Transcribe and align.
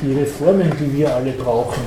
die 0.00 0.12
Reformen, 0.12 0.72
die 0.78 0.98
wir 0.98 1.14
alle 1.14 1.32
brauchen. 1.32 1.82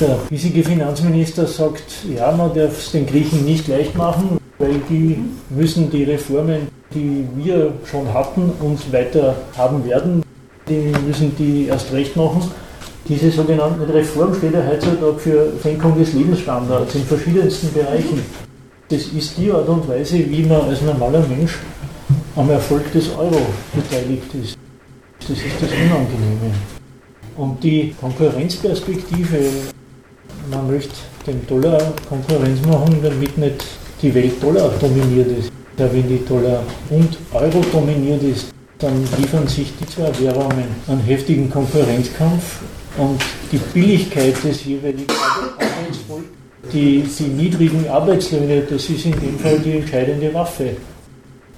Der 0.00 0.18
hiesige 0.28 0.62
Finanzminister 0.62 1.46
sagt, 1.46 1.82
ja, 2.16 2.30
man 2.32 2.54
darf 2.54 2.78
es 2.78 2.92
den 2.92 3.06
Griechen 3.06 3.44
nicht 3.44 3.68
leicht 3.68 3.96
machen, 3.96 4.38
weil 4.58 4.80
die 4.88 5.18
müssen 5.50 5.90
die 5.90 6.04
Reformen, 6.04 6.68
die 6.94 7.26
wir 7.36 7.72
schon 7.84 8.12
hatten 8.12 8.52
und 8.60 8.92
weiter 8.92 9.34
haben 9.56 9.84
werden, 9.84 10.22
die 10.68 10.92
müssen 11.06 11.34
die 11.36 11.66
erst 11.66 11.92
recht 11.92 12.16
machen. 12.16 12.42
Diese 13.08 13.30
sogenannten 13.30 13.82
Reform 13.90 14.34
steht 14.34 14.54
ja 14.54 14.64
heutzutage 14.64 15.18
für 15.18 15.52
Senkung 15.60 15.98
des 15.98 16.12
Lebensstandards 16.12 16.94
in 16.94 17.02
verschiedensten 17.02 17.72
Bereichen. 17.72 18.22
Das 18.88 19.06
ist 19.06 19.36
die 19.36 19.50
Art 19.50 19.68
und 19.68 19.88
Weise, 19.88 20.18
wie 20.30 20.44
man 20.44 20.60
als 20.60 20.82
normaler 20.82 21.26
Mensch 21.26 21.58
am 22.36 22.48
Erfolg 22.50 22.92
des 22.92 23.10
Euro 23.16 23.40
beteiligt 23.74 24.32
ist. 24.40 24.56
Das 25.18 25.30
ist 25.30 25.60
das 25.60 25.70
Unangenehme. 25.70 26.52
Und 27.36 27.62
die 27.64 27.94
Konkurrenzperspektive, 28.00 29.38
man 30.50 30.70
möchte 30.70 30.94
dem 31.26 31.46
Dollar 31.46 31.80
Konkurrenz 32.08 32.60
machen, 32.66 32.98
damit 33.02 33.38
nicht 33.38 33.64
die 34.02 34.14
Welt 34.14 34.42
Dollar 34.42 34.70
dominiert 34.80 35.28
ist. 35.38 35.52
Ja, 35.78 35.92
wenn 35.92 36.06
die 36.06 36.22
Dollar 36.24 36.62
und 36.90 37.16
Euro 37.32 37.64
dominiert 37.72 38.22
ist, 38.22 38.52
dann 38.78 39.02
liefern 39.18 39.46
sich 39.48 39.72
die 39.80 39.86
zwei 39.86 40.10
Währungen 40.20 40.66
einen 40.86 41.00
heftigen 41.00 41.48
Konkurrenzkampf 41.48 42.60
und 42.98 43.20
die 43.50 43.58
Billigkeit 43.72 44.34
des 44.44 44.64
jeweiligen 44.64 45.06
Arbeitsvolkes, 45.10 46.28
die, 46.72 47.02
die 47.18 47.24
niedrigen 47.24 47.88
Arbeitslöhne, 47.88 48.62
das 48.62 48.88
ist 48.90 49.06
in 49.06 49.18
dem 49.18 49.38
Fall 49.38 49.58
die 49.60 49.78
entscheidende 49.78 50.32
Waffe. 50.34 50.76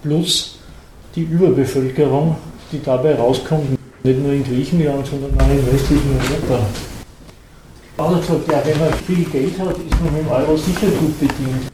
Plus 0.02 0.58
die 1.16 1.22
Überbevölkerung, 1.22 2.36
die 2.70 2.80
dabei 2.82 3.14
rauskommt, 3.14 3.78
nicht 4.04 4.20
nur 4.20 4.32
in 4.32 4.44
Griechenland, 4.44 5.06
sondern 5.06 5.40
auch 5.40 5.50
im 5.50 5.64
restlichen 5.64 6.10
Europa. 6.12 6.66
Also 7.96 8.16
gesagt, 8.18 8.52
ja, 8.52 8.62
wenn 8.66 8.78
man 8.78 8.92
viel 8.92 9.24
Geld 9.24 9.58
hat, 9.58 9.78
ist 9.78 10.00
man 10.00 10.12
mit 10.12 10.22
dem 10.22 10.30
Euro 10.30 10.56
sicher 10.56 10.88
gut 10.88 11.18
bedient. 11.18 11.70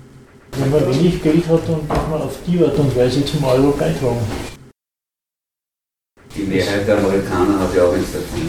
Wenn 0.52 0.70
man 0.70 0.86
wenig 0.88 1.22
Geld 1.22 1.48
hat, 1.48 1.60
dann 1.68 1.88
kann 1.88 2.10
man 2.10 2.22
auf 2.22 2.36
die 2.46 2.62
Art 2.62 2.78
und 2.78 2.96
Weise 2.96 3.24
zum 3.24 3.42
Euro 3.44 3.72
beitragen. 3.72 4.20
Die 6.36 6.42
Mehrheit 6.42 6.86
der 6.86 6.98
Amerikaner 6.98 7.58
hat 7.60 7.74
ja 7.74 7.84
auch 7.84 7.96
nichts 7.96 8.12
davon. 8.12 8.40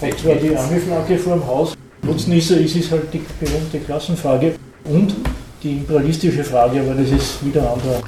Hat 0.00 0.18
zwar 0.18 0.34
die 0.36 0.56
arme 0.56 0.78
Flagge 0.78 1.18
vor 1.18 1.34
dem 1.34 1.46
Haus, 1.46 1.74
Nutznießer 2.02 2.58
ist 2.58 2.76
es 2.76 2.90
halt 2.90 3.12
die 3.12 3.24
berühmte 3.40 3.80
Klassenfrage 3.80 4.54
und 4.84 5.14
die 5.62 5.72
imperialistische 5.78 6.44
Frage, 6.44 6.80
aber 6.80 6.94
das 6.94 7.10
ist 7.10 7.44
wieder 7.44 7.62
ein 7.62 7.78
anderer. 7.78 8.02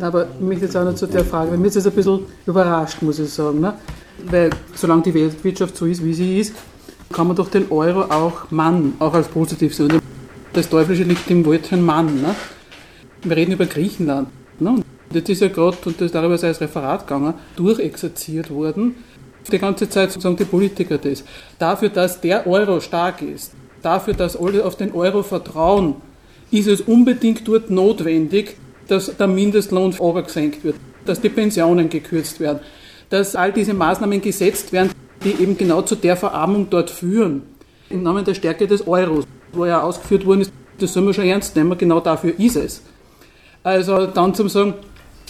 Aber 0.00 0.26
ich 0.38 0.40
möchte 0.40 0.64
jetzt 0.64 0.76
auch 0.76 0.84
noch 0.84 0.94
zu 0.94 1.06
der 1.06 1.24
Frage, 1.24 1.56
mich 1.56 1.68
ist 1.68 1.74
jetzt 1.76 1.86
ein 1.86 1.92
bisschen 1.92 2.20
überrascht, 2.46 3.02
muss 3.02 3.18
ich 3.18 3.30
sagen. 3.30 3.60
Ne? 3.60 3.74
Weil 4.26 4.50
solange 4.74 5.02
die 5.02 5.14
Weltwirtschaft 5.14 5.76
so 5.76 5.86
ist, 5.86 6.02
wie 6.04 6.14
sie 6.14 6.40
ist, 6.40 6.54
kann 7.12 7.26
man 7.26 7.36
doch 7.36 7.50
den 7.50 7.70
Euro 7.70 8.02
auch 8.02 8.50
Mann, 8.50 8.94
auch 8.98 9.12
als 9.12 9.28
positiv 9.28 9.74
sehen. 9.74 10.00
Das 10.52 10.68
Teuflische 10.68 11.02
liegt 11.02 11.30
im 11.30 11.44
Wörtchen 11.44 11.84
Mann. 11.84 12.22
Ne? 12.22 12.34
Wir 13.22 13.36
reden 13.36 13.52
über 13.52 13.66
Griechenland. 13.66 14.28
Ne? 14.58 14.70
Und 14.70 14.84
das 15.10 15.28
ist 15.28 15.42
ja 15.42 15.48
gerade, 15.48 15.76
und 15.84 16.00
das 16.00 16.10
darüber 16.10 16.34
ist 16.34 16.44
als 16.44 16.60
Referat 16.60 17.06
gegangen, 17.06 17.34
durchexerziert 17.56 18.50
worden. 18.50 18.94
Die 19.50 19.58
ganze 19.58 19.88
Zeit 19.88 20.12
sagen 20.12 20.36
die 20.36 20.44
Politiker 20.44 20.98
das. 20.98 21.24
Dafür, 21.58 21.88
dass 21.88 22.20
der 22.20 22.46
Euro 22.46 22.80
stark 22.80 23.20
ist, 23.20 23.52
dafür, 23.82 24.14
dass 24.14 24.36
alle 24.36 24.64
auf 24.64 24.76
den 24.76 24.92
Euro 24.92 25.22
vertrauen, 25.22 25.96
ist 26.50 26.68
es 26.68 26.80
unbedingt 26.80 27.46
dort 27.46 27.70
notwendig, 27.70 28.56
dass 28.92 29.16
der 29.16 29.26
Mindestlohn 29.26 29.94
gesenkt 30.24 30.62
wird, 30.62 30.76
dass 31.06 31.18
die 31.18 31.30
Pensionen 31.30 31.88
gekürzt 31.88 32.38
werden, 32.40 32.60
dass 33.08 33.34
all 33.34 33.50
diese 33.50 33.72
Maßnahmen 33.72 34.20
gesetzt 34.20 34.70
werden, 34.72 34.90
die 35.24 35.42
eben 35.42 35.56
genau 35.56 35.80
zu 35.80 35.94
der 35.94 36.14
Verarmung 36.14 36.68
dort 36.68 36.90
führen. 36.90 37.42
Im 37.88 38.02
Namen 38.02 38.24
der 38.24 38.34
Stärke 38.34 38.66
des 38.66 38.86
Euros, 38.86 39.24
wo 39.52 39.64
ja 39.64 39.80
ausgeführt 39.82 40.26
worden 40.26 40.42
ist, 40.42 40.52
das 40.78 40.92
soll 40.92 41.04
man 41.04 41.14
schon 41.14 41.24
ernst 41.24 41.56
nehmen, 41.56 41.76
genau 41.78 42.00
dafür 42.00 42.38
ist 42.38 42.56
es. 42.56 42.82
Also 43.62 44.06
dann 44.06 44.34
zum 44.34 44.50
sagen, 44.50 44.74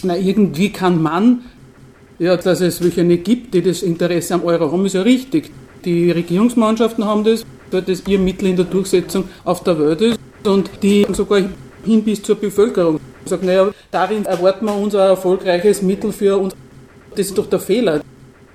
na 0.03 0.17
irgendwie 0.17 0.69
kann 0.69 1.01
man, 1.01 1.43
ja, 2.19 2.35
dass 2.35 2.59
es 2.59 2.83
welche 2.83 3.05
nicht 3.05 3.23
gibt, 3.23 3.53
die 3.53 3.61
das 3.61 3.81
Interesse 3.81 4.33
am 4.33 4.43
Euro 4.43 4.71
haben, 4.71 4.85
ist 4.85 4.93
ja 4.95 5.03
richtig. 5.03 5.51
Die 5.85 6.11
Regierungsmannschaften 6.11 7.05
haben 7.05 7.23
das, 7.23 7.45
weil 7.71 7.81
das 7.81 8.03
ihr 8.07 8.19
Mittel 8.19 8.49
in 8.49 8.57
der 8.57 8.65
Durchsetzung 8.65 9.29
auf 9.45 9.63
der 9.63 9.79
Welt 9.79 10.01
ist 10.01 10.19
und 10.45 10.69
die 10.81 11.05
sogar 11.13 11.43
hin 11.83 12.03
bis 12.03 12.21
zur 12.21 12.35
Bevölkerung 12.35 12.99
sagen, 13.25 13.45
naja, 13.45 13.71
darin 13.91 14.25
erwarten 14.25 14.65
wir 14.65 14.75
unser 14.75 15.05
erfolgreiches 15.05 15.81
Mittel 15.81 16.11
für 16.11 16.37
uns. 16.37 16.55
Das 17.11 17.27
ist 17.27 17.37
doch 17.37 17.47
der 17.47 17.59
Fehler. 17.59 18.01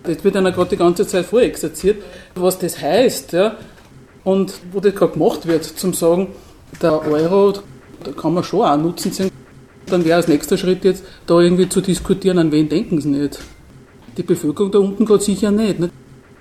Das 0.02 0.22
wird 0.24 0.36
einer 0.36 0.52
gerade 0.52 0.70
die 0.70 0.76
ganze 0.76 1.06
Zeit 1.06 1.26
vorexerziert, 1.26 2.02
was 2.34 2.58
das 2.58 2.80
heißt. 2.80 3.32
Ja? 3.32 3.56
Und 4.24 4.54
wo 4.72 4.80
das 4.80 4.94
gerade 4.94 5.12
gemacht 5.12 5.46
wird, 5.46 5.64
zum 5.64 5.94
sagen, 5.94 6.28
der 6.82 7.06
Euro, 7.06 7.54
da 8.04 8.12
kann 8.12 8.34
man 8.34 8.44
schon 8.44 8.62
auch 8.62 8.76
Nutzen 8.76 9.12
sehen. 9.12 9.30
Dann 9.86 10.04
wäre 10.04 10.16
als 10.16 10.28
nächster 10.28 10.58
Schritt 10.58 10.84
jetzt, 10.84 11.04
da 11.26 11.40
irgendwie 11.40 11.68
zu 11.68 11.80
diskutieren, 11.80 12.38
an 12.38 12.52
wen 12.52 12.68
denken 12.68 13.00
sie 13.00 13.08
nicht. 13.08 13.38
Die 14.16 14.22
Bevölkerung 14.22 14.70
da 14.70 14.78
unten 14.78 15.04
gerade 15.06 15.22
sicher 15.22 15.50
nicht. 15.50 15.80
nicht? 15.80 15.92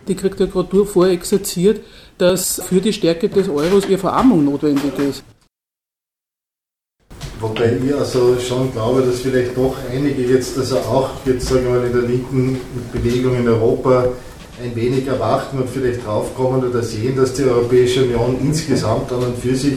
Die 0.08 0.16
kriegt 0.16 0.40
ja 0.40 0.46
gerade 0.48 0.76
nur 0.76 0.86
vorexerziert, 0.86 1.82
dass 2.18 2.62
für 2.62 2.82
die 2.82 2.94
Stärke 2.94 3.30
des 3.30 3.48
Euros 3.48 3.88
ihre 3.88 4.00
Verarmung 4.00 4.44
notwendig 4.44 4.98
ist. 5.00 5.24
Wobei 7.40 7.78
ich 7.86 7.94
also 7.96 8.36
schon 8.40 8.72
glaube, 8.72 9.04
dass 9.04 9.20
vielleicht 9.20 9.56
doch 9.56 9.76
einige 9.92 10.24
jetzt, 10.24 10.58
also 10.58 10.78
auch 10.78 11.12
jetzt 11.26 11.48
sagen 11.48 11.66
wir 11.66 11.80
mal 11.80 11.86
in 11.86 11.94
der 11.94 12.02
linken 12.02 12.60
Bewegung 12.92 13.36
in 13.38 13.48
Europa 13.48 14.06
ein 14.64 14.76
wenig 14.76 15.06
erwachen 15.06 15.60
und 15.60 15.70
vielleicht 15.70 16.04
draufkommen 16.04 16.68
oder 16.68 16.82
sehen, 16.82 17.16
dass 17.16 17.34
die 17.34 17.44
Europäische 17.44 18.04
Union 18.04 18.38
insgesamt 18.42 19.12
an 19.12 19.20
und 19.20 19.38
für 19.38 19.56
sich 19.56 19.76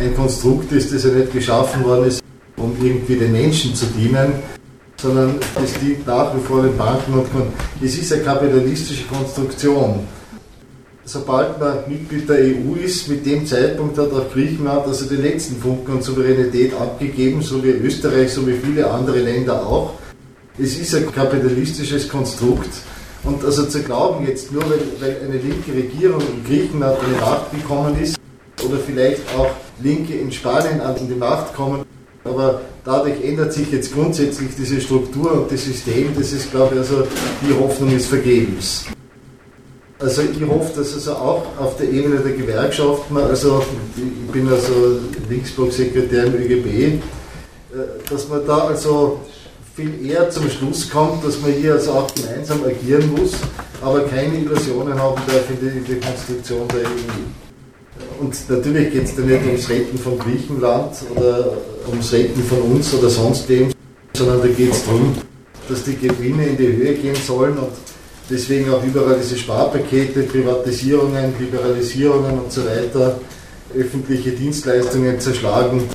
ein 0.00 0.16
Konstrukt 0.16 0.72
ist, 0.72 0.92
das 0.92 1.04
ja 1.04 1.10
nicht 1.10 1.32
geschaffen 1.32 1.84
worden 1.84 2.06
ist, 2.06 2.20
um 2.56 2.76
irgendwie 2.82 3.14
den 3.14 3.30
Menschen 3.30 3.72
zu 3.72 3.86
dienen, 3.86 4.32
sondern 5.00 5.36
es 5.62 5.78
dient 5.78 6.04
nach 6.08 6.34
wie 6.34 6.40
vor 6.40 6.62
den 6.62 6.76
Banken 6.76 7.14
und 7.14 7.26
es 7.80 7.96
ist 7.96 8.12
eine 8.12 8.22
kapitalistische 8.22 9.04
Konstruktion 9.04 10.00
sobald 11.06 11.58
man 11.60 11.78
Mitglied 11.88 12.28
der 12.28 12.38
EU 12.38 12.74
ist, 12.84 13.08
mit 13.08 13.24
dem 13.24 13.46
Zeitpunkt 13.46 13.96
hat 13.96 14.12
auch 14.12 14.30
Griechenland 14.32 14.86
also 14.86 15.06
den 15.06 15.22
letzten 15.22 15.56
Funken 15.56 15.92
an 15.92 16.02
Souveränität 16.02 16.74
abgegeben, 16.74 17.40
so 17.42 17.62
wie 17.62 17.70
Österreich, 17.70 18.32
so 18.32 18.46
wie 18.46 18.54
viele 18.54 18.90
andere 18.90 19.20
Länder 19.20 19.64
auch. 19.64 19.94
Es 20.58 20.76
ist 20.76 20.94
ein 20.94 21.10
kapitalistisches 21.12 22.08
Konstrukt. 22.08 22.70
Und 23.22 23.44
also 23.44 23.66
zu 23.66 23.82
glauben, 23.82 24.26
jetzt 24.26 24.52
nur 24.52 24.62
weil, 24.62 25.16
eine 25.24 25.38
linke 25.38 25.72
Regierung 25.72 26.20
in 26.20 26.44
Griechenland 26.44 26.98
an 26.98 27.06
die 27.14 27.20
Macht 27.20 27.50
gekommen 27.52 27.96
ist, 28.00 28.16
oder 28.64 28.78
vielleicht 28.78 29.22
auch 29.36 29.50
Linke 29.82 30.14
in 30.14 30.32
Spanien 30.32 30.80
an 30.80 30.96
die 30.98 31.14
Macht 31.14 31.54
kommen, 31.54 31.84
aber 32.24 32.62
dadurch 32.84 33.22
ändert 33.22 33.52
sich 33.52 33.70
jetzt 33.70 33.92
grundsätzlich 33.92 34.50
diese 34.58 34.80
Struktur 34.80 35.32
und 35.32 35.52
das 35.52 35.64
System, 35.64 36.08
das 36.18 36.32
ist, 36.32 36.50
glaube 36.50 36.74
ich, 36.74 36.80
also 36.80 37.06
die 37.46 37.54
Hoffnung 37.54 37.94
ist 37.94 38.06
vergebens. 38.06 38.86
Also 39.98 40.22
ich 40.22 40.46
hoffe, 40.46 40.72
dass 40.76 40.92
also 40.92 41.12
auch 41.12 41.46
auf 41.58 41.76
der 41.78 41.88
Ebene 41.88 42.18
der 42.20 42.32
Gewerkschaften, 42.32 43.16
also 43.16 43.64
ich 43.96 44.30
bin 44.30 44.46
also 44.48 44.98
Linksblock-Sekretär 45.28 46.26
im 46.26 46.34
ÖGB, 46.34 46.66
äh, 46.66 47.00
dass 48.10 48.28
man 48.28 48.46
da 48.46 48.58
also 48.58 49.20
viel 49.74 50.06
eher 50.06 50.28
zum 50.28 50.50
Schluss 50.50 50.90
kommt, 50.90 51.24
dass 51.24 51.40
man 51.40 51.52
hier 51.52 51.74
also 51.74 51.92
auch 51.92 52.14
gemeinsam 52.14 52.62
agieren 52.64 53.10
muss, 53.16 53.32
aber 53.82 54.02
keine 54.02 54.36
Illusionen 54.36 55.00
haben 55.00 55.20
darf 55.26 55.44
in 55.50 55.84
die, 55.84 55.94
Konstruktion 55.94 56.68
der 56.68 56.80
EU. 56.80 58.20
Und 58.20 58.34
natürlich 58.50 58.92
geht 58.92 59.04
es 59.04 59.16
da 59.16 59.22
nicht 59.22 59.46
ums 59.46 59.68
Retten 59.70 59.98
von 59.98 60.18
Griechenland 60.18 60.92
oder 61.14 61.52
ums 61.88 62.12
Retten 62.12 62.42
von 62.42 62.60
uns 62.60 62.92
oder 62.92 63.08
sonst 63.08 63.48
wem, 63.48 63.70
sondern 64.14 64.42
da 64.42 64.48
geht 64.48 64.72
es 64.72 64.84
darum, 64.84 65.14
dass 65.70 65.84
die 65.84 65.96
Gewinne 65.96 66.48
in 66.48 66.56
die 66.58 66.66
Höhe 66.66 66.94
gehen 66.94 67.16
sollen 67.16 67.56
und 67.56 67.72
Deswegen 68.28 68.70
auch 68.70 68.82
überall 68.82 69.18
diese 69.20 69.36
Sparpakete, 69.38 70.24
Privatisierungen, 70.24 71.34
Liberalisierungen 71.38 72.40
und 72.40 72.50
so 72.50 72.64
weiter, 72.66 73.20
öffentliche 73.72 74.32
Dienstleistungen 74.32 75.20
zerschlagen. 75.20 75.88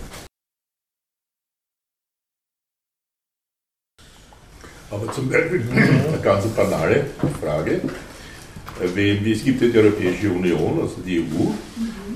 Aber 4.89 5.11
zum 5.11 5.29
Beispiel 5.29 5.61
eine 5.71 6.19
ganz 6.21 6.45
banale 6.47 7.07
Frage. 7.41 7.81
Es 8.81 9.43
gibt 9.43 9.61
ja 9.61 9.67
die 9.67 9.77
Europäische 9.77 10.29
Union, 10.31 10.79
also 10.81 11.01
die 11.05 11.19
EU. 11.19 11.51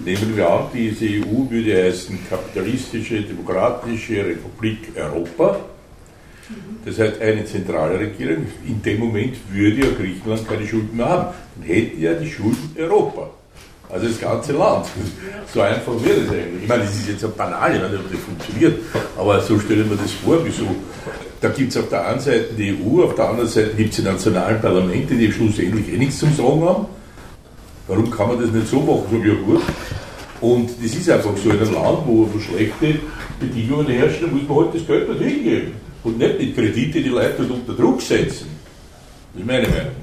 Nehmen 0.06 0.38
wir 0.38 0.50
an, 0.50 0.68
diese 0.74 1.06
EU 1.06 1.50
würde 1.50 1.84
heißen 1.84 2.20
Kapitalistische 2.30 3.22
Demokratische 3.22 4.26
Republik 4.26 4.96
Europa 4.96 5.60
das 6.86 7.00
heißt, 7.00 7.22
eine 7.22 7.46
zentrale 7.46 8.00
Regierung, 8.00 8.46
in 8.66 8.82
dem 8.82 9.00
Moment 9.00 9.36
würde 9.52 9.82
ja 9.82 9.88
Griechenland 9.98 10.48
keine 10.48 10.68
Schulden 10.68 10.96
mehr 10.96 11.10
haben. 11.10 11.36
Dann 11.56 11.68
hätte 11.68 11.98
ja 11.98 12.14
die 12.14 12.30
Schulden 12.30 12.76
Europa. 12.78 13.30
Also 13.90 14.08
das 14.08 14.20
ganze 14.20 14.54
Land. 14.54 14.88
So 15.54 15.62
einfach 15.62 15.94
wäre 16.04 16.22
es 16.22 16.30
eigentlich. 16.30 16.64
Ich 16.64 16.68
meine, 16.68 16.84
das 16.84 16.96
ist 16.96 17.08
jetzt 17.08 17.24
eine 17.24 17.34
banale, 17.34 17.76
ich 17.76 17.82
weiß 17.84 17.92
nicht, 17.92 18.00
ob 18.00 18.12
das 18.12 18.20
funktioniert, 18.22 18.80
aber 19.18 19.42
so 19.42 19.60
stelle 19.60 19.84
ich 19.84 19.90
mir 19.90 19.96
das 19.96 20.12
vor, 20.12 20.40
wieso 20.44 20.68
da 21.42 21.50
gibt 21.50 21.72
es 21.72 21.78
auf 21.78 21.90
der 21.90 22.08
einen 22.08 22.20
Seite 22.20 22.54
die 22.58 22.76
EU, 22.76 23.04
auf 23.04 23.14
der 23.14 23.30
anderen 23.30 23.50
Seite 23.50 23.76
gibt 23.76 23.92
es 23.92 23.98
die 23.98 24.02
nationalen 24.02 24.60
Parlamente, 24.60 25.14
die 25.14 25.32
schlussendlich 25.32 25.94
eh 25.94 25.98
nichts 25.98 26.20
zum 26.20 26.34
Sagen 26.34 26.64
haben. 26.64 26.86
Warum 27.88 28.10
kann 28.10 28.30
man 28.30 28.42
das 28.42 28.52
nicht 28.52 28.68
so 28.68 28.80
machen? 28.80 29.04
So, 29.12 29.18
ja 29.18 29.36
gut. 29.36 29.62
Und 30.42 30.70
das 30.84 30.96
ist 30.96 31.10
einfach 31.10 31.38
so 31.38 31.50
in 31.52 31.60
einem 31.60 31.74
Land, 31.74 32.00
wo 32.06 32.28
schlechte 32.40 33.00
Bedingungen 33.40 33.88
herrschen, 33.88 34.32
muss 34.32 34.48
man 34.48 34.66
halt 34.66 34.76
das 34.76 34.88
Geld 34.88 35.08
dort 35.08 35.20
hingeben. 35.20 35.74
Und 36.06 36.20
nicht 36.20 36.40
mit 36.40 36.56
Kredite 36.56 37.02
die 37.02 37.10
Leute 37.10 37.42
unter 37.42 37.74
Druck 37.74 38.00
setzen. 38.00 38.48
Das 39.34 39.42
ist 39.42 39.48
meine 39.48 39.68
Meinung. 39.68 39.96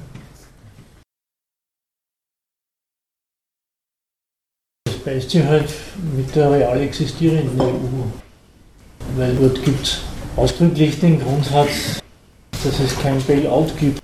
Das 4.84 4.96
beißt 4.96 5.30
sich 5.30 5.44
halt 5.44 5.72
mit 6.16 6.34
der 6.34 6.50
real 6.50 6.80
existierenden 6.80 7.60
EU. 7.60 8.04
Weil 9.16 9.36
dort 9.36 9.64
gibt 9.64 9.86
es 9.86 10.00
ausdrücklich 10.34 10.98
den 10.98 11.20
Grundsatz, 11.20 12.00
dass 12.64 12.80
es 12.80 12.98
kein 12.98 13.22
Bailout 13.22 13.70
gibt, 13.78 14.02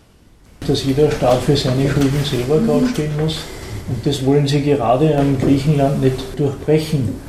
dass 0.69 0.85
jeder 0.85 1.11
Staat 1.11 1.43
für 1.43 1.56
seine 1.56 1.91
Schulden 1.91 2.25
selber 2.25 2.61
gerade 2.61 2.89
stehen 2.91 3.17
muss. 3.17 3.39
Und 3.89 4.06
das 4.06 4.25
wollen 4.25 4.47
sie 4.47 4.62
gerade 4.62 5.19
am 5.19 5.37
Griechenland 5.37 6.01
nicht 6.01 6.39
durchbrechen. 6.39 7.28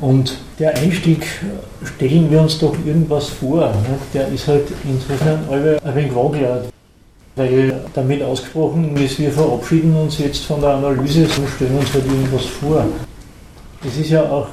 Und 0.00 0.36
der 0.58 0.76
Einstieg, 0.76 1.26
stellen 1.82 2.30
wir 2.30 2.42
uns 2.42 2.58
doch 2.58 2.74
irgendwas 2.84 3.28
vor, 3.28 3.60
ne? 3.60 3.98
der 4.12 4.28
ist 4.28 4.46
halt 4.46 4.64
insofern 4.84 5.40
ein 5.50 5.94
wenig 5.94 6.14
wackelt. 6.14 6.70
Weil 7.34 7.80
damit 7.94 8.22
ausgesprochen 8.22 8.96
ist, 8.96 9.18
wir 9.18 9.30
verabschieden 9.30 9.94
uns 9.94 10.18
jetzt 10.18 10.44
von 10.44 10.60
der 10.60 10.70
Analyse 10.70 11.22
und 11.22 11.48
stellen 11.48 11.78
uns 11.78 11.92
halt 11.92 12.06
irgendwas 12.06 12.46
vor. 12.46 12.84
Es 13.86 13.96
ist 13.98 14.10
ja 14.10 14.22
auch, 14.22 14.48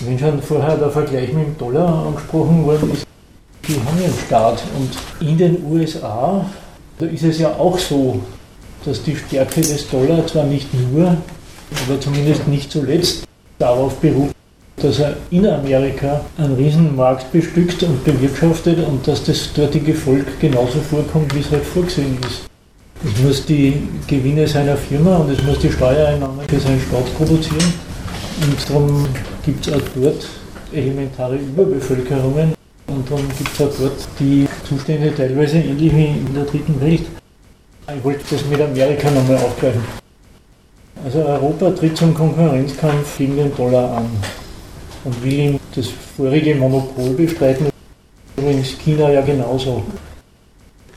wenn 0.00 0.18
schon 0.18 0.42
vorher 0.42 0.76
der 0.76 0.90
Vergleich 0.90 1.32
mit 1.32 1.46
dem 1.46 1.58
Dollar 1.58 2.06
angesprochen 2.06 2.64
worden 2.64 2.92
ist, 2.92 3.06
die 3.66 3.74
haben 3.74 3.98
ja 3.98 4.04
einen 4.04 4.18
Staat. 4.26 4.62
Und 4.76 5.26
in 5.26 5.38
den 5.38 5.64
USA, 5.64 6.44
da 6.98 7.06
ist 7.06 7.24
es 7.24 7.38
ja 7.38 7.48
auch 7.48 7.78
so, 7.78 8.20
dass 8.84 9.02
die 9.02 9.16
Stärke 9.16 9.60
des 9.60 9.88
Dollar 9.88 10.26
zwar 10.26 10.44
nicht 10.44 10.68
nur, 10.74 11.16
aber 11.86 12.00
zumindest 12.00 12.46
nicht 12.46 12.70
zuletzt 12.70 13.24
darauf 13.58 13.94
beruht, 14.00 14.31
dass 14.76 14.98
er 14.98 15.16
in 15.30 15.46
Amerika 15.46 16.20
einen 16.38 16.54
Riesenmarkt 16.54 17.30
bestückt 17.32 17.82
und 17.82 18.04
bewirtschaftet 18.04 18.78
und 18.86 19.06
dass 19.06 19.24
das 19.24 19.52
dortige 19.52 19.94
Volk 19.94 20.40
genauso 20.40 20.80
vorkommt, 20.80 21.34
wie 21.34 21.40
es 21.40 21.50
halt 21.50 21.64
vorgesehen 21.64 22.18
ist. 22.26 22.46
Es 23.04 23.22
muss 23.22 23.46
die 23.46 23.82
Gewinne 24.06 24.46
seiner 24.46 24.76
Firma 24.76 25.16
und 25.16 25.30
es 25.30 25.42
muss 25.42 25.58
die 25.58 25.70
Steuereinnahmen 25.70 26.46
für 26.48 26.60
seinen 26.60 26.80
Staat 26.80 27.14
produzieren. 27.16 27.72
Und 28.40 28.70
darum 28.70 29.08
gibt 29.44 29.66
es 29.66 29.72
auch 29.72 29.80
dort 29.94 30.26
elementare 30.72 31.36
Überbevölkerungen 31.36 32.54
und 32.86 33.10
darum 33.10 33.28
gibt 33.36 33.50
es 33.52 33.60
auch 33.60 33.78
dort 33.78 34.08
die 34.18 34.48
Zustände 34.68 35.14
teilweise 35.14 35.58
ähnlich 35.58 35.94
wie 35.94 36.06
in 36.06 36.34
der 36.34 36.44
dritten 36.44 36.80
Welt. 36.80 37.02
Ich 37.94 38.04
wollte 38.04 38.20
das 38.30 38.44
mit 38.46 38.60
Amerika 38.60 39.10
nochmal 39.10 39.36
aufgreifen. 39.36 39.82
Also 41.04 41.18
Europa 41.18 41.70
tritt 41.70 41.96
zum 41.96 42.14
Konkurrenzkampf 42.14 43.18
gegen 43.18 43.36
den 43.36 43.54
Dollar 43.56 43.98
an 43.98 44.10
und 45.04 45.24
will 45.24 45.32
ihm 45.32 45.60
das 45.74 45.88
vorige 46.16 46.54
Monopol 46.54 47.10
bestreiten. 47.10 47.68
Übrigens 48.36 48.78
China 48.78 49.10
ja 49.10 49.20
genauso. 49.20 49.82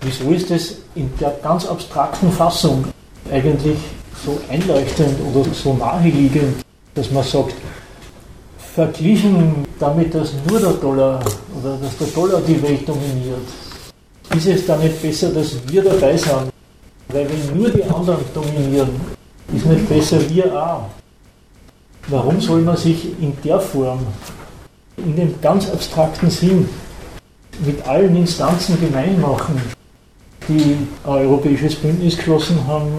Wieso 0.01 0.31
ist 0.31 0.51
das 0.51 0.75
in 0.95 1.09
der 1.19 1.35
ganz 1.41 1.65
abstrakten 1.65 2.31
Fassung 2.31 2.85
eigentlich 3.31 3.77
so 4.23 4.39
einleuchtend 4.49 5.17
oder 5.33 5.45
so 5.53 5.73
naheliegend, 5.73 6.63
dass 6.93 7.11
man 7.11 7.23
sagt, 7.23 7.55
verglichen 8.75 9.65
damit, 9.79 10.13
dass 10.13 10.33
nur 10.49 10.59
der 10.59 10.73
Dollar 10.73 11.19
oder 11.59 11.77
dass 11.81 11.97
der 11.97 12.07
Dollar 12.07 12.41
die 12.41 12.61
Welt 12.61 12.87
dominiert, 12.87 13.47
ist 14.35 14.47
es 14.47 14.65
dann 14.65 14.81
nicht 14.81 15.01
besser, 15.01 15.29
dass 15.29 15.55
wir 15.67 15.83
dabei 15.83 16.17
sind? 16.17 16.51
Weil 17.09 17.27
wenn 17.29 17.57
nur 17.57 17.69
die 17.69 17.83
anderen 17.83 18.25
dominieren, 18.33 18.89
ist 19.55 19.65
nicht 19.65 19.87
besser 19.87 20.29
wir 20.29 20.53
auch. 20.53 20.89
Warum 22.07 22.39
soll 22.39 22.61
man 22.61 22.77
sich 22.77 23.19
in 23.19 23.33
der 23.43 23.59
Form, 23.59 23.99
in 24.97 25.15
dem 25.15 25.41
ganz 25.41 25.69
abstrakten 25.71 26.29
Sinn, 26.29 26.69
mit 27.65 27.87
allen 27.87 28.15
Instanzen 28.15 28.79
gemein 28.79 29.19
machen, 29.19 29.59
die 30.47 30.77
ein 30.77 30.87
europäisches 31.03 31.75
Bündnis 31.75 32.17
geschlossen 32.17 32.59
haben, 32.67 32.89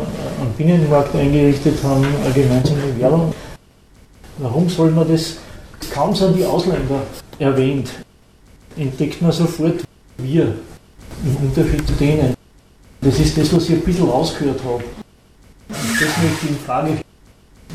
einen 0.41 0.53
Binnenmarkt 0.56 1.14
eingerichtet 1.14 1.82
haben, 1.85 2.05
eine 2.25 2.35
gemeinsame 2.35 2.99
Währung? 2.99 3.32
Warum 4.38 4.69
soll 4.69 4.91
man 4.91 5.09
das, 5.09 5.37
kaum 5.94 6.12
sind 6.14 6.37
die 6.37 6.44
Ausländer 6.44 7.02
erwähnt, 7.38 7.91
entdeckt 8.76 9.23
man 9.23 9.31
sofort 9.31 9.85
wir 10.19 10.55
im 11.25 11.37
Unterschied 11.37 11.87
zu 11.87 11.93
denen. 11.94 12.35
Das 13.00 13.20
ist 13.20 13.38
das, 13.38 13.55
was 13.55 13.64
ich 13.69 13.76
ein 13.76 13.81
bisschen 13.82 14.09
rausgehört 14.09 14.61
habe. 14.64 14.82
Das 15.69 15.79
möchte 16.00 16.44
ich 16.44 16.50
in 16.50 16.56
Frage 16.59 17.06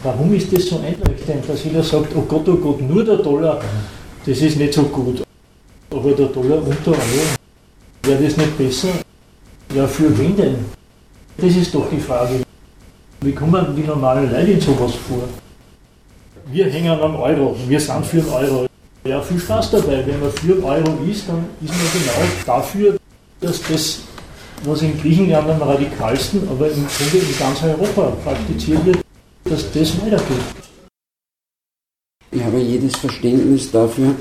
Warum 0.04 0.34
ist 0.34 0.52
das 0.52 0.66
so 0.66 0.78
einleuchtend, 0.78 1.48
dass 1.48 1.64
jeder 1.64 1.84
sagt, 1.84 2.16
oh 2.16 2.22
Gott, 2.22 2.48
oh 2.50 2.56
Gott, 2.56 2.82
nur 2.82 3.04
der 3.04 3.18
Dollar, 3.18 3.62
das 4.26 4.40
ist 4.40 4.58
nicht 4.58 4.74
so 4.74 4.84
gut. 4.84 5.22
Aber 5.92 6.12
der 6.14 6.28
Dollar 6.28 6.58
unter 6.58 6.92
Euro, 6.92 7.22
wäre 8.04 8.24
das 8.24 8.38
nicht 8.38 8.58
besser? 8.58 8.90
Ja, 9.76 9.86
für 9.88 10.18
wen 10.18 10.36
denn? 10.36 10.56
Das 11.38 11.56
ist 11.56 11.74
doch 11.74 11.88
die 11.90 12.00
Frage. 12.00 12.42
Wie 13.22 13.32
kommen 13.34 13.76
die 13.76 13.84
normalen 13.84 14.32
Leute 14.32 14.52
in 14.52 14.62
sowas 14.62 14.94
vor? 15.08 15.24
Wir 16.52 16.66
hängen 16.66 17.00
am 17.00 17.16
Euro, 17.16 17.56
wir 17.68 17.80
sind 17.80 18.06
für 18.06 18.22
den 18.22 18.30
Euro. 18.30 18.66
Ja, 19.04 19.22
viel 19.22 19.40
Spaß 19.40 19.72
dabei. 19.72 20.04
Wenn 20.06 20.20
man 20.20 20.32
für 20.32 20.54
den 20.56 20.64
Euro 20.64 20.98
ist, 21.10 21.30
dann 21.30 21.46
ist 21.62 21.70
man 21.70 21.88
genau 21.94 22.28
dafür, 22.46 22.98
dass 23.40 23.62
das, 23.62 24.00
was 24.66 24.82
in 24.82 25.00
Griechenland 25.00 25.50
am 25.50 25.62
radikalsten, 25.62 26.48
aber 26.50 26.68
im 26.68 26.86
Grunde 26.88 27.18
in 27.18 27.40
ganz 27.40 27.64
Europa 27.64 28.14
praktiziert 28.24 28.86
wird, 28.86 28.98
dass 29.46 29.72
das 29.72 30.02
weitergeht. 30.02 30.62
Ich 32.32 32.44
habe 32.44 32.60
jedes 32.60 32.96
Verständnis 32.96 33.72
dafür, 33.72 34.16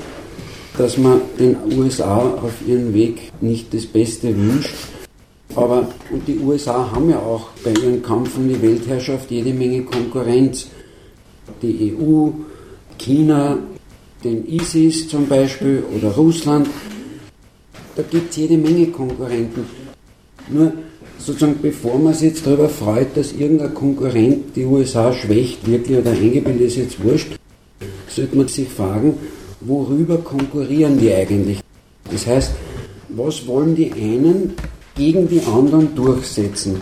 dass 0.77 0.97
man 0.97 1.21
den 1.39 1.57
USA 1.77 2.17
auf 2.17 2.53
ihren 2.67 2.93
Weg 2.93 3.31
nicht 3.41 3.73
das 3.73 3.85
Beste 3.85 4.35
wünscht. 4.35 4.75
Aber 5.55 5.89
und 6.11 6.27
die 6.27 6.39
USA 6.39 6.91
haben 6.91 7.09
ja 7.09 7.19
auch 7.19 7.49
bei 7.63 7.71
ihrem 7.71 8.01
Kampf 8.01 8.37
um 8.37 8.47
die 8.47 8.61
Weltherrschaft 8.61 9.29
jede 9.31 9.53
Menge 9.53 9.83
Konkurrenz. 9.83 10.67
Die 11.61 11.93
EU, 11.93 12.29
China, 12.97 13.57
den 14.23 14.47
ISIS 14.47 15.09
zum 15.09 15.27
Beispiel 15.27 15.83
oder 15.95 16.11
Russland. 16.11 16.67
Da 17.95 18.03
gibt 18.03 18.31
es 18.31 18.37
jede 18.37 18.57
Menge 18.57 18.87
Konkurrenten. 18.87 19.65
Nur 20.49 20.73
sozusagen, 21.25 21.59
bevor 21.61 21.99
man 21.99 22.13
sich 22.13 22.29
jetzt 22.29 22.45
darüber 22.45 22.69
freut, 22.69 23.15
dass 23.15 23.33
irgendein 23.33 23.73
Konkurrent 23.73 24.55
die 24.55 24.65
USA 24.65 25.13
schwächt, 25.13 25.67
wirklich 25.67 25.97
oder 25.97 26.11
eingebildet 26.11 26.61
ist 26.61 26.77
jetzt 26.77 27.03
wurscht, 27.03 27.37
sollte 28.07 28.35
man 28.35 28.47
sich 28.47 28.67
fragen, 28.67 29.17
worüber 29.61 30.17
konkurrieren 30.17 30.99
die 30.99 31.13
eigentlich? 31.13 31.59
Das 32.11 32.25
heißt, 32.27 32.51
was 33.09 33.47
wollen 33.47 33.75
die 33.75 33.91
einen 33.91 34.53
gegen 34.95 35.27
die 35.27 35.41
anderen 35.41 35.93
durchsetzen? 35.95 36.81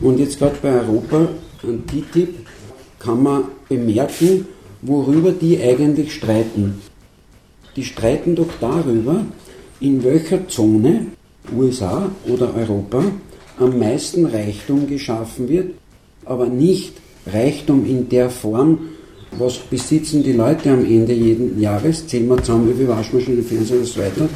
Und 0.00 0.18
jetzt 0.18 0.38
gerade 0.38 0.56
bei 0.60 0.80
Europa, 0.80 1.28
an 1.62 1.84
TTIP, 1.86 2.46
kann 2.98 3.22
man 3.22 3.44
bemerken, 3.68 4.46
worüber 4.82 5.32
die 5.32 5.60
eigentlich 5.60 6.14
streiten. 6.14 6.82
Die 7.76 7.84
streiten 7.84 8.34
doch 8.34 8.48
darüber, 8.60 9.22
in 9.80 10.02
welcher 10.02 10.48
Zone, 10.48 11.06
USA 11.56 12.10
oder 12.26 12.54
Europa, 12.54 13.04
am 13.58 13.78
meisten 13.78 14.26
Reichtum 14.26 14.86
geschaffen 14.86 15.48
wird, 15.48 15.72
aber 16.24 16.46
nicht 16.46 16.94
Reichtum 17.26 17.84
in 17.86 18.08
der 18.08 18.30
Form, 18.30 18.78
was 19.38 19.58
besitzen 19.58 20.22
die 20.22 20.32
Leute 20.32 20.70
am 20.70 20.84
Ende 20.84 21.12
jeden 21.12 21.60
Jahres, 21.60 22.06
zählen 22.06 22.28
wir 22.28 22.38
zusammen, 22.38 22.70
wie 22.70 22.74
viel 22.74 22.88
Waschmaschine, 22.88 23.42
Fernseher 23.42 23.78
und 23.78 23.86
so 23.86 24.00
weiter, 24.00 24.28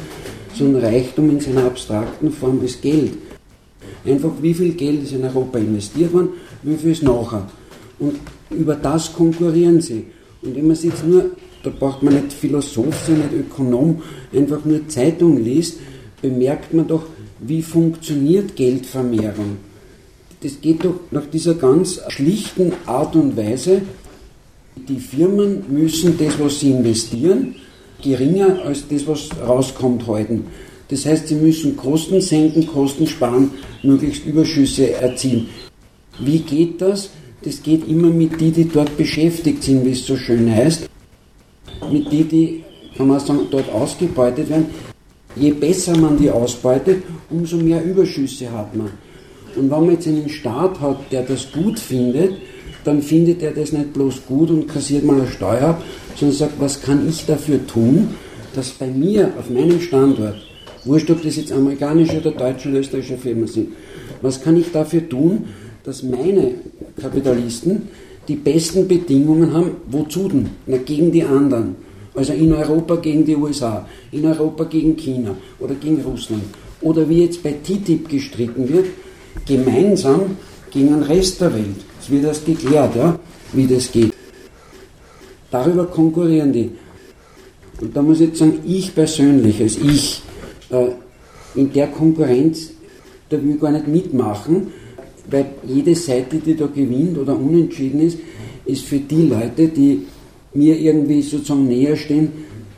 sondern 0.53 0.83
Reichtum 0.83 1.29
in 1.29 1.39
seiner 1.39 1.65
abstrakten 1.65 2.31
Form 2.31 2.63
ist 2.63 2.81
Geld. 2.81 3.13
Einfach 4.05 4.31
wie 4.41 4.53
viel 4.53 4.73
Geld 4.73 5.03
ist 5.03 5.13
in 5.13 5.23
Europa 5.23 5.59
investiert 5.59 6.13
worden, 6.13 6.29
wie 6.63 6.75
viel 6.75 6.91
ist 6.91 7.03
nachher. 7.03 7.47
Und 7.99 8.15
über 8.49 8.75
das 8.75 9.13
konkurrieren 9.13 9.79
sie. 9.79 10.05
Und 10.41 10.55
wenn 10.55 10.67
man 10.67 10.75
sich 10.75 10.91
jetzt 10.91 11.05
nur, 11.05 11.31
da 11.63 11.69
braucht 11.69 12.01
man 12.01 12.15
nicht 12.15 12.33
Philosoph 12.33 12.95
sein, 13.05 13.19
nicht 13.19 13.33
Ökonom, 13.33 14.01
einfach 14.33 14.65
nur 14.65 14.87
Zeitung 14.87 15.43
liest, 15.43 15.77
bemerkt 16.21 16.73
man 16.73 16.87
doch, 16.87 17.03
wie 17.41 17.61
funktioniert 17.61 18.55
Geldvermehrung? 18.55 19.57
Das 20.41 20.61
geht 20.61 20.85
doch 20.85 20.99
nach 21.11 21.25
dieser 21.25 21.55
ganz 21.55 21.99
schlichten 22.09 22.73
Art 22.85 23.15
und 23.15 23.35
Weise. 23.35 23.81
Die 24.87 24.99
Firmen 24.99 25.63
müssen 25.69 26.17
das, 26.17 26.39
was 26.39 26.59
sie 26.59 26.71
investieren, 26.71 27.55
geringer 28.01 28.61
als 28.63 28.87
das, 28.87 29.07
was 29.07 29.29
rauskommt, 29.45 30.07
halten. 30.07 30.45
Das 30.87 31.05
heißt, 31.05 31.27
sie 31.27 31.35
müssen 31.35 31.75
Kosten 31.77 32.21
senken, 32.21 32.67
Kosten 32.67 33.07
sparen, 33.07 33.51
möglichst 33.83 34.25
Überschüsse 34.25 34.91
erzielen. 34.91 35.47
Wie 36.19 36.39
geht 36.39 36.81
das? 36.81 37.09
Das 37.43 37.63
geht 37.63 37.87
immer 37.87 38.09
mit 38.09 38.39
die, 38.39 38.51
die 38.51 38.67
dort 38.67 38.95
beschäftigt 38.97 39.63
sind, 39.63 39.85
wie 39.85 39.91
es 39.91 40.05
so 40.05 40.15
schön 40.15 40.53
heißt. 40.53 40.87
Mit 41.91 42.11
die, 42.11 42.23
die, 42.23 42.63
kann 42.95 43.07
man 43.07 43.19
sagen, 43.19 43.47
dort 43.49 43.71
ausgebeutet 43.71 44.49
werden. 44.49 44.90
Je 45.35 45.51
besser 45.51 45.97
man 45.97 46.17
die 46.17 46.29
ausbeutet, 46.29 47.03
umso 47.29 47.57
mehr 47.57 47.83
Überschüsse 47.83 48.51
hat 48.51 48.75
man. 48.75 48.91
Und 49.55 49.69
wenn 49.69 49.81
man 49.81 49.91
jetzt 49.91 50.07
einen 50.07 50.29
Staat 50.29 50.79
hat, 50.79 51.11
der 51.11 51.23
das 51.23 51.51
gut 51.51 51.79
findet, 51.79 52.33
dann 52.83 53.01
findet 53.01 53.41
er 53.41 53.51
das 53.51 53.71
nicht 53.71 53.93
bloß 53.93 54.25
gut 54.27 54.49
und 54.49 54.67
kassiert 54.67 55.03
mal 55.03 55.19
eine 55.19 55.27
Steuer, 55.27 55.79
sondern 56.15 56.37
sagt, 56.37 56.53
was 56.59 56.81
kann 56.81 57.07
ich 57.07 57.25
dafür 57.25 57.65
tun, 57.67 58.15
dass 58.55 58.69
bei 58.71 58.87
mir 58.87 59.31
auf 59.37 59.49
meinem 59.49 59.79
Standort, 59.79 60.35
wurscht 60.83 61.09
ob 61.11 61.21
das 61.21 61.35
jetzt 61.35 61.51
amerikanische 61.51 62.19
oder 62.19 62.31
deutsche 62.31 62.69
oder 62.69 62.79
österreichische 62.79 63.17
Firmen 63.17 63.47
sind, 63.47 63.69
was 64.21 64.41
kann 64.41 64.57
ich 64.57 64.71
dafür 64.71 65.07
tun, 65.07 65.45
dass 65.83 66.03
meine 66.03 66.55
Kapitalisten 66.99 67.83
die 68.27 68.35
besten 68.35 68.87
Bedingungen 68.87 69.53
haben, 69.53 69.71
wozu 69.87 70.27
denn? 70.27 70.49
Na, 70.67 70.77
gegen 70.77 71.11
die 71.11 71.23
anderen. 71.23 71.75
Also 72.13 72.33
in 72.33 72.53
Europa 72.53 72.95
gegen 72.97 73.25
die 73.25 73.35
USA, 73.35 73.87
in 74.11 74.25
Europa 74.25 74.65
gegen 74.65 74.95
China 74.97 75.35
oder 75.59 75.75
gegen 75.75 76.01
Russland. 76.01 76.43
Oder 76.81 77.07
wie 77.07 77.23
jetzt 77.23 77.41
bei 77.41 77.53
TTIP 77.63 78.09
gestritten 78.09 78.67
wird, 78.67 78.87
gemeinsam 79.45 80.37
gegen 80.71 80.89
den 80.89 81.03
Rest 81.03 81.39
der 81.39 81.53
Welt. 81.53 81.79
Es 82.01 82.09
wird 82.09 82.25
erst 82.25 82.45
geklärt, 82.45 82.95
ja, 82.95 83.17
wie 83.53 83.67
das 83.67 83.91
geht. 83.91 84.13
Darüber 85.49 85.85
konkurrieren 85.85 86.51
die. 86.51 86.71
Und 87.79 87.95
da 87.95 88.01
muss 88.01 88.19
ich 88.19 88.29
jetzt 88.29 88.39
sagen, 88.39 88.59
ich 88.65 88.93
persönlich, 88.93 89.61
als 89.61 89.77
ich, 89.77 90.21
äh, 90.69 90.91
in 91.55 91.71
der 91.73 91.87
Konkurrenz, 91.87 92.71
da 93.29 93.41
will 93.41 93.55
ich 93.55 93.61
gar 93.61 93.71
nicht 93.71 93.87
mitmachen, 93.87 94.67
weil 95.29 95.45
jede 95.65 95.95
Seite, 95.95 96.37
die 96.37 96.55
da 96.55 96.67
gewinnt 96.67 97.17
oder 97.17 97.37
unentschieden 97.37 98.01
ist, 98.01 98.17
ist 98.65 98.85
für 98.85 98.99
die 98.99 99.23
Leute, 99.23 99.67
die 99.67 100.07
mir 100.53 100.77
irgendwie 100.77 101.21
sozusagen 101.21 101.67
näher 101.67 101.95
stehen, 101.95 102.31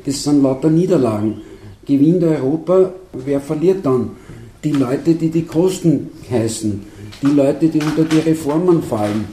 das 0.05 0.23
sind 0.23 0.43
lauter 0.43 0.69
Niederlagen. 0.69 1.41
Gewinnt 1.85 2.23
Europa, 2.23 2.93
wer 3.13 3.41
verliert 3.41 3.85
dann? 3.85 4.11
Die 4.63 4.71
Leute, 4.71 5.13
die 5.13 5.29
die 5.29 5.43
Kosten 5.43 6.09
heißen, 6.29 6.81
die 7.21 7.27
Leute, 7.27 7.67
die 7.67 7.79
unter 7.79 8.03
die 8.03 8.19
Reformen 8.19 8.81
fallen. 8.81 9.25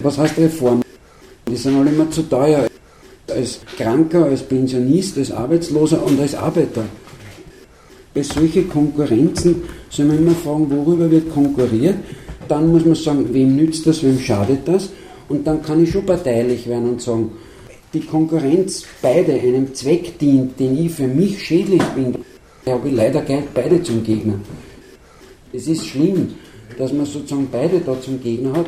Was 0.00 0.16
heißt 0.16 0.38
Reform? 0.38 0.82
Die 1.46 1.56
sind 1.56 1.76
alle 1.76 1.90
immer 1.90 2.10
zu 2.10 2.22
teuer. 2.22 2.68
Als 3.28 3.60
Kranker, 3.76 4.24
als 4.24 4.42
Pensionist, 4.42 5.18
als 5.18 5.30
Arbeitsloser 5.30 6.02
und 6.04 6.18
als 6.20 6.34
Arbeiter. 6.34 6.84
Bei 8.14 8.22
solchen 8.22 8.68
Konkurrenzen 8.68 9.62
soll 9.90 10.06
man 10.06 10.18
immer 10.18 10.32
fragen, 10.32 10.70
worüber 10.70 11.10
wird 11.10 11.30
konkurriert. 11.32 11.96
Dann 12.48 12.72
muss 12.72 12.84
man 12.84 12.94
sagen, 12.94 13.26
wem 13.32 13.56
nützt 13.56 13.86
das, 13.86 14.02
wem 14.02 14.18
schadet 14.18 14.66
das. 14.66 14.90
Und 15.28 15.46
dann 15.46 15.62
kann 15.62 15.82
ich 15.82 15.90
schon 15.90 16.06
parteilich 16.06 16.66
werden 16.66 16.88
und 16.90 17.02
sagen, 17.02 17.30
die 17.92 18.00
Konkurrenz 18.00 18.84
beide 19.00 19.32
einem 19.32 19.74
Zweck 19.74 20.18
dient, 20.18 20.58
den 20.60 20.86
ich 20.86 20.92
für 20.92 21.06
mich 21.06 21.42
schädlich 21.42 21.82
bin, 21.94 22.14
habe 22.66 22.88
ich 22.88 22.94
leider 22.94 23.22
beide 23.54 23.82
zum 23.82 24.04
Gegner. 24.04 24.34
Es 25.52 25.66
ist 25.66 25.86
schlimm, 25.86 26.34
dass 26.76 26.92
man 26.92 27.06
sozusagen 27.06 27.48
beide 27.50 27.80
da 27.80 27.98
zum 28.00 28.20
Gegner 28.22 28.52
hat, 28.52 28.66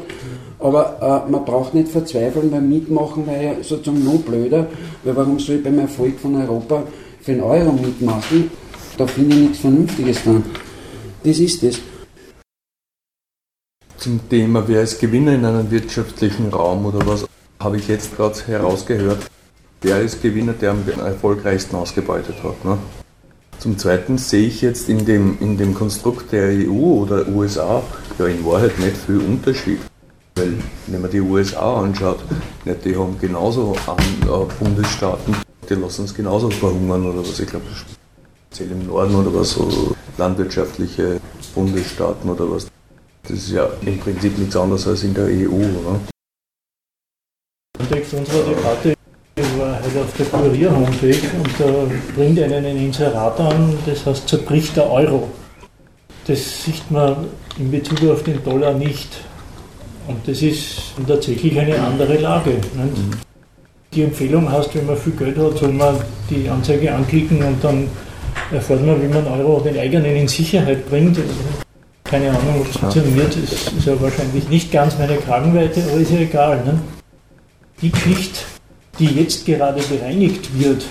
aber 0.59 1.25
äh, 1.27 1.31
man 1.31 1.45
braucht 1.45 1.75
nicht 1.75 1.89
verzweifeln 1.89 2.51
beim 2.51 2.69
Mitmachen, 2.69 3.27
weil 3.27 3.45
ja 3.45 3.55
sozusagen 3.63 4.05
noch 4.05 4.21
blöder, 4.21 4.67
weil 5.05 5.17
warum 5.17 5.39
soll 5.39 5.57
ich 5.57 5.65
beim 5.65 5.79
Erfolg 5.79 6.19
von 6.19 6.35
Europa 6.37 6.83
für 7.21 7.33
einen 7.33 7.43
Euro 7.43 7.73
mitmachen? 7.73 8.51
Da 8.97 9.07
finde 9.07 9.37
ich 9.37 9.43
nichts 9.43 9.59
Vernünftiges 9.59 10.23
dran. 10.25 10.45
Das 11.23 11.39
ist 11.39 11.63
es. 11.63 11.81
Zum 13.99 14.21
Thema, 14.31 14.67
wer 14.67 14.83
ist 14.83 14.99
Gewinner 14.99 15.35
in 15.35 15.45
einem 15.45 15.71
wirtschaftlichen 15.71 16.49
Raum 16.49 16.87
oder 16.87 17.07
was, 17.07 17.27
habe 17.61 17.77
ich 17.77 17.89
jetzt 17.89 18.17
gerade 18.17 18.39
herausgehört, 18.47 19.27
wer 19.83 20.01
ist 20.01 20.23
Gewinner, 20.23 20.55
der 20.55 20.73
am 20.73 20.83
erfolgreichsten 20.89 21.77
ausgebeutet 21.77 22.37
hat. 22.43 22.65
Ne? 22.65 22.79
Zum 23.59 23.77
Zweiten 23.77 24.17
sehe 24.17 24.47
ich 24.47 24.63
jetzt 24.63 24.89
in 24.89 25.05
dem, 25.05 25.37
in 25.41 25.59
dem 25.59 25.75
Konstrukt 25.75 26.33
der 26.33 26.49
EU 26.49 27.03
oder 27.03 27.29
USA 27.29 27.83
ja 28.19 28.27
in 28.27 28.45
Wahrheit 28.47 28.79
nicht 28.79 28.97
viel 28.97 29.19
Unterschied. 29.19 29.81
Weil, 30.37 30.55
wenn 30.87 31.03
man 31.03 31.11
die 31.11 31.21
USA 31.21 31.83
anschaut, 31.83 32.21
nicht, 32.65 32.85
die 32.85 32.97
haben 32.97 33.19
genauso 33.21 33.77
an, 33.87 33.99
äh, 34.23 34.65
Bundesstaaten, 34.65 35.37
die 35.69 35.75
lassen 35.75 36.03
uns 36.03 36.15
genauso 36.15 36.49
verhungern 36.49 37.05
oder 37.05 37.21
was. 37.21 37.39
Ich 37.39 37.49
glaube, 37.49 37.67
speziell 38.49 38.71
im 38.71 38.87
Norden 38.87 39.15
oder 39.15 39.35
was, 39.35 39.51
so 39.51 39.95
landwirtschaftliche 40.17 41.21
Bundesstaaten 41.55 42.31
oder 42.31 42.51
was. 42.51 42.69
Das 43.25 43.33
ist 43.33 43.51
ja 43.51 43.69
im 43.85 43.99
Prinzip 43.99 44.39
nichts 44.39 44.57
anderes 44.57 44.87
als 44.89 45.03
in 45.03 45.13
der 45.13 45.27
EU. 45.27 45.51
Oder? 45.51 46.01
Kontext 47.81 48.13
unserer 48.13 48.43
Debatte 48.43 48.95
war 49.59 49.75
halt 49.75 49.97
auf 49.97 50.13
der 50.19 50.27
Kurier-Homepage 50.27 51.17
und 51.39 51.49
da 51.59 51.65
bringt 52.15 52.39
einen 52.39 52.67
ein 52.67 52.77
Inserat 52.77 53.41
an, 53.41 53.73
das 53.87 54.05
heißt 54.05 54.29
zerbricht 54.29 54.77
der 54.77 54.91
Euro. 54.91 55.29
Das 56.27 56.65
sieht 56.65 56.91
man 56.91 57.17
in 57.59 57.71
Bezug 57.71 58.07
auf 58.11 58.23
den 58.23 58.45
Dollar 58.45 58.75
nicht. 58.75 59.09
Und 60.07 60.29
das 60.29 60.43
ist 60.43 60.93
tatsächlich 61.07 61.59
eine 61.59 61.79
andere 61.81 62.19
Lage. 62.19 62.51
Nicht? 62.51 63.19
Die 63.95 64.03
Empfehlung 64.03 64.51
heißt, 64.51 64.75
wenn 64.75 64.87
man 64.87 64.97
viel 64.97 65.15
Geld 65.15 65.39
hat, 65.39 65.57
soll 65.57 65.73
man 65.73 65.97
die 66.29 66.49
Anzeige 66.49 66.95
anklicken 66.95 67.43
und 67.43 67.65
dann 67.65 67.89
erfährt 68.53 68.85
man, 68.85 69.03
wie 69.03 69.09
man 69.09 69.27
Euro 69.27 69.61
den 69.61 69.79
eigenen 69.79 70.17
in 70.17 70.29
Sicherheit 70.29 70.89
bringt. 70.91 71.19
Keine 72.05 72.29
Ahnung, 72.29 72.61
ob 72.61 72.69
es 72.69 72.77
funktioniert, 72.77 73.35
das 73.35 73.73
ist 73.73 73.87
ja 73.87 74.01
wahrscheinlich 74.01 74.49
nicht 74.51 74.71
ganz 74.71 74.99
meine 74.99 75.17
Kragenweite, 75.17 75.83
aber 75.91 76.01
ist 76.01 76.11
ja 76.11 76.19
egal. 76.19 76.63
Ne? 76.65 76.79
Die 77.83 77.93
Schicht, 77.97 78.45
die 78.99 79.07
jetzt 79.07 79.47
gerade 79.47 79.83
bereinigt 79.83 80.49
wird, 80.59 80.85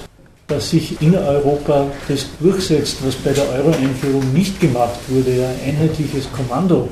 dass 0.48 0.72
sich 0.72 1.00
in 1.02 1.16
Europa 1.16 1.86
das 2.08 2.26
durchsetzt, 2.40 2.98
was 3.06 3.16
bei 3.16 3.32
der 3.32 3.48
Euro-Einführung 3.50 4.34
nicht 4.34 4.60
gemacht 4.60 5.00
wurde, 5.08 5.32
ein 5.32 5.70
einheitliches 5.70 6.28
Kommando 6.32 6.90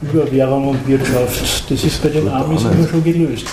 über 0.00 0.30
Währung 0.32 0.68
und 0.68 0.88
Wirtschaft, 0.88 1.70
das 1.70 1.84
ist 1.84 2.02
bei 2.02 2.08
den 2.08 2.28
Amis 2.28 2.62
immer 2.64 2.88
schon 2.88 3.04
gelöst. 3.04 3.46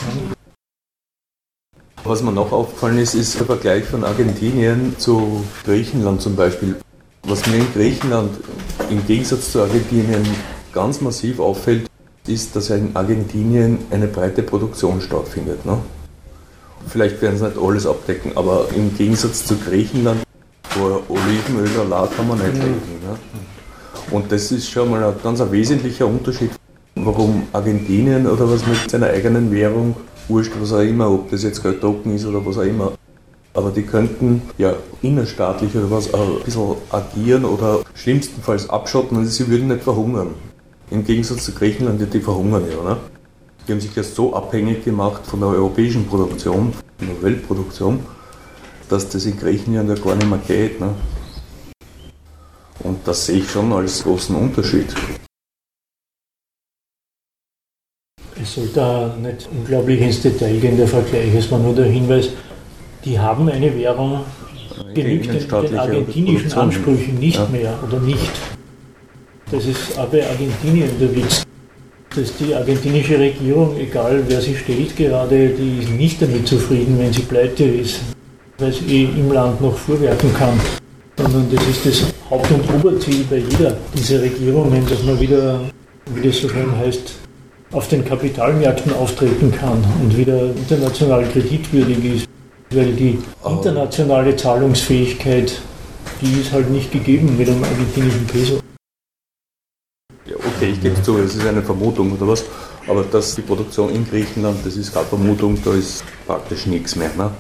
Was 2.03 2.23
mir 2.23 2.31
noch 2.31 2.51
aufgefallen 2.51 2.97
ist, 2.97 3.13
ist 3.13 3.37
der 3.37 3.45
Vergleich 3.45 3.85
von 3.85 4.03
Argentinien 4.03 4.95
zu 4.97 5.45
Griechenland 5.63 6.21
zum 6.21 6.35
Beispiel. 6.35 6.75
Was 7.23 7.45
mir 7.45 7.57
in 7.57 7.73
Griechenland 7.73 8.31
im 8.89 9.05
Gegensatz 9.05 9.51
zu 9.51 9.61
Argentinien 9.61 10.25
ganz 10.73 11.01
massiv 11.01 11.39
auffällt, 11.39 11.85
ist, 12.29 12.55
dass 12.55 12.69
in 12.69 12.95
Argentinien 12.95 13.79
eine 13.91 14.07
breite 14.07 14.43
Produktion 14.43 15.01
stattfindet. 15.01 15.65
Ne? 15.65 15.77
Vielleicht 16.87 17.21
werden 17.21 17.37
sie 17.37 17.45
nicht 17.45 17.57
alles 17.57 17.85
abdecken, 17.85 18.31
aber 18.35 18.67
im 18.75 18.95
Gegensatz 18.95 19.45
zu 19.45 19.57
Griechenland, 19.57 20.23
wo 20.75 21.01
Olivenölsalat 21.13 22.15
kann 22.15 22.27
man 22.27 22.37
nicht 22.37 22.53
legen. 22.53 22.81
Ne? 23.03 23.17
Und 24.11 24.31
das 24.31 24.51
ist 24.51 24.69
schon 24.69 24.89
mal 24.89 25.03
ein 25.03 25.13
ganz 25.21 25.41
ein 25.41 25.51
wesentlicher 25.51 26.07
Unterschied, 26.07 26.51
warum 26.95 27.43
Argentinien 27.53 28.27
oder 28.27 28.49
was 28.49 28.65
mit 28.65 28.89
seiner 28.89 29.07
eigenen 29.07 29.51
Währung, 29.51 29.95
wurscht 30.27 30.53
was 30.59 30.73
auch 30.73 30.79
immer, 30.79 31.11
ob 31.11 31.29
das 31.29 31.43
jetzt 31.43 31.61
Token 31.81 32.15
ist 32.15 32.25
oder 32.25 32.45
was 32.45 32.57
auch 32.57 32.63
immer, 32.63 32.93
aber 33.53 33.71
die 33.71 33.83
könnten 33.83 34.41
ja 34.57 34.73
innerstaatlich 35.01 35.75
oder 35.75 35.91
was 35.91 36.13
ein 36.13 36.39
bisschen 36.45 36.75
agieren 36.91 37.45
oder 37.45 37.81
schlimmstenfalls 37.93 38.69
abschotten 38.69 39.17
und 39.17 39.25
sie 39.25 39.47
würden 39.47 39.67
nicht 39.67 39.83
verhungern. 39.83 40.29
Im 40.91 41.03
Gegensatz 41.03 41.45
zu 41.45 41.53
Griechenland, 41.53 42.01
die 42.13 42.19
verhungern 42.19 42.63
ja. 42.69 42.83
Ne? 42.83 42.97
Die 43.67 43.71
haben 43.71 43.79
sich 43.79 43.95
ja 43.95 44.01
so 44.01 44.33
abhängig 44.33 44.83
gemacht 44.83 45.25
von 45.25 45.39
der 45.39 45.49
europäischen 45.49 46.07
Produktion, 46.07 46.73
von 46.97 47.07
der 47.07 47.21
Weltproduktion, 47.21 47.99
dass 48.89 49.07
das 49.09 49.25
in 49.25 49.37
Griechenland 49.37 49.89
ja 49.89 49.95
gar 49.95 50.15
nicht 50.15 50.27
mehr 50.27 50.39
geht. 50.47 50.79
Ne? 50.79 50.95
Und 52.79 53.07
das 53.07 53.27
sehe 53.27 53.37
ich 53.37 53.51
schon 53.51 53.71
als 53.71 54.03
großen 54.03 54.35
Unterschied. 54.35 54.87
Es 58.41 58.55
soll 58.55 58.69
da 58.73 59.15
nicht 59.21 59.47
unglaublich 59.51 60.01
ins 60.01 60.21
Detail 60.21 60.59
gehen, 60.59 60.77
der 60.77 60.87
Vergleich. 60.87 61.35
Es 61.35 61.51
war 61.51 61.59
nur 61.59 61.75
der 61.75 61.85
Hinweis, 61.85 62.29
die 63.05 63.19
haben 63.19 63.47
eine 63.49 63.75
Währung, 63.77 64.21
genügt 64.95 65.27
den, 65.27 65.47
den 65.47 65.77
argentinischen 65.77 66.51
Ansprüchen 66.53 67.19
nicht 67.19 67.37
ja. 67.37 67.47
mehr 67.47 67.77
oder 67.85 67.99
nicht. 67.99 68.58
Das 69.51 69.65
ist 69.65 69.97
auch 69.97 70.05
bei 70.07 70.23
Argentinien 70.27 70.89
der 70.99 71.15
Witz, 71.15 71.43
dass 72.15 72.35
die 72.37 72.53
argentinische 72.53 73.17
Regierung, 73.17 73.75
egal 73.79 74.23
wer 74.27 74.39
sie 74.41 74.55
stellt 74.55 74.95
gerade, 74.95 75.49
die 75.49 75.79
ist 75.83 75.89
nicht 75.89 76.21
damit 76.21 76.47
zufrieden, 76.47 76.99
wenn 76.99 77.11
sie 77.11 77.23
pleite 77.23 77.63
ist, 77.63 77.99
weil 78.59 78.71
sie 78.71 78.85
eh 78.85 79.03
im 79.05 79.31
Land 79.31 79.59
noch 79.59 79.75
vorwerken 79.75 80.31
kann. 80.35 80.59
Sondern 81.17 81.47
das 81.51 81.67
ist 81.67 81.85
das 81.85 82.13
Haupt- 82.29 82.51
und 82.51 82.73
Oberziel 82.75 83.25
bei 83.27 83.37
jeder 83.37 83.75
dieser 83.95 84.21
Regierungen, 84.21 84.85
dass 84.87 85.03
man 85.03 85.19
wieder, 85.19 85.61
wie 86.13 86.27
das 86.27 86.37
so 86.37 86.47
schön 86.47 86.77
heißt, 86.77 87.15
auf 87.71 87.87
den 87.87 88.05
Kapitalmärkten 88.05 88.93
auftreten 88.93 89.51
kann 89.51 89.83
und 90.01 90.15
wieder 90.15 90.45
international 90.55 91.23
kreditwürdig 91.25 92.05
ist. 92.05 92.27
Weil 92.71 92.93
die 92.93 93.17
internationale 93.43 94.35
Zahlungsfähigkeit, 94.35 95.59
die 96.21 96.39
ist 96.39 96.51
halt 96.51 96.69
nicht 96.69 96.91
gegeben 96.91 97.35
mit 97.35 97.47
dem 97.47 97.63
argentinischen 97.63 98.27
Peso. 98.27 98.59
Okay, 100.59 100.71
ich 100.71 100.81
gebe 100.81 101.01
zu, 101.01 101.17
es 101.19 101.35
ist 101.35 101.47
eine 101.47 101.61
Vermutung 101.61 102.11
oder 102.11 102.27
was, 102.27 102.43
aber 102.85 103.03
dass 103.03 103.33
die 103.33 103.41
Produktion 103.41 103.91
in 103.91 104.05
Griechenland, 104.05 104.57
das 104.65 104.75
ist 104.75 104.93
keine 104.93 105.05
Vermutung, 105.05 105.57
da 105.63 105.73
ist 105.73 106.03
praktisch 106.27 106.65
nichts 106.65 106.97
mehr. 106.97 107.11
Ne? 107.17 107.31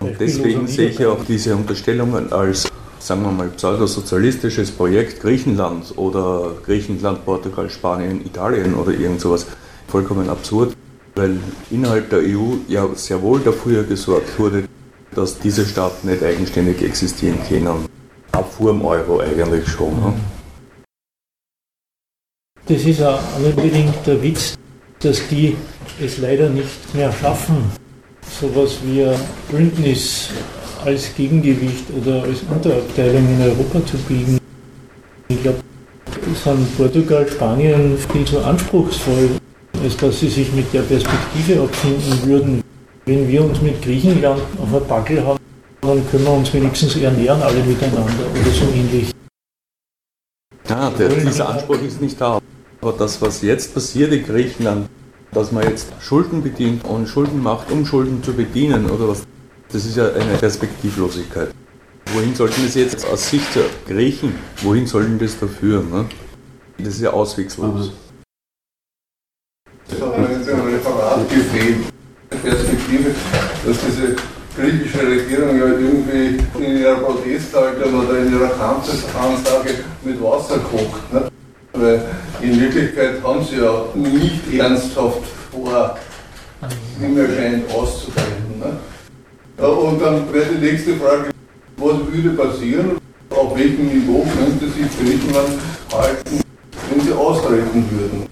Und 0.00 0.20
deswegen 0.20 0.66
sehe 0.66 0.88
ich 0.88 1.06
auch 1.06 1.24
diese 1.24 1.54
Unterstellungen 1.54 2.32
als 2.32 2.68
sagen 2.98 3.22
wir 3.22 3.30
mal, 3.30 3.48
pseudosozialistisches 3.48 4.72
Projekt 4.72 5.20
Griechenland 5.20 5.96
oder 5.96 6.50
Griechenland, 6.66 7.24
Portugal, 7.24 7.70
Spanien, 7.70 8.26
Italien 8.26 8.74
oder 8.74 8.90
irgend 8.90 9.20
sowas 9.20 9.46
vollkommen 9.86 10.28
absurd, 10.28 10.76
weil 11.14 11.38
innerhalb 11.70 12.10
der 12.10 12.22
EU 12.22 12.54
ja 12.66 12.88
sehr 12.96 13.22
wohl 13.22 13.38
dafür 13.38 13.84
gesorgt 13.84 14.36
wurde, 14.36 14.64
dass 15.14 15.38
diese 15.38 15.64
Staaten 15.64 16.08
nicht 16.08 16.24
eigenständig 16.24 16.82
existieren 16.82 17.38
können. 17.48 17.86
Ab 18.32 18.52
vor 18.52 18.72
dem 18.72 18.84
Euro 18.84 19.20
eigentlich 19.20 19.68
schon. 19.68 19.94
Ne? 19.94 20.14
Das 22.72 22.84
ist 22.86 23.02
auch 23.02 23.20
unbedingt 23.36 23.94
der 24.06 24.22
Witz, 24.22 24.54
dass 25.00 25.20
die 25.28 25.54
es 26.02 26.16
leider 26.16 26.48
nicht 26.48 26.94
mehr 26.94 27.12
schaffen, 27.12 27.70
sowas 28.40 28.78
wie 28.86 29.04
ein 29.04 29.14
Bündnis 29.50 30.30
als 30.82 31.14
Gegengewicht 31.14 31.84
oder 32.00 32.22
als 32.22 32.38
Unterabteilung 32.50 33.28
in 33.28 33.42
Europa 33.42 33.84
zu 33.84 33.98
biegen. 34.08 34.38
Ich 35.28 35.42
glaube, 35.42 35.58
sind 36.42 36.76
Portugal, 36.78 37.28
Spanien 37.28 37.98
viel 38.10 38.24
zu 38.24 38.42
anspruchsvoll, 38.42 39.28
als 39.84 39.94
dass 39.98 40.20
sie 40.20 40.30
sich 40.30 40.50
mit 40.54 40.72
der 40.72 40.80
Perspektive 40.80 41.60
abfinden 41.60 42.22
würden. 42.24 42.64
Wenn 43.04 43.28
wir 43.28 43.44
uns 43.44 43.60
mit 43.60 43.82
Griechenland 43.82 44.40
auf 44.58 44.82
ein 44.82 44.88
Backel 44.88 45.22
haben, 45.22 45.38
dann 45.82 46.10
können 46.10 46.24
wir 46.24 46.32
uns 46.32 46.54
wenigstens 46.54 46.96
ernähren 46.96 47.42
alle 47.42 47.62
miteinander 47.64 48.24
oder 48.32 48.50
so 48.50 48.64
ähnlich. 48.74 49.12
Ja, 50.70 50.88
der, 50.88 51.08
dieser 51.08 51.50
Anspruch 51.50 51.82
ist 51.82 52.00
nicht 52.00 52.18
da. 52.18 52.41
Aber 52.82 52.92
das, 52.94 53.22
was 53.22 53.42
jetzt 53.42 53.74
passiert 53.74 54.12
in 54.12 54.26
Griechenland, 54.26 54.88
dass 55.30 55.52
man 55.52 55.62
jetzt 55.62 55.92
Schulden 56.00 56.42
bedient 56.42 56.84
und 56.84 57.06
Schulden 57.06 57.40
macht, 57.40 57.70
um 57.70 57.86
Schulden 57.86 58.24
zu 58.24 58.32
bedienen 58.32 58.90
oder 58.90 59.08
was, 59.08 59.22
das 59.70 59.86
ist 59.86 59.96
ja 59.96 60.12
eine 60.12 60.36
Perspektivlosigkeit. 60.36 61.54
Wohin 62.12 62.34
sollten 62.34 62.64
das 62.64 62.74
jetzt 62.74 63.06
aus 63.06 63.30
Sicht 63.30 63.46
der 63.54 63.66
Griechen, 63.86 64.34
wohin 64.62 64.88
sollten 64.88 65.16
das 65.20 65.38
da 65.38 65.46
führen? 65.46 65.90
Ne? 65.90 66.06
Das 66.78 66.88
ist 66.88 67.02
ja 67.02 67.10
auswegslos. 67.10 67.92
Das 69.88 70.00
hat 70.00 70.18
mir 70.18 70.36
jetzt 70.36 70.48
ein 70.50 70.60
Referat 70.60 71.30
gefehlt. 71.30 71.76
Perspektive, 72.30 73.14
dass 73.64 73.76
diese 73.86 74.16
griechische 74.56 75.06
Regierung 75.06 75.56
ja 75.56 75.66
irgendwie 75.66 76.44
in 76.58 76.78
ihrer 76.78 76.96
Protesthaltung 76.96 77.94
oder 77.94 78.18
in 78.18 78.32
ihrer 78.32 78.48
Kampfesansage 78.48 79.84
mit 80.02 80.20
Wasser 80.20 80.58
kocht. 80.58 81.12
Ne? 81.12 81.31
Weil 81.72 82.04
in 82.42 82.60
Wirklichkeit 82.60 83.22
haben 83.22 83.44
sie 83.44 83.56
ja 83.56 83.84
nicht 83.94 84.52
ernsthaft 84.52 85.26
vor, 85.50 85.98
wie 86.98 87.06
mir 87.06 87.26
scheint, 87.26 87.70
auszutreten. 87.72 88.58
Ne? 88.58 88.78
Ja, 89.58 89.66
und 89.66 90.00
dann 90.00 90.32
wäre 90.32 90.54
die 90.54 90.66
nächste 90.66 90.96
Frage, 90.96 91.30
was 91.76 91.96
würde 92.12 92.30
passieren, 92.30 92.98
auf 93.30 93.56
welchem 93.56 93.86
Niveau 93.86 94.26
könnte 94.36 94.68
sich 94.68 94.86
Griechenland 94.98 95.58
halten, 95.92 96.40
wenn 96.90 97.00
sie 97.00 97.12
austreten 97.12 97.84
würden? 97.90 98.26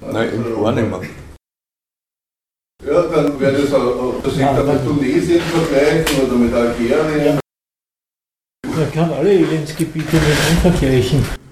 Nein, 0.00 0.44
gar 0.62 0.72
nicht 0.72 0.90
mehr. 0.90 1.00
Ja, 2.86 3.02
dann 3.02 3.40
wäre 3.40 3.52
das, 3.52 3.70
dass 3.70 4.32
ich 4.32 4.38
dann 4.38 4.66
mit 4.66 4.84
Tunesien 4.86 5.40
vergleichen 5.40 6.22
oder 6.24 6.36
mit 6.36 6.54
Algerien. 6.54 7.40
Man 8.64 8.92
kann 8.92 9.12
alle 9.12 9.32
Elendsgebiete 9.32 10.16
mit 10.16 10.60
vergleichen. 10.62 11.47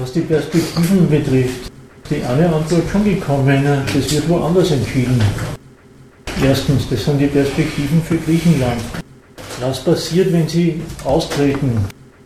Was 0.00 0.12
die 0.12 0.20
Perspektiven 0.20 1.08
betrifft, 1.08 1.70
die 2.08 2.22
eine 2.24 2.46
Antwort 2.52 2.82
schon 2.90 3.04
gekommen, 3.04 3.62
das 3.94 4.12
wird 4.12 4.28
woanders 4.28 4.70
entschieden. 4.70 5.20
Erstens, 6.42 6.88
das 6.88 7.04
sind 7.04 7.18
die 7.18 7.26
Perspektiven 7.26 8.02
für 8.02 8.16
Griechenland. 8.16 8.80
Was 9.60 9.84
passiert, 9.84 10.32
wenn 10.32 10.48
sie 10.48 10.80
austreten, 11.04 11.84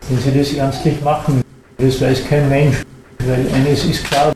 wenn 0.09 0.19
sie 0.19 0.39
das 0.39 0.53
ernstlich 0.55 1.01
machen? 1.03 1.43
Das 1.79 2.01
weiß 2.01 2.25
kein 2.29 2.49
Mensch, 2.49 2.77
weil 3.27 3.47
eines 3.53 3.85
ist 3.85 4.05
klar, 4.05 4.33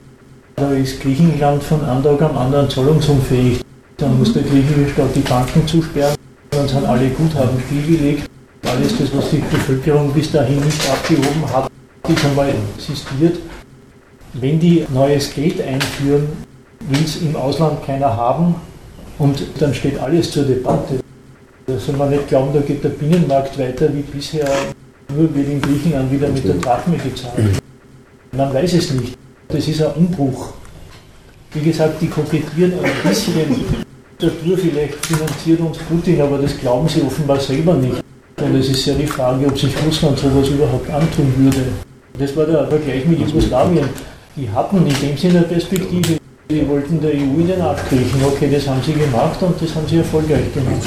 da 0.56 0.72
ist 0.72 1.00
Griechenland 1.00 1.62
von 1.62 1.84
einem 1.84 2.04
am 2.04 2.36
anderen 2.36 2.68
zahlungsunfähig. 2.68 3.60
Dann 3.96 4.18
muss 4.18 4.32
der 4.32 4.42
griechische 4.42 4.90
Staat 4.92 5.14
die 5.14 5.20
Banken 5.20 5.66
zusperren, 5.66 6.16
dann 6.50 6.68
sind 6.68 6.84
alle 6.84 7.08
Guthaben 7.10 7.62
stillgelegt. 7.66 8.28
Alles 8.66 8.98
das, 8.98 9.08
was 9.16 9.30
die 9.30 9.42
Bevölkerung 9.50 10.12
bis 10.12 10.30
dahin 10.30 10.60
nicht 10.60 10.90
abgehoben 10.90 11.44
hat, 11.52 11.69
einmal 12.24 12.52
existiert. 12.76 13.38
Wenn 14.34 14.60
die 14.60 14.84
neues 14.92 15.34
Geld 15.34 15.60
einführen, 15.60 16.28
will 16.80 17.04
es 17.04 17.20
im 17.22 17.34
Ausland 17.36 17.84
keiner 17.84 18.16
haben 18.16 18.54
und 19.18 19.42
dann 19.58 19.74
steht 19.74 19.98
alles 19.98 20.30
zur 20.30 20.44
Debatte. 20.44 21.00
Da 21.66 21.78
soll 21.78 21.96
man 21.96 22.10
nicht 22.10 22.28
glauben, 22.28 22.52
da 22.54 22.60
geht 22.60 22.82
der 22.82 22.90
Binnenmarkt 22.90 23.58
weiter 23.58 23.92
wie 23.94 24.02
bisher, 24.02 24.48
nur 25.14 25.34
wird 25.34 25.48
in 25.48 25.60
Griechenland 25.60 26.10
wieder 26.10 26.28
mit 26.28 26.44
der 26.44 26.54
Drachme 26.54 26.96
gezahlt. 26.96 27.60
Man 28.32 28.54
weiß 28.54 28.74
es 28.74 28.92
nicht. 28.92 29.16
Das 29.48 29.66
ist 29.66 29.82
ein 29.82 29.92
Umbruch. 29.94 30.52
Wie 31.52 31.60
gesagt, 31.60 32.00
die 32.00 32.06
kokettieren 32.06 32.72
ein 32.82 33.08
bisschen 33.08 33.34
dadurch, 34.20 34.60
vielleicht 34.60 35.06
finanziert 35.06 35.60
uns 35.60 35.78
Putin, 35.78 36.20
aber 36.20 36.38
das 36.38 36.56
glauben 36.58 36.88
sie 36.88 37.02
offenbar 37.02 37.40
selber 37.40 37.74
nicht. 37.74 38.02
Und 38.40 38.54
es 38.54 38.68
ist 38.68 38.86
ja 38.86 38.94
die 38.94 39.06
Frage, 39.06 39.46
ob 39.46 39.58
sich 39.58 39.74
Russland 39.84 40.18
sowas 40.18 40.48
überhaupt 40.48 40.88
antun 40.90 41.32
würde. 41.36 41.66
Das 42.20 42.36
war 42.36 42.44
der 42.44 42.66
Vergleich 42.66 43.06
mit 43.06 43.18
Jugoslawien. 43.18 43.88
Die 44.36 44.46
hatten 44.50 44.76
in 44.86 44.94
dem 45.00 45.16
Sinne 45.16 45.38
eine 45.38 45.46
Perspektive. 45.46 46.18
Die 46.50 46.68
wollten 46.68 47.00
der 47.00 47.12
EU 47.12 47.40
in 47.40 47.46
den 47.46 47.62
Arsch 47.62 47.80
kriechen. 47.88 48.20
Okay, 48.22 48.50
das 48.52 48.68
haben 48.68 48.82
sie 48.84 48.92
gemacht 48.92 49.42
und 49.42 49.54
das 49.58 49.74
haben 49.74 49.88
sie 49.88 49.96
erfolgreich 49.96 50.52
gemacht. 50.52 50.86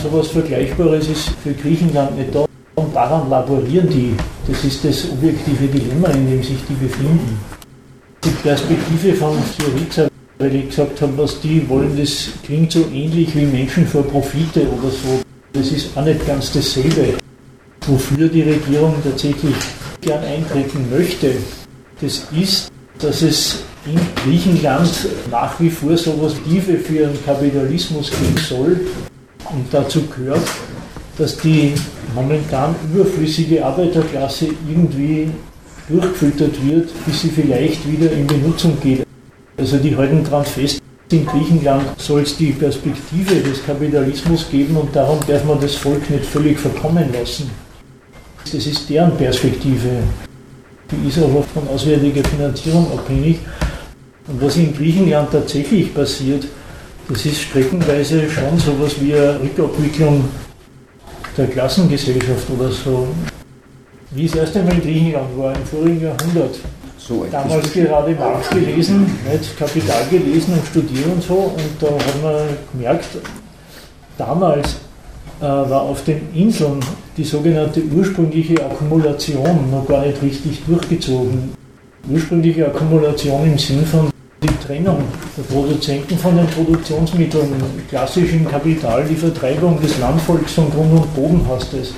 So 0.00 0.06
etwas 0.06 0.28
Vergleichbares 0.28 1.08
ist 1.08 1.30
für 1.42 1.52
Griechenland 1.54 2.16
nicht 2.16 2.32
da. 2.32 2.44
Und 2.76 2.94
daran 2.94 3.28
laborieren 3.28 3.88
die. 3.88 4.14
Das 4.46 4.62
ist 4.62 4.84
das 4.84 5.10
objektive 5.10 5.66
Dilemma, 5.66 6.06
in 6.10 6.30
dem 6.30 6.42
sich 6.44 6.58
die 6.68 6.74
befinden. 6.74 7.40
Die 8.22 8.30
Perspektive 8.30 9.14
von 9.14 9.34
Syriza, 9.58 10.06
weil 10.38 10.54
ich 10.54 10.68
gesagt 10.68 11.02
habe, 11.02 11.18
was 11.18 11.40
die 11.40 11.68
wollen, 11.68 11.98
das 11.98 12.28
klingt 12.44 12.70
so 12.70 12.84
ähnlich 12.94 13.34
wie 13.34 13.44
Menschen 13.44 13.88
vor 13.88 14.04
Profite 14.04 14.68
oder 14.68 14.90
so. 14.90 15.20
Das 15.52 15.72
ist 15.72 15.96
auch 15.96 16.04
nicht 16.04 16.24
ganz 16.24 16.52
dasselbe. 16.52 17.14
Wofür 17.88 18.28
die 18.28 18.42
Regierung 18.42 18.94
tatsächlich 19.02 19.56
gern 20.00 20.24
eintreten 20.24 20.88
möchte, 20.90 21.32
das 22.00 22.26
ist, 22.38 22.70
dass 22.98 23.22
es 23.22 23.62
in 23.86 23.98
Griechenland 24.24 24.90
nach 25.30 25.58
wie 25.60 25.70
vor 25.70 25.96
so 25.96 26.12
etwas 26.12 26.34
Tiefe 26.42 26.78
für 26.78 27.06
einen 27.06 27.24
Kapitalismus 27.24 28.10
geben 28.10 28.36
soll. 28.36 28.80
Und 29.50 29.66
dazu 29.72 30.02
gehört, 30.06 30.46
dass 31.16 31.36
die 31.38 31.74
momentan 32.14 32.74
überflüssige 32.92 33.64
Arbeiterklasse 33.64 34.48
irgendwie 34.68 35.30
durchgefüttert 35.88 36.54
wird, 36.64 36.90
bis 37.06 37.22
sie 37.22 37.30
vielleicht 37.30 37.90
wieder 37.90 38.12
in 38.12 38.26
Benutzung 38.26 38.78
geht. 38.80 39.04
Also 39.56 39.78
die 39.78 39.96
halten 39.96 40.22
daran 40.22 40.44
fest, 40.44 40.80
in 41.10 41.24
Griechenland 41.24 41.84
soll 41.98 42.20
es 42.20 42.36
die 42.36 42.52
Perspektive 42.52 43.36
des 43.36 43.64
Kapitalismus 43.64 44.48
geben 44.50 44.76
und 44.76 44.94
darum 44.94 45.18
darf 45.26 45.44
man 45.44 45.58
das 45.60 45.74
Volk 45.74 46.08
nicht 46.10 46.26
völlig 46.26 46.58
verkommen 46.58 47.10
lassen. 47.12 47.50
Das 48.52 48.66
ist 48.66 48.88
deren 48.88 49.16
Perspektive. 49.16 50.02
Die 50.90 51.08
ist 51.08 51.18
aber 51.18 51.42
von 51.42 51.68
auswärtiger 51.68 52.24
Finanzierung 52.24 52.90
abhängig. 52.92 53.40
Und 54.26 54.40
was 54.42 54.56
in 54.56 54.74
Griechenland 54.74 55.30
tatsächlich 55.30 55.94
passiert, 55.94 56.46
das 57.08 57.26
ist 57.26 57.42
streckenweise 57.42 58.28
schon 58.30 58.58
so 58.58 58.72
etwas 58.72 59.00
wie 59.00 59.14
eine 59.14 59.40
Rückabwicklung 59.40 60.24
der 61.36 61.46
Klassengesellschaft 61.46 62.48
oder 62.50 62.70
so. 62.70 63.08
Wie 64.12 64.24
es 64.24 64.34
erst 64.34 64.56
einmal 64.56 64.74
in 64.74 64.82
Griechenland 64.82 65.36
war, 65.36 65.54
im 65.54 65.64
vorigen 65.64 66.02
Jahrhundert. 66.02 66.56
So 66.96 67.26
Damals 67.30 67.72
gerade 67.72 68.14
Marx 68.14 68.48
gelesen, 68.50 69.06
nicht 69.30 69.58
Kapital 69.58 70.06
gelesen 70.10 70.54
und 70.54 70.66
studiert 70.66 71.06
und 71.06 71.22
so. 71.22 71.52
Und 71.54 71.70
da 71.80 71.86
hat 71.86 72.22
man 72.22 72.48
gemerkt, 72.72 73.06
damals 74.16 74.76
war 75.40 75.82
auf 75.82 76.04
den 76.04 76.20
Inseln 76.34 76.80
die 77.16 77.24
sogenannte 77.24 77.82
ursprüngliche 77.94 78.54
Akkumulation 78.64 79.70
noch 79.70 79.86
gar 79.86 80.06
nicht 80.06 80.22
richtig 80.22 80.64
durchgezogen. 80.66 81.52
Ursprüngliche 82.10 82.66
Akkumulation 82.66 83.44
im 83.44 83.58
Sinn 83.58 83.84
von 83.84 84.10
die 84.42 84.66
Trennung 84.66 85.02
der 85.36 85.42
Produzenten 85.42 86.16
von 86.16 86.36
den 86.36 86.46
Produktionsmitteln, 86.46 87.48
klassischen 87.88 88.46
Kapital, 88.48 89.04
die 89.04 89.16
Vertreibung 89.16 89.80
des 89.80 89.98
Landvolks 89.98 90.52
von 90.52 90.70
Grund 90.70 90.92
und 90.92 91.14
Boden 91.14 91.48
heißt 91.48 91.74
es. 91.74 91.92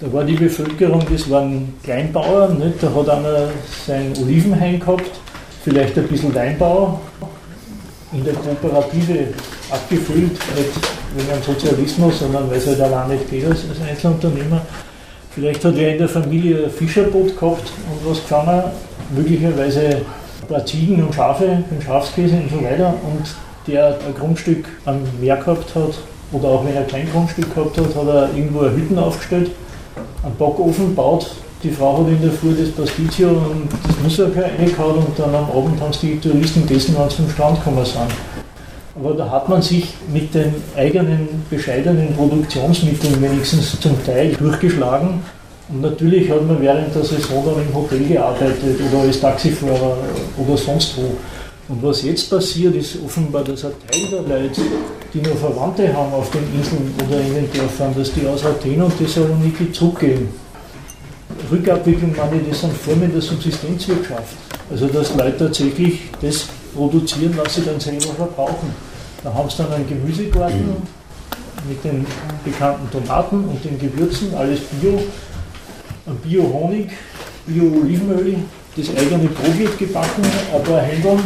Da 0.00 0.12
war 0.12 0.24
die 0.24 0.34
Bevölkerung, 0.34 1.02
das 1.10 1.30
waren 1.30 1.72
Kleinbauern, 1.84 2.58
nicht? 2.58 2.82
da 2.82 2.92
hat 2.92 3.08
einer 3.08 3.48
sein 3.86 4.12
Olivenhain 4.20 4.80
gehabt, 4.80 5.10
vielleicht 5.62 5.96
ein 5.96 6.08
bisschen 6.08 6.34
Weinbau, 6.34 7.00
in 8.14 8.24
der 8.24 8.34
Kooperative 8.34 9.28
abgefüllt, 9.70 10.32
nicht 10.32 10.72
wegen 11.16 11.30
einem 11.30 11.42
Sozialismus, 11.42 12.20
sondern 12.20 12.48
weil 12.50 12.58
es 12.58 12.66
halt 12.66 12.80
allein 12.80 13.08
nicht 13.10 13.28
geht 13.30 13.44
als, 13.44 13.60
als 13.68 13.80
Einzelunternehmer. 13.88 14.62
Vielleicht 15.30 15.64
hat 15.64 15.76
er 15.76 15.92
in 15.92 15.98
der 15.98 16.08
Familie 16.08 16.64
ein 16.64 16.70
Fischerboot 16.70 17.38
gehabt 17.38 17.72
und 17.90 18.10
was 18.10 18.18
gefangen, 18.22 18.62
möglicherweise 19.14 19.80
ein 19.80 20.48
paar 20.48 20.64
Ziegen 20.64 21.02
und 21.02 21.14
Schafe, 21.14 21.64
den 21.70 21.82
Schafskäse 21.82 22.36
und 22.36 22.50
so 22.50 22.64
weiter. 22.64 22.94
Und 23.02 23.34
der 23.66 23.98
ein 24.06 24.14
Grundstück 24.16 24.66
am 24.84 25.00
Meer 25.20 25.36
gehabt 25.36 25.74
hat, 25.74 25.94
oder 26.32 26.48
auch 26.48 26.64
wenn 26.64 26.76
er 26.76 26.84
kein 26.84 27.10
Grundstück 27.10 27.52
gehabt 27.54 27.76
hat, 27.78 27.94
hat 27.94 28.06
er 28.06 28.28
irgendwo 28.34 28.62
Hütten 28.62 28.98
aufgestellt 28.98 29.50
einen 30.24 30.36
Backofen 30.36 30.94
baut. 30.94 31.30
Die 31.64 31.70
Frau 31.70 31.96
hat 31.96 32.08
in 32.08 32.20
der 32.20 32.30
Früh 32.30 32.52
das 32.52 32.68
Pasticcio 32.72 33.26
und 33.26 33.72
das 33.88 33.96
Nusserker 34.02 34.42
reingehauen 34.42 34.98
und 34.98 35.18
dann 35.18 35.34
am 35.34 35.50
Abend 35.50 35.80
haben 35.80 35.92
es 35.92 35.98
die 35.98 36.20
Touristen 36.20 36.66
gegessen, 36.66 36.94
wenn 36.98 37.08
sie 37.08 37.16
vom 37.16 37.30
Strand 37.30 37.56
gekommen 37.56 37.86
sind. 37.86 38.02
Aber 38.94 39.14
da 39.14 39.30
hat 39.30 39.48
man 39.48 39.62
sich 39.62 39.94
mit 40.12 40.34
den 40.34 40.56
eigenen 40.76 41.26
bescheidenen 41.48 42.14
Produktionsmitteln 42.14 43.22
wenigstens 43.22 43.80
zum 43.80 43.92
Teil 44.04 44.34
durchgeschlagen. 44.34 45.22
Und 45.70 45.80
natürlich 45.80 46.30
hat 46.30 46.46
man 46.46 46.60
während 46.60 46.94
der 46.94 47.02
Saison 47.02 47.42
dann 47.46 47.66
im 47.66 47.74
Hotel 47.74 48.08
gearbeitet 48.08 48.78
oder 48.92 49.04
als 49.04 49.20
Taxifahrer 49.20 49.96
oder 50.36 50.56
sonst 50.58 50.98
wo. 50.98 51.16
Und 51.72 51.82
was 51.82 52.02
jetzt 52.02 52.28
passiert, 52.28 52.74
ist 52.74 52.98
offenbar, 53.02 53.42
dass 53.42 53.64
ein 53.64 53.72
Teil 53.90 54.02
der 54.10 54.38
Leute, 54.38 54.60
die 55.14 55.22
noch 55.22 55.36
Verwandte 55.36 55.90
haben 55.94 56.12
auf 56.12 56.28
den 56.30 56.42
Inseln 56.54 56.94
oder 57.08 57.18
in 57.20 57.34
den 57.34 57.50
Dörfern, 57.50 57.94
dass 57.96 58.12
die 58.12 58.26
aus 58.26 58.44
Athen 58.44 58.82
und 58.82 58.98
Thessaloniki 58.98 59.72
zurückgehen. 59.72 60.44
Rückabwicklung 61.54 62.14
meine 62.16 62.40
ich, 62.42 62.48
das 62.48 62.60
sind 62.60 62.76
Formen 62.76 63.12
der 63.12 63.22
Subsistenzwirtschaft. 63.22 64.36
Also 64.70 64.86
dass 64.86 65.14
Leute 65.14 65.38
tatsächlich 65.38 66.00
das 66.20 66.46
produzieren, 66.74 67.34
was 67.36 67.54
sie 67.54 67.62
dann 67.62 67.78
selber 67.78 68.14
verbrauchen. 68.16 68.74
Da 69.22 69.32
haben 69.32 69.48
sie 69.48 69.58
dann 69.58 69.72
einen 69.72 69.88
Gemüsegarten 69.88 70.76
mit 71.68 71.82
den 71.84 72.06
bekannten 72.44 72.90
Tomaten 72.90 73.44
und 73.44 73.64
den 73.64 73.78
Gewürzen, 73.78 74.34
alles 74.34 74.60
Bio, 74.80 75.02
Bio-Honig, 76.22 76.90
Bio-Olivenöl, 77.46 78.36
das 78.76 78.88
eigene 78.90 79.28
Brot 79.28 79.58
wird 79.58 79.78
gebacken, 79.78 80.22
ein 80.54 80.62
paar 80.62 80.82
Händeln, 80.82 81.20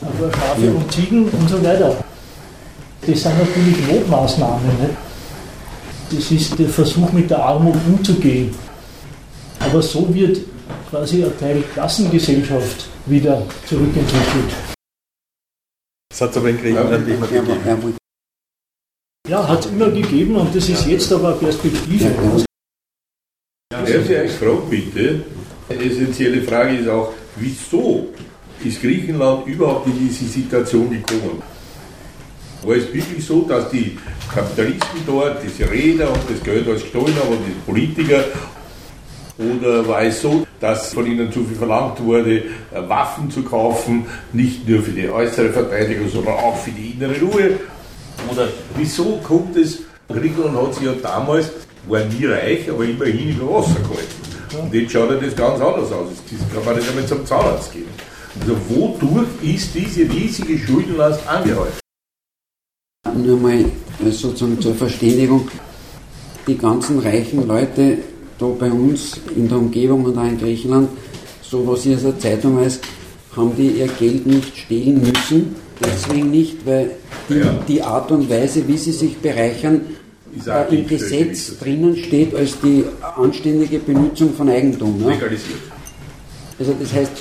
ein 0.00 0.18
paar 0.18 0.32
Schafe 0.32 0.66
ja. 0.66 0.72
und 0.72 0.92
Ziegen 0.92 1.28
und 1.28 1.48
so 1.48 1.62
weiter. 1.62 1.96
Das 3.06 3.22
sind 3.22 3.38
natürlich 3.38 3.86
Notmaßnahmen. 3.86 4.66
Nicht? 4.80 4.96
Das 6.12 6.30
ist 6.30 6.58
der 6.58 6.68
Versuch, 6.68 7.12
mit 7.12 7.30
der 7.30 7.44
Armut 7.44 7.76
umzugehen. 7.86 8.52
Aber 9.60 9.82
so 9.82 10.12
wird 10.12 10.40
quasi 10.88 11.24
ein 11.24 11.38
Teil 11.38 11.62
Klassengesellschaft 11.74 12.88
wieder 13.06 13.46
zurückentwickelt. 13.66 14.52
Das 16.10 16.20
hat 16.22 16.30
es 16.30 16.36
aber 16.36 16.50
in 16.50 16.58
Griechenland 16.58 17.08
immer 17.08 17.26
gegeben. 17.26 17.96
Ja, 19.28 19.46
hat 19.46 19.64
es 19.64 19.70
immer 19.70 19.90
gegeben 19.90 20.36
und 20.36 20.54
das 20.54 20.68
ist 20.68 20.86
jetzt 20.86 21.12
aber 21.12 21.28
eine 21.28 21.36
Perspektive. 21.36 22.10
Euch 23.72 24.30
fragen, 24.32 24.68
bitte? 24.68 25.22
Eine 25.68 25.84
essentielle 25.84 26.42
Frage 26.42 26.78
ist 26.78 26.88
auch, 26.88 27.12
wieso 27.36 28.08
ist 28.64 28.80
Griechenland 28.80 29.46
überhaupt 29.46 29.86
in 29.86 29.98
diese 29.98 30.24
Situation 30.24 30.90
gekommen? 30.90 31.42
War 32.62 32.76
es 32.76 32.92
wirklich 32.92 33.24
so, 33.24 33.42
dass 33.42 33.70
die 33.70 33.96
Kapitalisten 34.34 35.00
dort, 35.06 35.42
diese 35.42 35.70
Räder 35.70 36.12
und 36.12 36.20
das 36.28 36.42
Geld 36.42 36.68
als 36.68 36.82
gestohlen 36.82 37.14
haben 37.16 37.36
und 37.36 37.46
die 37.46 37.52
Politiker 37.64 38.24
oder 39.40 39.86
war 39.88 40.02
es 40.02 40.20
so, 40.20 40.46
dass 40.60 40.92
von 40.92 41.06
ihnen 41.06 41.32
zu 41.32 41.44
viel 41.44 41.56
verlangt 41.56 42.02
wurde, 42.04 42.36
äh, 42.36 42.42
Waffen 42.88 43.30
zu 43.30 43.42
kaufen, 43.42 44.06
nicht 44.32 44.68
nur 44.68 44.82
für 44.82 44.90
die 44.90 45.08
äußere 45.08 45.50
Verteidigung, 45.50 46.08
sondern 46.08 46.34
auch 46.34 46.56
für 46.56 46.70
die 46.70 46.90
innere 46.90 47.18
Ruhe? 47.20 47.58
Oder 48.30 48.48
wieso 48.76 49.18
kommt 49.22 49.56
es, 49.56 49.80
Griechenland 50.08 50.56
hat 50.56 50.74
sich 50.74 50.84
ja 50.84 50.92
damals, 51.02 51.50
war 51.88 52.04
nie 52.04 52.26
reich, 52.26 52.70
aber 52.70 52.84
immerhin 52.84 53.30
über 53.30 53.54
Wasser 53.54 53.80
gehalten. 53.80 54.62
Und 54.62 54.74
jetzt 54.74 54.92
schaut 54.92 55.10
das 55.10 55.34
ganz 55.36 55.60
anders 55.60 55.92
aus. 55.92 56.08
Das 56.30 56.54
kann 56.54 56.64
man 56.64 56.76
nicht 56.76 56.88
einmal 56.88 57.06
zum 57.06 57.24
Zahnarzt 57.24 57.72
gehen. 57.72 57.86
Also 58.40 58.56
wodurch 58.68 59.28
ist 59.42 59.74
diese 59.74 60.02
riesige 60.02 60.58
Schuldenlast 60.58 61.26
angehäuft? 61.26 61.80
Nur 63.14 63.38
mal 63.38 63.64
sozusagen 64.10 64.60
zur 64.60 64.74
Verständigung. 64.74 65.48
Die 66.46 66.58
ganzen 66.58 66.98
reichen 66.98 67.46
Leute 67.46 67.98
da 68.40 68.46
bei 68.46 68.70
uns 68.70 69.20
in 69.36 69.48
der 69.48 69.58
Umgebung 69.58 70.04
und 70.04 70.16
auch 70.18 70.24
in 70.24 70.38
Griechenland, 70.38 70.88
so 71.42 71.66
was 71.66 71.86
ich 71.86 71.96
aus 71.96 72.02
der 72.02 72.18
Zeitung 72.18 72.58
weiß, 72.58 72.80
haben 73.36 73.52
die 73.56 73.68
ihr 73.68 73.88
Geld 73.88 74.26
nicht 74.26 74.56
stehlen 74.56 75.00
müssen. 75.00 75.54
Deswegen 75.82 76.30
nicht, 76.30 76.66
weil 76.66 76.92
die, 77.28 77.34
ja. 77.34 77.58
die 77.66 77.82
Art 77.82 78.10
und 78.10 78.28
Weise, 78.28 78.66
wie 78.66 78.76
sie 78.76 78.92
sich 78.92 79.16
bereichern, 79.18 79.80
äh, 80.46 80.74
im 80.74 80.86
Gesetz 80.86 81.58
drinnen 81.58 81.96
steht 81.96 82.34
als 82.34 82.60
die 82.60 82.84
anständige 83.16 83.78
Benutzung 83.78 84.34
von 84.34 84.48
Eigentum. 84.48 85.00
Ne? 85.00 85.10
Legalisiert. 85.10 85.58
Also 86.58 86.74
das 86.78 86.92
heißt, 86.92 87.12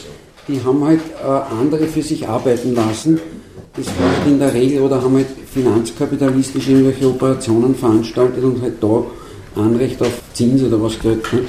die 0.47 0.61
haben 0.63 0.83
halt 0.83 0.99
äh, 1.23 1.27
andere 1.27 1.87
für 1.87 2.01
sich 2.01 2.27
arbeiten 2.27 2.75
lassen. 2.75 3.19
Das 3.75 3.85
war 3.87 4.09
halt 4.09 4.27
in 4.27 4.39
der 4.39 4.53
Regel 4.53 4.81
oder 4.81 5.01
haben 5.01 5.15
halt 5.15 5.27
finanzkapitalistisch 5.53 6.67
irgendwelche 6.67 7.07
Operationen 7.07 7.75
veranstaltet 7.75 8.43
und 8.43 8.61
halt 8.61 8.73
da 8.81 9.03
Anrecht 9.59 10.01
auf 10.01 10.21
Zins 10.33 10.63
oder 10.63 10.81
was 10.81 10.97
kriegt. 10.99 11.33
Ne? 11.33 11.41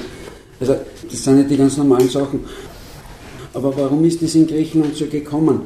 Also 0.59 0.75
das 1.09 1.23
sind 1.23 1.37
nicht 1.37 1.49
die 1.49 1.57
ganz 1.57 1.77
normalen 1.77 2.09
Sachen. 2.09 2.41
Aber 3.53 3.75
warum 3.75 4.05
ist 4.05 4.21
das 4.21 4.35
in 4.35 4.47
Griechenland 4.47 4.95
so 4.95 5.05
gekommen? 5.07 5.61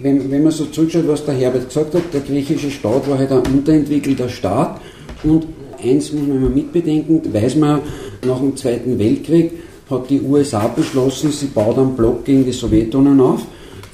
Wenn, 0.00 0.30
wenn 0.30 0.42
man 0.42 0.52
so 0.52 0.66
zurückschaut, 0.66 1.08
was 1.08 1.24
der 1.24 1.34
Herbert 1.34 1.68
gesagt 1.68 1.94
hat, 1.94 2.02
der 2.12 2.20
griechische 2.20 2.70
Staat 2.70 3.08
war 3.08 3.18
halt 3.18 3.32
ein 3.32 3.42
unterentwickelter 3.46 4.28
Staat 4.28 4.80
und 5.24 5.46
eins 5.82 6.12
muss 6.12 6.26
man 6.26 6.36
immer 6.36 6.48
mitbedenken, 6.48 7.20
weiß 7.32 7.56
man, 7.56 7.80
nach 8.24 8.38
dem 8.38 8.56
Zweiten 8.56 8.98
Weltkrieg 8.98 9.52
hat 9.90 10.08
die 10.08 10.20
USA 10.20 10.68
beschlossen, 10.68 11.32
sie 11.32 11.46
baut 11.46 11.78
einen 11.78 11.96
Block 11.96 12.24
gegen 12.24 12.44
die 12.44 12.52
Sowjetunion 12.52 13.20
auf. 13.20 13.42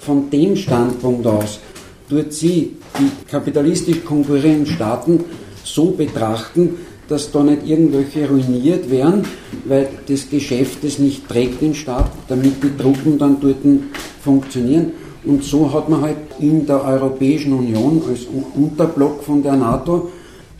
Von 0.00 0.30
dem 0.30 0.56
Standpunkt 0.56 1.26
aus 1.26 1.60
tut 2.08 2.32
sie 2.32 2.76
die 2.98 3.30
kapitalistisch 3.30 4.04
konkurrierenden 4.04 4.66
Staaten 4.66 5.24
so 5.64 5.90
betrachten, 5.90 6.76
dass 7.08 7.32
da 7.32 7.42
nicht 7.42 7.66
irgendwelche 7.66 8.28
ruiniert 8.28 8.90
werden, 8.90 9.24
weil 9.64 9.88
das 10.06 10.28
Geschäft 10.28 10.84
es 10.84 10.98
nicht 10.98 11.28
trägt 11.28 11.60
den 11.62 11.74
Staat, 11.74 12.10
damit 12.28 12.62
die 12.62 12.76
Truppen 12.76 13.18
dann 13.18 13.40
dort 13.40 13.56
funktionieren. 14.22 14.92
Und 15.24 15.42
so 15.42 15.72
hat 15.72 15.88
man 15.88 16.02
halt 16.02 16.16
in 16.38 16.66
der 16.66 16.84
Europäischen 16.84 17.52
Union 17.52 18.02
als 18.08 18.26
Unterblock 18.54 19.24
von 19.24 19.42
der 19.42 19.56
NATO 19.56 20.10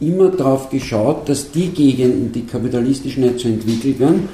immer 0.00 0.30
darauf 0.30 0.70
geschaut, 0.70 1.28
dass 1.28 1.50
die 1.50 1.68
Gegenden, 1.68 2.32
die 2.32 2.46
kapitalistisch 2.46 3.16
nicht 3.16 3.40
so 3.40 3.48
entwickelt 3.48 3.98
werden, 4.00 4.28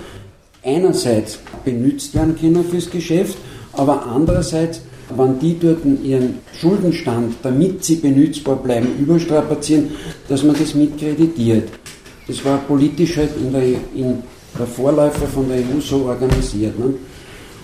einerseits 0.63 1.39
benutzt 1.65 2.15
werden 2.15 2.37
können 2.39 2.65
fürs 2.65 2.91
Geschäft, 2.91 3.37
aber 3.73 4.07
andererseits, 4.07 4.83
wenn 5.15 5.39
die 5.39 5.59
dort 5.59 5.81
ihren 6.03 6.39
Schuldenstand, 6.59 7.35
damit 7.43 7.85
sie 7.85 7.97
benutzbar 7.97 8.57
bleiben, 8.57 8.89
überstrapazieren, 8.99 9.91
dass 10.29 10.43
man 10.43 10.57
das 10.59 10.75
mitkreditiert. 10.75 11.69
Das 12.27 12.45
war 12.45 12.59
politisch 12.59 13.17
halt 13.17 13.37
in 13.37 13.53
der, 13.53 13.63
in 13.63 14.23
der 14.59 14.67
Vorläufer 14.67 15.27
von 15.27 15.49
der 15.49 15.59
EU 15.59 15.81
so 15.81 16.05
organisiert. 16.07 16.79
Ne? 16.79 16.95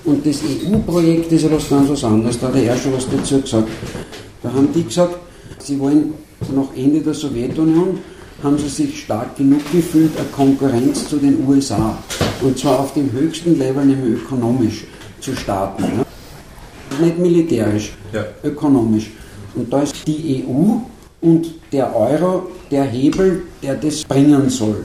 Und 0.05 0.27
das 0.27 0.40
EU-Projekt 0.42 1.33
ist 1.33 1.42
ja 1.42 1.53
was 1.53 1.68
ganz 1.68 1.88
was 1.88 2.05
anderes, 2.05 2.38
da 2.38 2.49
hat 2.49 2.57
er 2.57 2.77
schon 2.77 2.94
was 2.94 3.07
dazu 3.09 3.40
gesagt. 3.40 3.68
Da 4.42 4.53
haben 4.53 4.68
die 4.75 4.85
gesagt, 4.85 5.16
sie 5.59 5.79
wollen 5.79 6.14
nach 6.55 6.75
Ende 6.75 7.01
der 7.01 7.14
Sowjetunion 7.14 7.99
haben 8.42 8.59
sie 8.59 8.68
sich 8.68 9.03
stark 9.03 9.37
genug 9.37 9.61
gefühlt, 9.70 10.16
eine 10.16 10.27
Konkurrenz 10.29 11.09
zu 11.09 11.16
den 11.16 11.46
USA. 11.46 11.99
Und 12.40 12.59
zwar 12.59 12.81
auf 12.81 12.94
dem 12.94 13.12
höchsten 13.12 13.59
Level, 13.59 13.85
nämlich 13.85 14.23
ökonomisch 14.23 14.85
zu 15.20 15.37
starten. 15.37 15.83
Ne? 15.83 16.07
Nicht 17.05 17.18
militärisch, 17.18 17.92
ja. 18.12 18.25
ökonomisch. 18.42 19.11
Und 19.55 19.70
da 19.70 19.83
ist 19.83 20.07
die 20.07 20.44
EU 20.46 20.79
und 21.20 21.50
der 21.72 21.94
Euro 21.94 22.48
der 22.70 22.85
Hebel, 22.85 23.42
der 23.62 23.74
das 23.74 24.04
bringen 24.04 24.48
soll. 24.48 24.85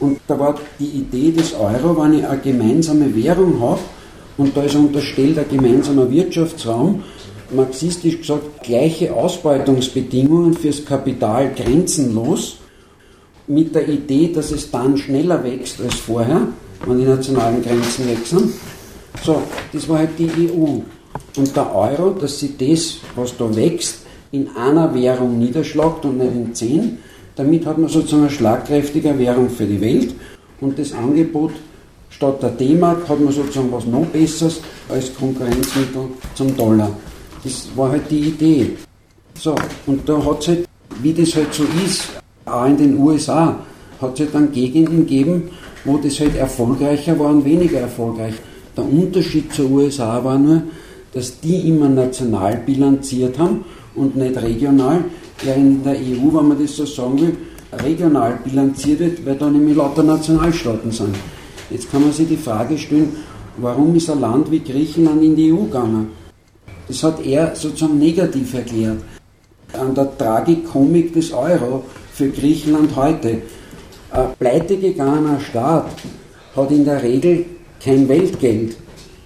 Und 0.00 0.20
da 0.26 0.38
war 0.38 0.56
die 0.78 0.88
Idee 0.88 1.30
des 1.30 1.54
Euro, 1.54 2.00
wenn 2.02 2.18
ich 2.18 2.26
eine 2.26 2.38
gemeinsame 2.38 3.14
Währung 3.14 3.60
habe 3.60 3.80
und 4.36 4.56
da 4.56 4.62
ist 4.62 4.74
unterstellt 4.74 5.38
ein 5.38 5.48
gemeinsamer 5.50 6.10
Wirtschaftsraum, 6.10 7.02
marxistisch 7.54 8.18
gesagt 8.18 8.62
gleiche 8.62 9.14
Ausbeutungsbedingungen 9.14 10.54
fürs 10.54 10.84
Kapital 10.84 11.52
grenzenlos, 11.54 12.58
mit 13.46 13.74
der 13.74 13.88
Idee, 13.88 14.32
dass 14.34 14.50
es 14.50 14.70
dann 14.70 14.96
schneller 14.96 15.42
wächst 15.44 15.80
als 15.80 15.94
vorher, 15.94 16.48
wenn 16.84 16.98
die 16.98 17.04
nationalen 17.04 17.62
Grenzen 17.62 18.08
wechseln. 18.08 18.52
So, 19.22 19.40
das 19.72 19.88
war 19.88 19.98
halt 19.98 20.18
die 20.18 20.28
EU. 20.50 20.80
Und 21.36 21.56
der 21.56 21.74
Euro, 21.74 22.10
dass 22.10 22.40
sie 22.40 22.54
das, 22.58 22.96
was 23.14 23.36
da 23.36 23.54
wächst, 23.54 24.05
in 24.32 24.48
einer 24.56 24.94
Währung 24.94 25.38
niederschlagt 25.38 26.04
und 26.04 26.18
nicht 26.18 26.34
in 26.34 26.54
zehn. 26.54 26.98
Damit 27.36 27.66
hat 27.66 27.78
man 27.78 27.88
sozusagen 27.88 28.22
eine 28.22 28.30
schlagkräftige 28.30 29.18
Währung 29.18 29.50
für 29.50 29.66
die 29.66 29.80
Welt 29.80 30.14
und 30.60 30.78
das 30.78 30.92
Angebot 30.92 31.52
statt 32.10 32.42
der 32.42 32.50
D-Mark 32.50 33.08
hat 33.08 33.20
man 33.20 33.32
sozusagen 33.32 33.70
was 33.70 33.84
noch 33.86 34.06
Besseres 34.06 34.60
als 34.88 35.14
Konkurrenzmittel 35.14 36.08
zum 36.34 36.56
Dollar. 36.56 36.90
Das 37.44 37.68
war 37.76 37.90
halt 37.90 38.10
die 38.10 38.20
Idee. 38.20 38.70
So, 39.38 39.54
und 39.86 40.08
da 40.08 40.24
hat 40.24 40.40
es 40.40 40.48
halt, 40.48 40.68
wie 41.02 41.12
das 41.12 41.34
halt 41.36 41.52
so 41.52 41.64
ist, 41.84 42.08
auch 42.46 42.66
in 42.66 42.76
den 42.76 42.98
USA, 42.98 43.58
hat 44.00 44.14
es 44.14 44.20
halt 44.20 44.34
dann 44.34 44.52
Gegenden 44.52 45.00
gegeben, 45.00 45.50
wo 45.84 45.98
das 45.98 46.18
halt 46.20 46.36
erfolgreicher 46.36 47.18
war 47.18 47.30
und 47.30 47.44
weniger 47.44 47.80
erfolgreich. 47.80 48.34
Der 48.76 48.84
Unterschied 48.84 49.52
zur 49.52 49.70
USA 49.70 50.22
war 50.24 50.38
nur, 50.38 50.62
dass 51.12 51.40
die 51.40 51.68
immer 51.68 51.88
national 51.88 52.56
bilanziert 52.64 53.38
haben 53.38 53.64
und 53.96 54.16
nicht 54.16 54.40
regional. 54.40 55.04
Ja, 55.44 55.54
in 55.54 55.82
der 55.82 55.94
EU, 55.94 56.32
wenn 56.32 56.48
man 56.48 56.58
das 56.60 56.76
so 56.76 56.86
sagen 56.86 57.20
will, 57.20 57.36
regional 57.72 58.38
bilanziert 58.44 59.00
wird, 59.00 59.26
weil 59.26 59.36
da 59.36 59.50
nämlich 59.50 59.76
lauter 59.76 60.02
Nationalstaaten 60.02 60.90
sind. 60.90 61.14
Jetzt 61.70 61.90
kann 61.90 62.02
man 62.02 62.12
sich 62.12 62.28
die 62.28 62.36
Frage 62.36 62.78
stellen, 62.78 63.16
warum 63.56 63.94
ist 63.96 64.08
ein 64.08 64.20
Land 64.20 64.50
wie 64.50 64.60
Griechenland 64.60 65.22
in 65.22 65.34
die 65.34 65.52
EU 65.52 65.64
gegangen? 65.64 66.08
Das 66.88 67.02
hat 67.02 67.24
er 67.24 67.54
sozusagen 67.56 67.98
negativ 67.98 68.54
erklärt. 68.54 68.98
An 69.72 69.94
der 69.94 70.16
Tragikomik 70.16 71.12
des 71.12 71.32
Euro 71.32 71.84
für 72.12 72.28
Griechenland 72.28 72.94
heute. 72.94 73.42
Ein 74.10 74.28
pleite 74.38 74.76
gegangener 74.76 75.40
Staat 75.40 75.90
hat 76.54 76.70
in 76.70 76.84
der 76.84 77.02
Regel 77.02 77.44
kein 77.82 78.08
Weltgeld. 78.08 78.76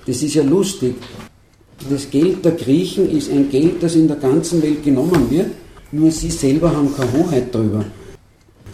Das 0.07 0.23
ist 0.23 0.35
ja 0.35 0.43
lustig. 0.43 0.97
Das 1.89 2.11
Geld 2.11 2.45
der 2.45 2.53
Griechen 2.53 3.11
ist 3.11 3.31
ein 3.31 3.49
Geld, 3.51 3.83
das 3.83 3.95
in 3.95 4.07
der 4.07 4.19
ganzen 4.19 4.63
Welt 4.63 4.85
genommen 4.85 5.31
wird, 5.31 5.49
nur 5.93 6.11
sie 6.11 6.31
selber 6.31 6.75
haben 6.75 6.95
keine 6.95 7.13
Hoheit 7.13 7.55
darüber. 7.55 7.85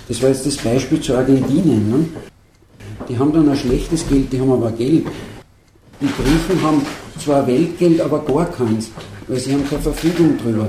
Das 0.08 0.20
war 0.22 0.30
jetzt 0.30 0.46
das 0.46 0.56
Beispiel 0.56 1.00
zu 1.00 1.14
Argentinien. 1.16 1.90
Ne? 1.90 2.06
Die 3.08 3.18
haben 3.18 3.32
dann 3.32 3.48
ein 3.48 3.56
schlechtes 3.56 4.06
Geld, 4.08 4.32
die 4.32 4.40
haben 4.40 4.52
aber 4.52 4.72
Geld. 4.72 5.06
Die 6.00 6.06
Griechen 6.06 6.62
haben 6.62 6.82
zwar 7.18 7.46
Weltgeld, 7.46 8.00
aber 8.00 8.24
gar 8.24 8.46
keins, 8.50 8.90
weil 9.28 9.38
sie 9.38 9.52
haben 9.52 9.68
keine 9.68 9.82
Verfügung 9.82 10.36
drüber. 10.38 10.68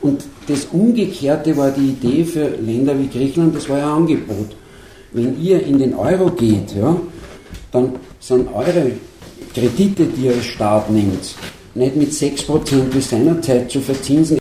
Und 0.00 0.24
das 0.48 0.66
Umgekehrte 0.66 1.56
war 1.56 1.70
die 1.70 1.90
Idee 1.90 2.24
für 2.24 2.48
Länder 2.48 2.98
wie 2.98 3.08
Griechenland, 3.08 3.54
das 3.54 3.68
war 3.68 3.78
ja 3.78 3.86
ein 3.86 4.02
Angebot. 4.02 4.56
Wenn 5.12 5.40
ihr 5.40 5.62
in 5.64 5.78
den 5.78 5.94
Euro 5.94 6.30
geht, 6.30 6.74
ja, 6.74 6.96
dann 7.72 7.94
sind 8.20 8.48
eure 8.52 8.92
Kredite, 9.54 10.06
die 10.06 10.28
als 10.28 10.44
Staat 10.44 10.90
nehmt, 10.90 11.34
nicht 11.74 11.96
mit 11.96 12.12
6% 12.12 12.92
wie 12.92 13.00
seinerzeit 13.00 13.70
zu 13.70 13.80
verzinsen, 13.80 14.38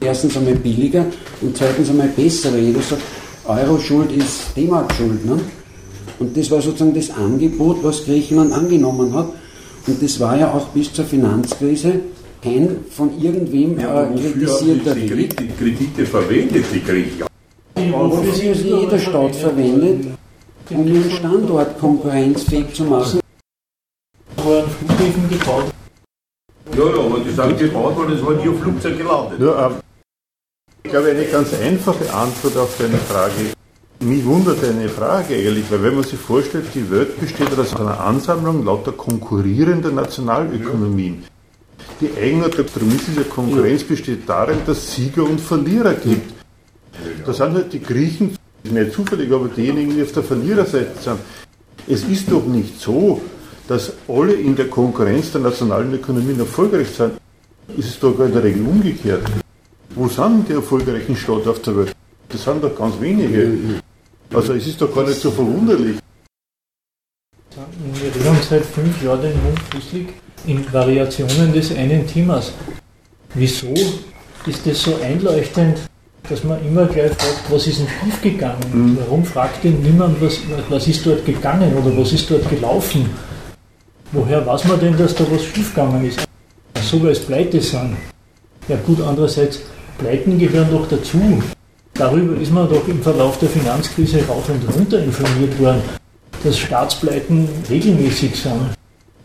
erstens 0.00 0.36
einmal 0.36 0.54
billiger 0.54 1.06
und 1.40 1.56
zweitens 1.56 1.90
einmal 1.90 2.08
besser, 2.08 2.52
weil 2.52 2.60
jeder 2.60 2.80
sagt, 2.80 3.02
Euro-Schuld 3.46 4.12
ist 4.12 4.56
D-Mark-Schuld. 4.56 5.24
Ne? 5.24 5.40
Und 6.18 6.36
das 6.36 6.50
war 6.50 6.60
sozusagen 6.60 6.94
das 6.94 7.10
Angebot, 7.10 7.82
was 7.82 8.04
Griechenland 8.04 8.52
angenommen 8.52 9.14
hat. 9.14 9.28
Und 9.86 10.02
das 10.02 10.20
war 10.20 10.38
ja 10.38 10.52
auch 10.52 10.68
bis 10.68 10.92
zur 10.92 11.04
Finanzkrise 11.04 12.00
kein 12.42 12.84
von 12.90 13.10
irgendwem 13.20 13.78
Ja, 13.78 14.02
äh, 14.04 14.12
wofür 14.12 14.32
kritisierter 14.32 14.96
Weg. 14.96 15.10
Kredite, 15.10 15.44
Kredite 15.58 16.06
verwendet, 16.06 16.64
die 16.72 16.82
Griechen? 16.82 17.26
Das 17.74 18.38
ist 18.38 18.64
jeder 18.64 18.98
Staat 18.98 19.36
verwendet, 19.36 20.06
um 20.70 20.86
ihren 20.86 21.10
Standort 21.10 21.78
konkurrenzfähig 21.78 22.74
zu 22.74 22.84
machen. 22.84 23.20
Gebaut. 25.28 25.72
Ja, 26.76 26.84
ja, 26.84 27.00
aber 27.00 27.20
die 27.20 27.30
sind 27.30 27.58
gebaut 27.58 27.96
worden, 27.96 28.12
es 28.14 28.24
war 28.24 28.34
nie 28.34 28.48
ein 28.48 28.58
Flugzeug 28.58 28.98
gelandet. 28.98 29.40
Nur, 29.40 29.58
ähm, 29.58 29.72
ich 30.82 30.90
glaube, 30.90 31.10
eine 31.10 31.24
ganz 31.24 31.52
einfache 31.54 32.12
Antwort 32.12 32.56
auf 32.56 32.76
deine 32.78 32.98
Frage. 32.98 33.52
Mich 34.00 34.24
wundert 34.24 34.62
eine 34.64 34.88
Frage 34.88 35.34
eigentlich, 35.34 35.70
weil 35.70 35.82
wenn 35.82 35.94
man 35.96 36.04
sich 36.04 36.18
vorstellt, 36.18 36.66
die 36.74 36.88
Welt 36.90 37.18
besteht 37.20 37.58
aus 37.58 37.74
einer 37.74 38.00
Ansammlung 38.00 38.64
lauter 38.64 38.92
konkurrierender 38.92 39.90
Nationalökonomien. 39.90 41.24
Die 42.00 42.10
Eigenart 42.16 42.56
der 42.56 42.62
Prämisse 42.62 43.10
der 43.10 43.24
Konkurrenz 43.24 43.82
besteht 43.82 44.28
darin, 44.28 44.58
dass 44.66 44.78
es 44.78 44.94
Sieger 44.94 45.24
und 45.24 45.40
Verlierer 45.40 45.94
gibt. 45.94 46.32
Da 47.26 47.32
sind 47.32 47.54
halt 47.54 47.72
die 47.72 47.82
Griechen, 47.82 48.36
nicht 48.62 48.92
zufällig, 48.92 49.32
aber 49.32 49.48
diejenigen, 49.48 49.96
die 49.96 50.02
auf 50.02 50.12
der 50.12 50.22
Verliererseite 50.22 50.92
sind. 51.00 51.18
Es 51.88 52.04
ist 52.04 52.30
doch 52.30 52.44
nicht 52.44 52.80
so, 52.80 53.20
dass 53.68 53.92
alle 54.08 54.32
in 54.32 54.56
der 54.56 54.68
Konkurrenz 54.68 55.30
der 55.32 55.42
nationalen 55.42 55.92
Ökonomien 55.94 56.40
erfolgreich 56.40 56.88
sind. 56.88 57.12
Ist 57.76 57.90
es 57.90 58.00
doch 58.00 58.18
in 58.18 58.32
der 58.32 58.42
Regel 58.42 58.66
umgekehrt. 58.66 59.22
Wo 59.94 60.08
sind 60.08 60.48
die 60.48 60.54
erfolgreichen 60.54 61.14
Staaten 61.14 61.48
auf 61.48 61.60
der 61.60 61.76
Welt? 61.76 61.94
Das 62.30 62.42
sind 62.42 62.64
doch 62.64 62.74
ganz 62.74 62.98
wenige. 62.98 63.58
Also 64.32 64.54
es 64.54 64.66
ist 64.66 64.80
doch 64.80 64.92
gar 64.94 65.06
nicht 65.06 65.20
so 65.20 65.30
verwunderlich. 65.30 65.98
Wir 67.92 68.14
reden 68.14 68.38
seit 68.48 68.64
fünf 68.64 69.02
Jahren 69.02 69.22
den 69.22 69.42
Mund 69.42 69.58
fußlig 69.70 70.08
in 70.46 70.72
Variationen 70.72 71.52
des 71.52 71.74
einen 71.76 72.06
Themas. 72.06 72.52
Wieso 73.34 73.74
ist 74.46 74.66
das 74.66 74.82
so 74.82 74.98
einleuchtend, 75.02 75.78
dass 76.28 76.44
man 76.44 76.64
immer 76.66 76.86
gleich 76.86 77.12
fragt, 77.12 77.50
was 77.50 77.66
ist 77.66 77.80
denn 77.80 77.88
schiefgegangen? 77.88 78.98
Warum 79.00 79.24
fragt 79.24 79.64
denn 79.64 79.80
niemand, 79.82 80.20
was, 80.22 80.38
was 80.68 80.86
ist 80.86 81.04
dort 81.04 81.24
gegangen 81.26 81.74
oder 81.76 81.94
was 81.98 82.12
ist 82.12 82.30
dort 82.30 82.48
gelaufen? 82.48 83.10
Woher 84.12 84.44
weiß 84.46 84.64
man 84.64 84.80
denn, 84.80 84.96
dass 84.96 85.14
da 85.14 85.24
was 85.30 85.44
schiefgegangen 85.44 86.04
ist? 86.06 86.20
So, 86.82 87.02
weil 87.02 87.10
es 87.10 87.20
Pleite 87.20 87.60
sind. 87.60 87.96
Ja 88.68 88.76
gut, 88.86 89.00
andererseits, 89.02 89.60
Pleiten 89.98 90.38
gehören 90.38 90.70
doch 90.70 90.88
dazu. 90.88 91.42
Darüber 91.94 92.40
ist 92.40 92.52
man 92.52 92.68
doch 92.68 92.86
im 92.88 93.02
Verlauf 93.02 93.38
der 93.38 93.48
Finanzkrise 93.48 94.26
rauf 94.26 94.48
und 94.48 94.74
runter 94.74 95.02
informiert 95.02 95.58
worden, 95.60 95.82
dass 96.42 96.58
Staatspleiten 96.58 97.48
regelmäßig 97.68 98.34
sind, 98.36 98.72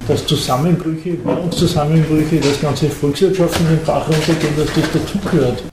dass 0.08 0.26
Zusammenbrüche, 0.26 1.24
Währungszusammenbrüche, 1.24 2.40
dass 2.40 2.60
ganze 2.60 2.90
Volkswirtschaften 2.90 3.68
den 3.68 3.86
Bach 3.86 4.08
runtergehen, 4.10 4.56
dass 4.58 4.68
das 4.74 4.92
dazugehört. 4.92 5.64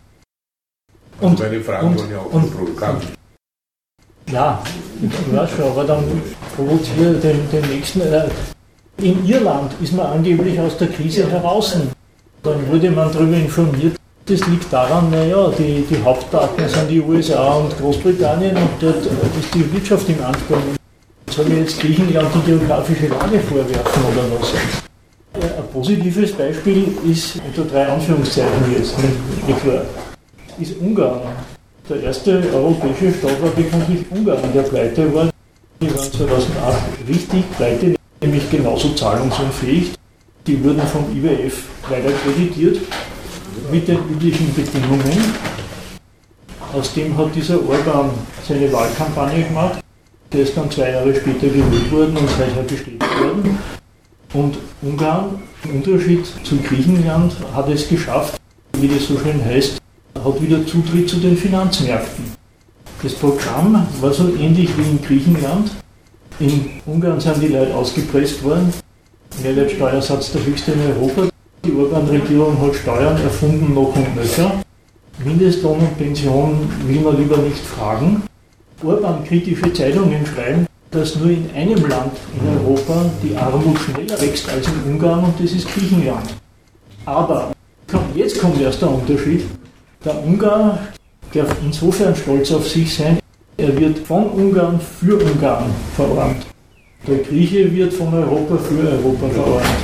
Und, 1.21 1.39
Meine 1.39 1.61
Fragen 1.61 1.89
und, 1.89 1.99
waren 1.99 2.11
ja 2.11 2.19
auch 2.19 2.33
und, 2.33 2.57
provokant. 2.57 3.03
ja, 4.31 4.63
ich 5.03 5.37
weiß 5.37 5.51
schon, 5.51 5.65
aber 5.65 5.85
dann 5.85 6.05
provoziere 6.55 7.15
den, 7.15 7.51
den 7.51 7.69
nächsten. 7.71 8.03
Äh, 8.03 8.29
in 9.03 9.27
Irland 9.27 9.73
ist 9.83 9.93
man 9.95 10.07
angeblich 10.07 10.59
aus 10.59 10.77
der 10.77 10.89
Krise 10.89 11.31
heraus. 11.31 11.77
Dann 12.43 12.69
wurde 12.69 12.91
man 12.91 13.13
darüber 13.13 13.37
informiert. 13.37 13.97
Das 14.27 14.47
liegt 14.47 14.73
daran, 14.73 15.11
naja, 15.11 15.51
die, 15.59 15.85
die 15.91 16.03
Hauptpartner 16.03 16.69
sind 16.69 16.89
die 16.89 17.01
USA 17.01 17.55
und 17.55 17.77
Großbritannien 17.79 18.57
und 18.57 18.71
dort 18.79 19.05
ist 19.05 19.55
die 19.55 19.73
Wirtschaft 19.73 20.09
im 20.09 20.23
Anfang. 20.23 20.63
Soll 21.31 21.47
ich 21.49 21.59
jetzt 21.59 21.81
Griechenland 21.81 22.29
die 22.35 22.51
geografische 22.51 23.09
Lage 23.09 23.41
vorwerfen 23.41 24.03
oder 24.13 24.25
was? 24.39 24.53
Äh, 25.43 25.47
Ein 25.59 25.69
positives 25.73 26.33
Beispiel 26.33 26.95
ist, 27.11 27.41
unter 27.45 27.71
drei 27.71 27.87
Anführungszeichen 27.87 28.73
jetzt, 28.77 28.95
nicht 29.47 29.63
klar, 29.63 29.83
ist 30.61 30.75
Ungarn. 30.81 31.21
Der 31.89 32.03
erste 32.03 32.43
europäische 32.55 33.13
Staat 33.13 33.43
war 33.43 33.51
bekanntlich 33.51 34.05
Ungarn, 34.11 34.53
der 34.55 34.63
pleite 34.63 35.13
war. 35.15 35.29
Die 35.81 35.89
waren 35.89 36.13
2008 36.13 36.79
richtig 37.09 37.45
pleite, 37.57 37.95
nämlich 38.21 38.51
genauso 38.51 38.91
zahlungsunfähig. 38.95 39.93
Die 40.47 40.63
wurden 40.65 40.83
vom 40.87 41.05
IWF 41.17 41.65
weiter 41.89 42.13
kreditiert 42.25 42.79
mit 43.71 43.87
den 43.89 43.99
üblichen 44.11 44.55
Bedingungen. 44.55 45.35
Aus 46.73 46.95
dem 46.95 47.17
hat 47.17 47.35
dieser 47.35 47.57
Orban 47.57 48.11
seine 48.47 48.73
Wahlkampagne 48.73 49.45
gemacht. 49.45 49.81
Der 50.33 50.43
ist 50.43 50.57
dann 50.57 50.71
zwei 50.71 50.91
Jahre 50.91 51.15
später 51.15 51.49
gewählt 51.49 51.91
worden 51.91 52.17
und 52.17 52.29
seither 52.31 52.63
bestätigt 52.63 53.21
worden. 53.21 53.59
Und 54.33 54.59
Ungarn, 54.83 55.43
im 55.65 55.77
Unterschied 55.77 56.25
zu 56.45 56.57
Griechenland, 56.59 57.35
hat 57.53 57.69
es 57.69 57.89
geschafft, 57.89 58.41
wie 58.79 58.87
das 58.87 59.07
so 59.09 59.19
schön 59.19 59.45
heißt, 59.45 59.79
hat 60.25 60.43
wieder 60.43 60.65
Zutritt 60.67 61.09
zu 61.09 61.17
den 61.17 61.37
Finanzmärkten. 61.37 62.33
Das 63.03 63.15
Programm 63.15 63.87
war 64.01 64.13
so 64.13 64.29
ähnlich 64.37 64.71
wie 64.77 64.83
in 64.83 65.03
Griechenland. 65.03 65.73
In 66.41 66.71
Ungarn 66.87 67.21
sind 67.21 67.43
die 67.43 67.49
Leute 67.49 67.75
ausgepresst 67.75 68.43
worden. 68.43 68.73
Mehrwertsteuersatz 69.43 70.33
der 70.33 70.47
höchste 70.47 70.73
in 70.73 70.81
Europa. 70.81 71.29
Die 71.67 71.73
Orban-Regierung 71.73 72.59
hat 72.63 72.75
Steuern 72.77 73.23
erfunden, 73.23 73.75
noch 73.75 73.95
und 73.95 74.17
nöcher. 74.17 74.51
Mindestlohn 75.23 75.81
und 75.81 75.99
Pension 75.99 76.67
will 76.87 77.01
man 77.01 77.19
lieber 77.19 77.37
nicht 77.37 77.59
fragen. 77.59 78.23
Orban-kritische 78.83 79.71
Zeitungen 79.71 80.25
schreiben, 80.25 80.65
dass 80.91 81.17
nur 81.17 81.29
in 81.29 81.51
einem 81.55 81.87
Land 81.87 82.17
in 82.33 82.59
Europa 82.59 83.05
die 83.23 83.37
Armut 83.37 83.79
schneller 83.79 84.19
wächst 84.19 84.49
als 84.49 84.67
in 84.67 84.95
Ungarn 84.95 85.25
und 85.25 85.35
das 85.39 85.53
ist 85.53 85.69
Griechenland. 85.69 86.35
Aber 87.05 87.53
jetzt 88.15 88.41
kommt 88.41 88.59
erst 88.63 88.81
der 88.81 88.91
Unterschied. 88.91 89.45
Der 90.07 90.25
Ungar 90.25 90.79
darf 91.35 91.55
insofern 91.63 92.17
stolz 92.17 92.51
auf 92.51 92.67
sich 92.67 92.95
sein, 92.95 93.20
er 93.61 93.79
wird 93.79 93.99
von 93.99 94.31
Ungarn 94.31 94.81
für 94.81 95.17
Ungarn 95.17 95.71
verordnet. 95.95 96.47
Der 97.07 97.19
Grieche 97.19 97.71
wird 97.75 97.93
von 97.93 98.13
Europa 98.13 98.57
für 98.57 98.89
Europa 98.89 99.29
verordnet. 99.29 99.79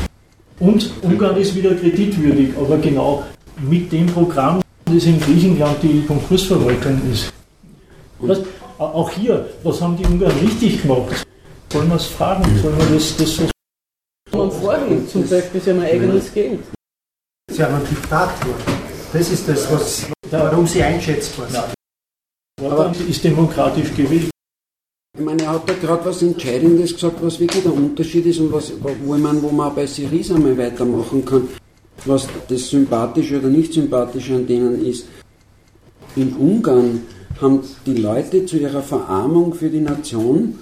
Und 0.58 0.90
Ungarn 1.02 1.36
ist 1.36 1.54
wieder 1.54 1.74
kreditwürdig, 1.74 2.50
aber 2.56 2.78
genau 2.78 3.24
mit 3.68 3.92
dem 3.92 4.06
Programm, 4.06 4.62
das 4.86 5.04
in 5.04 5.20
Griechenland 5.20 5.76
die 5.82 6.02
Konkursverwaltung 6.06 7.00
ist. 7.12 7.32
Was, 8.18 8.40
auch 8.78 9.10
hier, 9.10 9.46
was 9.62 9.80
haben 9.80 9.96
die 9.96 10.06
Ungarn 10.06 10.32
richtig 10.42 10.82
gemacht? 10.82 11.26
Sollen 11.70 11.88
wir 11.88 11.96
es 11.96 12.06
fragen? 12.06 12.44
Sollen 12.62 12.78
wir 12.78 12.94
das, 12.94 13.16
das 13.16 13.36
so 13.36 13.46
Man 14.32 14.50
vorhin 14.50 15.06
zum 15.08 15.28
Beispiel, 15.28 15.60
sie 15.60 15.70
haben 15.70 15.80
ein 15.80 15.86
eigenes 15.86 16.32
Geld. 16.32 16.60
Sie 17.50 17.62
haben 17.62 17.74
einen 17.74 17.86
Diktator. 17.86 18.54
Das 19.12 19.30
ist 19.30 19.48
das, 19.48 19.70
was, 19.70 20.06
warum 20.30 20.66
sie 20.66 20.82
einschätzbar 20.82 21.48
sind. 21.48 21.75
Orban 22.62 22.94
ist 23.06 23.22
demokratisch 23.22 23.94
gewählt. 23.94 24.30
Ich 25.18 25.24
meine, 25.24 25.42
er 25.42 25.50
hat 25.50 25.68
da 25.68 25.74
gerade 25.74 26.06
was 26.06 26.22
Entscheidendes 26.22 26.94
gesagt, 26.94 27.22
was 27.22 27.38
wirklich 27.38 27.62
der 27.62 27.74
Unterschied 27.74 28.24
ist 28.24 28.40
und 28.40 28.50
was, 28.50 28.72
wo, 28.80 29.14
ich 29.14 29.22
meine, 29.22 29.42
wo 29.42 29.50
man 29.50 29.74
bei 29.74 29.86
Syriza 29.86 30.38
mal 30.38 30.56
weitermachen 30.56 31.22
kann, 31.22 31.48
was 32.06 32.26
das 32.48 32.70
Sympathische 32.70 33.38
oder 33.40 33.48
nicht 33.48 33.74
Sympathische 33.74 34.36
an 34.36 34.46
denen 34.46 34.86
ist. 34.86 35.06
In 36.16 36.32
Ungarn 36.34 37.02
haben 37.42 37.60
die 37.84 37.94
Leute 37.94 38.46
zu 38.46 38.56
ihrer 38.56 38.82
Verarmung 38.82 39.52
für 39.52 39.68
die 39.68 39.80
Nation 39.80 40.58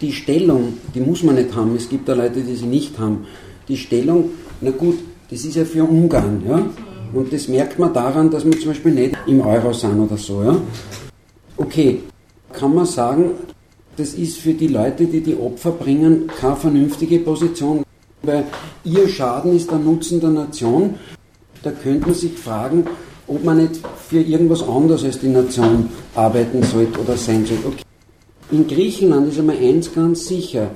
die 0.00 0.12
Stellung, 0.12 0.74
die 0.94 1.00
muss 1.00 1.22
man 1.22 1.36
nicht 1.36 1.54
haben, 1.54 1.74
es 1.76 1.88
gibt 1.88 2.08
da 2.08 2.14
Leute, 2.14 2.40
die 2.40 2.54
sie 2.54 2.66
nicht 2.66 2.98
haben, 2.98 3.26
die 3.68 3.76
Stellung, 3.76 4.30
na 4.60 4.70
gut, 4.70 4.98
das 5.30 5.44
ist 5.44 5.54
ja 5.54 5.64
für 5.64 5.84
Ungarn, 5.84 6.42
ja, 6.48 6.66
und 7.12 7.32
das 7.32 7.48
merkt 7.48 7.78
man 7.78 7.92
daran, 7.92 8.28
dass 8.30 8.44
wir 8.44 8.58
zum 8.58 8.70
Beispiel 8.70 8.92
nicht 8.92 9.16
im 9.26 9.40
Euro 9.40 9.72
sind 9.72 9.98
oder 9.98 10.16
so, 10.16 10.42
ja. 10.42 10.56
Okay, 11.58 12.02
kann 12.52 12.72
man 12.72 12.86
sagen, 12.86 13.32
das 13.96 14.14
ist 14.14 14.38
für 14.38 14.54
die 14.54 14.68
Leute, 14.68 15.06
die 15.06 15.20
die 15.20 15.34
Opfer 15.34 15.72
bringen, 15.72 16.28
keine 16.28 16.54
vernünftige 16.54 17.18
Position, 17.18 17.82
weil 18.22 18.44
ihr 18.84 19.08
Schaden 19.08 19.56
ist 19.56 19.68
der 19.68 19.78
Nutzen 19.78 20.20
der 20.20 20.30
Nation. 20.30 20.94
Da 21.64 21.72
könnte 21.72 22.06
man 22.06 22.14
sich 22.14 22.38
fragen, 22.38 22.86
ob 23.26 23.42
man 23.42 23.56
nicht 23.56 23.80
für 24.08 24.20
irgendwas 24.20 24.62
anderes 24.62 25.02
als 25.02 25.18
die 25.18 25.28
Nation 25.28 25.88
arbeiten 26.14 26.62
sollte 26.62 27.00
oder 27.00 27.16
sein 27.16 27.44
sollte. 27.44 27.66
Okay. 27.66 27.82
In 28.52 28.68
Griechenland 28.68 29.28
ist 29.28 29.40
einmal 29.40 29.56
eins 29.56 29.92
ganz 29.92 30.28
sicher. 30.28 30.70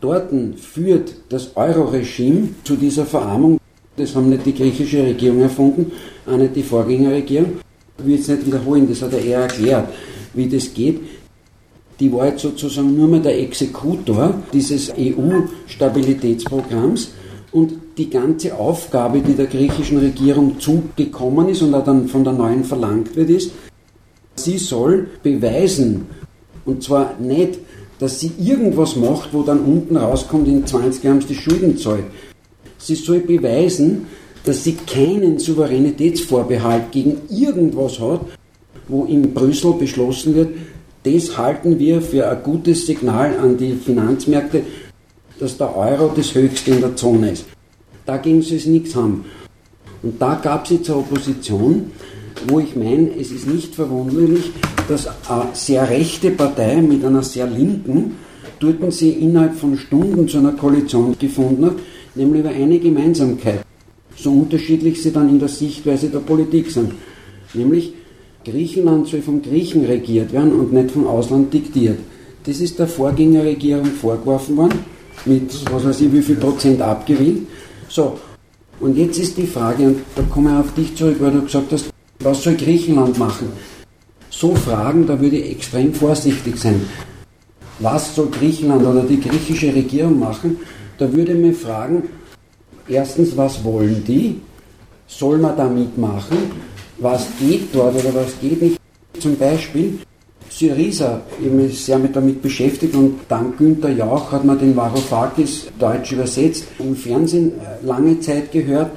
Dort 0.00 0.32
führt 0.56 1.14
das 1.28 1.56
Euro-Regime 1.56 2.48
zu 2.64 2.74
dieser 2.74 3.06
Verarmung. 3.06 3.58
Das 3.96 4.16
haben 4.16 4.30
nicht 4.30 4.46
die 4.46 4.54
griechische 4.54 5.04
Regierung 5.04 5.42
erfunden, 5.42 5.92
auch 6.26 6.36
nicht 6.36 6.56
die 6.56 6.62
Vorgängerregierung. 6.64 7.60
Ich 7.98 8.06
will 8.06 8.14
jetzt 8.14 8.28
nicht 8.28 8.46
wiederholen, 8.46 8.88
das 8.88 9.02
hat 9.02 9.12
er 9.12 9.24
eher 9.24 9.40
erklärt, 9.40 9.88
wie 10.34 10.48
das 10.48 10.72
geht. 10.72 11.00
Die 11.98 12.12
war 12.12 12.28
jetzt 12.28 12.42
sozusagen 12.42 12.96
nur 12.96 13.08
mehr 13.08 13.18
der 13.18 13.40
Exekutor 13.40 14.34
dieses 14.52 14.92
EU-Stabilitätsprogramms 14.96 17.10
und 17.50 17.72
die 17.96 18.08
ganze 18.08 18.54
Aufgabe, 18.54 19.20
die 19.20 19.34
der 19.34 19.46
griechischen 19.46 19.98
Regierung 19.98 20.60
zugekommen 20.60 21.48
ist 21.48 21.62
und 21.62 21.74
auch 21.74 21.82
dann 21.82 22.06
von 22.06 22.22
der 22.22 22.34
neuen 22.34 22.62
verlangt 22.62 23.16
wird, 23.16 23.30
ist, 23.30 23.50
sie 24.36 24.58
soll 24.58 25.08
beweisen, 25.24 26.06
und 26.64 26.84
zwar 26.84 27.16
nicht, 27.18 27.58
dass 27.98 28.20
sie 28.20 28.30
irgendwas 28.38 28.94
macht, 28.94 29.34
wo 29.34 29.42
dann 29.42 29.58
unten 29.58 29.96
rauskommt, 29.96 30.46
in 30.46 30.64
20 30.64 31.02
Jahren 31.02 31.18
die 31.18 31.34
Schulden 31.34 31.76
zahlt. 31.76 32.04
Sie 32.78 32.94
soll 32.94 33.18
beweisen, 33.18 34.06
dass 34.44 34.64
sie 34.64 34.76
keinen 34.86 35.38
Souveränitätsvorbehalt 35.38 36.90
gegen 36.92 37.18
irgendwas 37.30 37.98
hat, 38.00 38.20
wo 38.88 39.04
in 39.04 39.34
Brüssel 39.34 39.74
beschlossen 39.74 40.34
wird, 40.34 40.50
das 41.04 41.36
halten 41.36 41.78
wir 41.78 42.02
für 42.02 42.28
ein 42.28 42.42
gutes 42.42 42.86
Signal 42.86 43.36
an 43.38 43.56
die 43.56 43.74
Finanzmärkte, 43.74 44.62
dass 45.38 45.56
der 45.56 45.76
Euro 45.76 46.12
das 46.14 46.34
höchste 46.34 46.72
in 46.72 46.80
der 46.80 46.96
Zone 46.96 47.32
ist. 47.32 47.46
Dagegen 48.06 48.42
soll 48.42 48.56
es 48.56 48.66
nichts 48.66 48.94
haben. 48.94 49.24
Und 50.02 50.20
da 50.20 50.34
gab 50.36 50.64
es 50.64 50.70
jetzt 50.70 50.90
eine 50.90 50.98
Opposition, 51.00 51.90
wo 52.46 52.60
ich 52.60 52.76
meine, 52.76 53.10
es 53.18 53.30
ist 53.30 53.46
nicht 53.46 53.74
verwunderlich, 53.74 54.50
dass 54.88 55.06
eine 55.28 55.48
sehr 55.52 55.88
rechte 55.88 56.30
Partei 56.30 56.80
mit 56.80 57.04
einer 57.04 57.22
sehr 57.22 57.46
linken 57.46 58.16
dort 58.60 58.92
sie 58.92 59.10
innerhalb 59.10 59.54
von 59.54 59.76
Stunden 59.76 60.28
zu 60.28 60.38
einer 60.38 60.52
Koalition 60.52 61.16
gefunden 61.18 61.66
hat, 61.66 61.76
nämlich 62.14 62.40
über 62.40 62.50
eine 62.50 62.78
Gemeinsamkeit, 62.78 63.60
so 64.20 64.32
unterschiedlich 64.32 65.02
sie 65.02 65.12
dann 65.12 65.28
in 65.28 65.38
der 65.38 65.48
Sichtweise 65.48 66.08
der 66.08 66.18
Politik 66.18 66.70
sind. 66.70 66.92
Nämlich, 67.54 67.92
Griechenland 68.44 69.06
soll 69.06 69.22
vom 69.22 69.42
Griechen 69.42 69.84
regiert 69.84 70.32
werden 70.32 70.52
und 70.52 70.72
nicht 70.72 70.90
vom 70.90 71.06
Ausland 71.06 71.52
diktiert. 71.52 71.98
Das 72.44 72.60
ist 72.60 72.78
der 72.78 72.88
Vorgängerregierung 72.88 73.86
vorgeworfen 73.86 74.56
worden, 74.56 74.78
mit 75.26 75.52
was 75.70 75.84
weiß 75.84 76.00
ich 76.02 76.12
wie 76.12 76.22
viel 76.22 76.36
Prozent 76.36 76.80
abgewählt. 76.80 77.42
So, 77.88 78.18
und 78.80 78.96
jetzt 78.96 79.18
ist 79.18 79.36
die 79.36 79.46
Frage, 79.46 79.84
und 79.84 79.98
da 80.14 80.22
komme 80.22 80.50
ich 80.50 80.56
auf 80.56 80.74
dich 80.74 80.94
zurück, 80.94 81.16
weil 81.20 81.32
du 81.32 81.42
gesagt 81.42 81.72
hast, 81.72 81.90
was 82.20 82.42
soll 82.42 82.54
Griechenland 82.54 83.18
machen? 83.18 83.48
So 84.30 84.54
Fragen, 84.54 85.06
da 85.06 85.20
würde 85.20 85.36
ich 85.36 85.50
extrem 85.52 85.92
vorsichtig 85.92 86.56
sein. 86.56 86.80
Was 87.80 88.14
soll 88.14 88.28
Griechenland 88.28 88.84
oder 88.86 89.02
die 89.02 89.20
griechische 89.20 89.74
Regierung 89.74 90.18
machen? 90.18 90.58
Da 90.98 91.12
würde 91.12 91.32
ich 91.32 91.38
mich 91.38 91.56
fragen, 91.56 92.04
erstens, 92.88 93.36
was 93.36 93.62
wollen 93.64 94.04
die? 94.04 94.40
Soll 95.06 95.38
man 95.38 95.56
da 95.56 95.68
mitmachen? 95.68 96.38
Was 96.98 97.26
geht 97.38 97.74
dort 97.74 97.94
oder 97.94 98.14
was 98.14 98.38
geht 98.40 98.60
nicht? 98.60 98.80
Zum 99.18 99.36
Beispiel 99.36 99.98
Syriza, 100.50 101.20
ich 101.40 101.46
habe 101.46 101.56
mich 101.56 101.84
sehr 101.84 101.98
damit 101.98 102.42
beschäftigt 102.42 102.94
und 102.94 103.20
dank 103.28 103.58
Günter 103.58 103.90
Jauch 103.90 104.32
hat 104.32 104.44
man 104.44 104.58
den 104.58 104.74
Varoufakis 104.74 105.66
deutsch 105.78 106.12
übersetzt, 106.12 106.64
im 106.78 106.96
Fernsehen 106.96 107.52
äh, 107.52 107.86
lange 107.86 108.18
Zeit 108.20 108.50
gehört. 108.50 108.90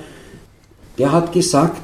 Der 0.98 1.12
hat 1.12 1.32
gesagt, 1.32 1.82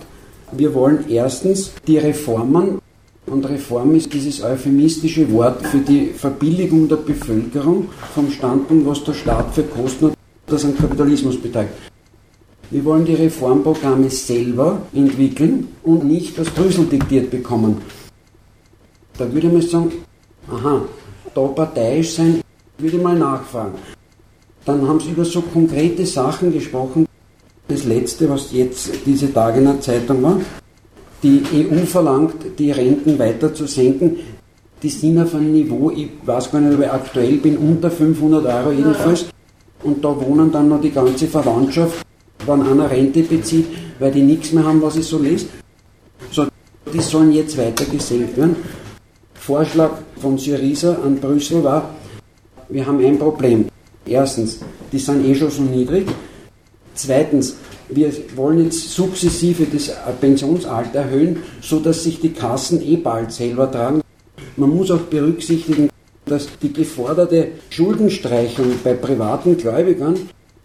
wir 0.52 0.74
wollen 0.74 1.06
erstens 1.10 1.72
die 1.86 1.98
Reformen, 1.98 2.80
und 3.28 3.48
Reform 3.50 3.93
ist 3.96 4.13
dieses 4.13 4.41
euphemistische 4.41 5.30
Wort 5.34 5.65
für 5.67 5.80
die 5.80 6.08
Verbilligung 6.08 6.88
der 6.88 6.96
Bevölkerung 6.96 7.89
vom 8.15 8.32
Standpunkt, 8.32 8.88
was 8.88 9.04
der 9.04 9.13
Staat 9.13 9.54
für 9.54 9.63
Kosten 9.63 10.08
hat, 10.08 10.13
das 10.46 10.63
an 10.63 10.78
Kapitalismus 10.78 11.38
beteiligt. 11.39 11.74
Wir 12.69 12.84
wollen 12.84 13.06
die 13.06 13.13
Reformprogramme 13.13 14.10
selber 14.10 14.82
entwickeln 14.93 15.69
und 15.84 16.03
nicht 16.03 16.38
aus 16.38 16.49
Brüssel 16.49 16.86
diktiert 16.86 17.32
bekommen. 17.32 17.77
Da 19.17 19.32
würde 19.32 19.47
man 19.47 19.62
sagen, 19.62 19.91
aha, 20.51 20.82
da 21.34 21.41
parteiisch 21.47 22.15
sein, 22.15 22.41
würde 22.77 22.97
ich 22.97 23.01
mal 23.01 23.17
nachfragen. 23.17 23.75
Dann 24.65 24.86
haben 24.86 24.99
sie 24.99 25.12
über 25.12 25.23
so 25.23 25.41
konkrete 25.41 26.06
Sachen 26.06 26.51
gesprochen, 26.51 27.06
das 27.69 27.86
letzte, 27.86 28.30
was 28.30 28.51
jetzt 28.51 28.91
diese 29.06 29.34
Tage 29.34 29.60
in 29.60 29.65
der 29.65 29.80
Zeitung 29.80 30.21
war, 30.23 30.41
die 31.23 31.41
EU 31.53 31.86
verlangt, 31.86 32.36
die 32.60 32.71
Renten 32.71 33.17
weiter 33.17 33.53
zu 33.53 33.65
senken. 33.65 34.17
Die 34.84 34.89
sind 34.89 35.17
auf 35.19 35.34
einem 35.34 35.53
Niveau, 35.53 35.89
ich 35.89 36.10
weiß 36.25 36.51
gar 36.51 36.60
nicht, 36.60 36.77
ob 36.77 36.84
ich 36.84 36.91
aktuell 36.91 37.38
bin, 37.38 37.58
unter 37.58 37.89
500 37.89 38.45
Euro 38.45 38.71
jedenfalls. 38.71 39.25
Und 39.84 40.03
da 40.03 40.10
wohnen 40.19 40.51
dann 40.51 40.67
noch 40.67 40.82
die 40.82 40.91
ganze 40.91 41.27
Verwandtschaft, 41.27 42.06
wenn 42.45 42.62
einer 42.62 42.89
Rente 42.89 43.23
bezieht, 43.23 43.67
weil 44.00 44.12
die 44.12 44.21
nichts 44.21 44.52
mehr 44.52 44.65
haben, 44.65 44.82
was 44.82 44.95
ich 44.95 45.06
so 45.06 45.17
lese. 45.17 45.47
So, 46.32 46.47
die 46.93 47.02
sollen 47.02 47.32
jetzt 47.32 47.58
weiter 47.58 47.86
gesenkt 47.86 48.38
werden. 48.38 48.56
Vorschlag 49.34 49.91
von 50.21 50.38
Syriza 50.38 50.93
an 51.04 51.17
Brüssel 51.17 51.63
war, 51.63 51.95
wir 52.69 52.86
haben 52.86 53.04
ein 53.04 53.17
Problem. 53.17 53.67
Erstens, 54.06 54.60
die 54.91 55.00
sind 55.00 55.26
eh 55.26 55.36
schon 55.36 55.52
so 55.52 55.62
niedrig. 55.62 56.08
Zweitens, 56.93 57.56
wir 57.89 58.12
wollen 58.36 58.65
jetzt 58.65 58.89
sukzessive 58.89 59.65
das 59.71 59.91
Pensionsalter 60.19 61.00
erhöhen, 61.00 61.43
sodass 61.62 62.04
sich 62.04 62.19
die 62.19 62.34
Kassen 62.34 62.82
eh 62.82 62.97
bald 62.97 63.32
selber 63.32 63.71
tragen. 63.71 64.02
Man 64.58 64.71
muss 64.71 64.91
auch 64.91 65.02
berücksichtigen, 65.02 65.89
dass 66.26 66.47
die 66.62 66.73
geforderte 66.73 67.50
Schuldenstreichung 67.69 68.73
bei 68.84 68.93
privaten 68.93 69.56
Gläubigern, 69.56 70.15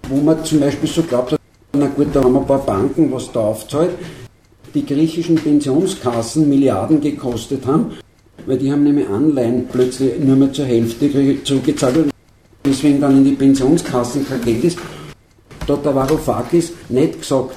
wo 0.08 0.16
man 0.16 0.44
zum 0.44 0.60
Beispiel 0.60 0.88
so 0.88 1.02
glaubt, 1.02 1.36
na 1.82 1.88
gut, 1.88 2.08
da 2.12 2.22
haben 2.22 2.36
ein 2.36 2.46
paar 2.46 2.64
Banken, 2.64 3.10
was 3.10 3.32
da 3.32 3.40
aufzahlt, 3.40 3.90
die 4.72 4.86
griechischen 4.86 5.34
Pensionskassen 5.34 6.48
Milliarden 6.48 7.00
gekostet 7.00 7.66
haben, 7.66 7.92
weil 8.46 8.58
die 8.58 8.70
haben 8.70 8.84
nämlich 8.84 9.08
Anleihen 9.08 9.66
plötzlich 9.70 10.18
nur 10.20 10.36
mehr 10.36 10.52
zur 10.52 10.64
Hälfte 10.64 11.10
zurückgezahlt 11.42 11.96
und 11.96 12.10
deswegen 12.64 13.00
dann 13.00 13.18
in 13.18 13.24
die 13.24 13.32
Pensionskassen 13.32 14.26
kein 14.28 14.40
Geld 14.42 14.64
ist. 14.64 14.78
Da 15.66 15.76
der 15.76 15.94
Varoufakis 15.94 16.72
nicht 16.88 17.20
gesagt, 17.20 17.56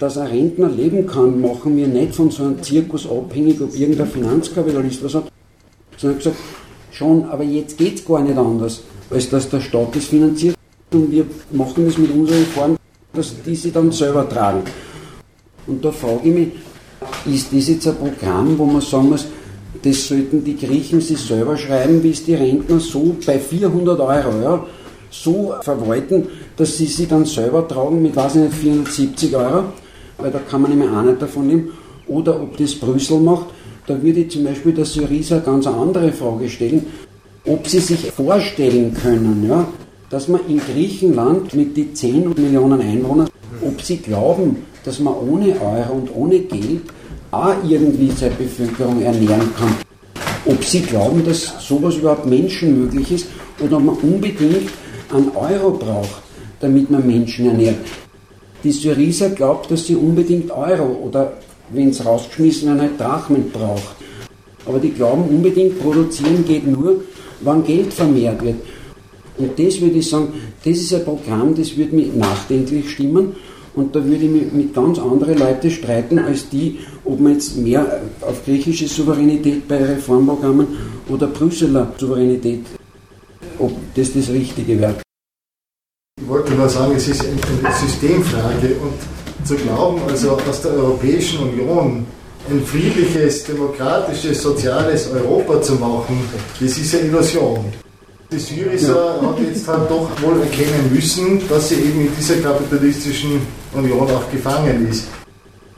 dass 0.00 0.18
ein 0.18 0.28
Rentner 0.28 0.68
leben 0.68 1.06
kann, 1.06 1.40
machen 1.40 1.76
wir 1.76 1.86
nicht 1.86 2.14
von 2.14 2.30
so 2.30 2.42
einem 2.44 2.62
Zirkus 2.62 3.08
abhängig, 3.08 3.60
ob 3.60 3.74
irgendein 3.76 4.08
Finanzkapitalist 4.08 5.04
was 5.04 5.14
hat, 5.14 5.32
sondern 5.96 6.18
gesagt, 6.18 6.36
schon, 6.90 7.24
aber 7.24 7.44
jetzt 7.44 7.78
geht 7.78 7.98
es 7.98 8.04
gar 8.04 8.20
nicht 8.20 8.36
anders, 8.36 8.82
als 9.10 9.30
dass 9.30 9.48
der 9.48 9.60
Staat 9.60 9.94
das 9.94 10.06
finanziert 10.06 10.56
und 10.92 11.10
wir 11.10 11.24
machen 11.52 11.86
das 11.86 11.98
mit 11.98 12.10
unserer 12.12 12.44
Form, 12.54 12.78
dass 13.12 13.34
die 13.44 13.56
sie 13.56 13.70
dann 13.70 13.90
selber 13.92 14.28
tragen. 14.28 14.62
Und 15.66 15.84
da 15.84 15.90
frage 15.90 16.28
ich 16.28 16.34
mich, 16.34 16.48
ist 17.26 17.52
das 17.52 17.68
jetzt 17.68 17.86
ein 17.86 17.96
Programm, 17.96 18.58
wo 18.58 18.64
man 18.64 18.80
sagen 18.80 19.10
muss, 19.10 19.26
das 19.82 20.08
sollten 20.08 20.42
die 20.42 20.56
Griechen 20.56 21.00
sich 21.00 21.18
selber 21.18 21.56
schreiben, 21.56 22.02
wie 22.02 22.10
es 22.10 22.24
die 22.24 22.34
Rentner 22.34 22.80
so 22.80 23.16
bei 23.24 23.38
400 23.38 24.00
Euro, 24.00 24.66
so 25.10 25.54
verwalten, 25.62 26.26
dass 26.56 26.76
sie 26.76 26.86
sie 26.86 27.06
dann 27.06 27.24
selber 27.24 27.66
tragen 27.66 28.02
mit, 28.02 28.16
weiß 28.16 28.36
ich 28.36 28.42
nicht, 28.42 28.54
470 28.54 29.36
Euro, 29.36 29.64
weil 30.18 30.30
da 30.30 30.38
kann 30.38 30.62
man 30.62 30.70
nämlich 30.70 30.90
auch 30.90 31.02
nicht 31.02 31.22
davon 31.22 31.46
nehmen, 31.46 31.70
oder 32.06 32.40
ob 32.40 32.56
das 32.56 32.74
Brüssel 32.74 33.20
macht. 33.20 33.46
Da 33.86 34.02
würde 34.02 34.20
ich 34.20 34.30
zum 34.30 34.44
Beispiel 34.44 34.72
der 34.72 34.84
Syriza 34.84 35.38
ganz 35.38 35.66
eine 35.66 35.76
andere 35.76 36.12
Frage 36.12 36.48
stellen, 36.48 36.86
ob 37.46 37.66
sie 37.66 37.80
sich 37.80 38.10
vorstellen 38.10 38.94
können, 38.94 39.46
ja, 39.48 39.66
dass 40.10 40.28
man 40.28 40.40
in 40.48 40.58
Griechenland 40.58 41.54
mit 41.54 41.76
die 41.76 41.92
10 41.92 42.30
Millionen 42.30 42.80
Einwohnern, 42.80 43.28
ob 43.62 43.82
sie 43.82 43.98
glauben, 43.98 44.64
dass 44.84 45.00
man 45.00 45.14
ohne 45.14 45.54
Euro 45.60 45.94
und 45.94 46.14
ohne 46.14 46.40
Geld 46.40 46.82
auch 47.30 47.54
irgendwie 47.66 48.10
seine 48.10 48.34
Bevölkerung 48.34 49.02
ernähren 49.02 49.54
kann. 49.54 49.74
Ob 50.46 50.64
sie 50.64 50.80
glauben, 50.80 51.24
dass 51.26 51.66
sowas 51.66 51.96
überhaupt 51.96 52.26
menschenmöglich 52.26 53.12
ist 53.12 53.26
oder 53.60 53.76
ob 53.76 53.84
man 53.84 53.96
unbedingt 53.96 54.70
einen 55.12 55.30
Euro 55.34 55.72
braucht, 55.72 56.22
damit 56.60 56.90
man 56.90 57.06
Menschen 57.06 57.46
ernährt. 57.46 57.76
Die 58.64 58.72
Syriza 58.72 59.28
glaubt, 59.28 59.70
dass 59.70 59.86
sie 59.86 59.94
unbedingt 59.94 60.50
Euro 60.50 60.86
oder, 61.04 61.34
wenn 61.70 61.90
es 61.90 62.04
rausgeschmissen 62.04 62.78
wird, 62.80 62.98
Drachmen 62.98 63.50
braucht. 63.50 63.96
Aber 64.64 64.78
die 64.78 64.90
glauben 64.90 65.24
unbedingt, 65.24 65.80
produzieren 65.80 66.44
geht 66.46 66.66
nur, 66.66 67.02
wann 67.40 67.64
Geld 67.64 67.92
vermehrt 67.92 68.42
wird. 68.42 68.56
Und 69.38 69.58
das 69.58 69.80
würde 69.80 69.98
ich 69.98 70.08
sagen, 70.08 70.32
das 70.64 70.78
ist 70.78 70.94
ein 70.94 71.04
Programm, 71.04 71.54
das 71.54 71.76
würde 71.76 71.94
mich 71.94 72.14
nachdenklich 72.14 72.90
stimmen. 72.90 73.36
Und 73.74 73.94
da 73.94 74.04
würde 74.04 74.24
ich 74.24 74.30
mich 74.30 74.52
mit 74.52 74.74
ganz 74.74 74.98
anderen 74.98 75.38
Leuten 75.38 75.70
streiten, 75.70 76.18
als 76.18 76.48
die, 76.48 76.80
ob 77.04 77.20
man 77.20 77.34
jetzt 77.34 77.56
mehr 77.56 78.00
auf 78.22 78.44
griechische 78.44 78.88
Souveränität 78.88 79.68
bei 79.68 79.76
Reformprogrammen 79.76 80.66
oder 81.08 81.28
Brüsseler 81.28 81.92
Souveränität, 81.96 82.64
ob 83.58 83.72
das 83.94 84.12
das 84.12 84.30
Richtige 84.30 84.80
wäre. 84.80 84.96
Ich 86.20 86.28
wollte 86.28 86.54
nur 86.54 86.68
sagen, 86.68 86.94
es 86.96 87.06
ist 87.06 87.24
eine 87.24 87.72
Systemfrage 87.72 88.74
und 88.82 89.46
zu 89.46 89.54
glauben, 89.54 90.00
also 90.08 90.32
aus 90.32 90.62
der 90.62 90.72
Europäischen 90.72 91.38
Union 91.38 92.04
ein 92.50 92.62
friedliches, 92.64 93.44
demokratisches, 93.44 94.42
soziales 94.42 95.10
Europa 95.12 95.60
zu 95.62 95.74
machen, 95.74 96.18
das 96.58 96.78
ist 96.78 96.94
eine 96.94 97.04
Illusion. 97.08 97.64
Die 98.30 98.38
Syriza 98.38 99.22
hat 99.22 99.40
jetzt 99.40 99.66
halt 99.66 99.90
doch 99.90 100.10
wohl 100.20 100.42
erkennen 100.42 100.92
müssen, 100.92 101.40
dass 101.48 101.70
sie 101.70 101.76
eben 101.76 102.02
in 102.02 102.14
dieser 102.14 102.36
kapitalistischen 102.36 103.40
Union 103.72 104.02
auch 104.02 104.30
gefangen 104.30 104.86
ist. 104.86 105.06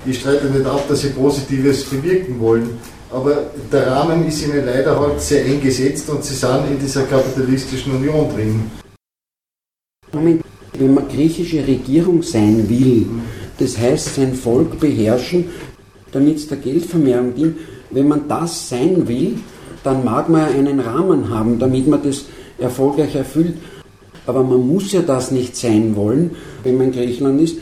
Ich 0.04 0.18
streite 0.18 0.46
nicht 0.46 0.66
ab, 0.66 0.82
dass 0.88 1.02
sie 1.02 1.10
Positives 1.10 1.84
bewirken 1.84 2.40
wollen, 2.40 2.70
aber 3.12 3.50
der 3.70 3.86
Rahmen 3.86 4.26
ist 4.26 4.42
ihnen 4.44 4.66
leider 4.66 4.98
halt 4.98 5.20
sehr 5.20 5.46
eng 5.46 5.60
gesetzt 5.60 6.10
und 6.10 6.24
sie 6.24 6.34
sind 6.34 6.66
in 6.72 6.80
dieser 6.80 7.04
kapitalistischen 7.04 7.94
Union 7.94 8.34
drin. 8.34 8.68
Moment, 10.12 10.42
wenn 10.76 10.94
man 10.94 11.06
griechische 11.06 11.64
Regierung 11.64 12.20
sein 12.24 12.68
will, 12.68 13.06
das 13.58 13.78
heißt 13.78 14.16
sein 14.16 14.34
Volk 14.34 14.80
beherrschen, 14.80 15.44
damit 16.10 16.38
es 16.38 16.48
der 16.48 16.58
Geldvermehrung 16.58 17.32
dient, 17.32 17.58
wenn 17.90 18.08
man 18.08 18.26
das 18.26 18.68
sein 18.68 19.06
will, 19.06 19.38
dann 19.84 20.04
mag 20.04 20.28
man 20.28 20.40
ja 20.40 20.58
einen 20.58 20.80
Rahmen 20.80 21.30
haben, 21.30 21.58
damit 21.58 21.86
man 21.86 22.02
das 22.02 22.24
erfolgreich 22.60 23.14
erfüllt. 23.14 23.56
Aber 24.26 24.42
man 24.42 24.66
muss 24.66 24.92
ja 24.92 25.02
das 25.02 25.30
nicht 25.30 25.56
sein 25.56 25.96
wollen, 25.96 26.30
wenn 26.62 26.76
man 26.76 26.88
in 26.88 26.92
Griechenland 26.92 27.40
ist. 27.40 27.56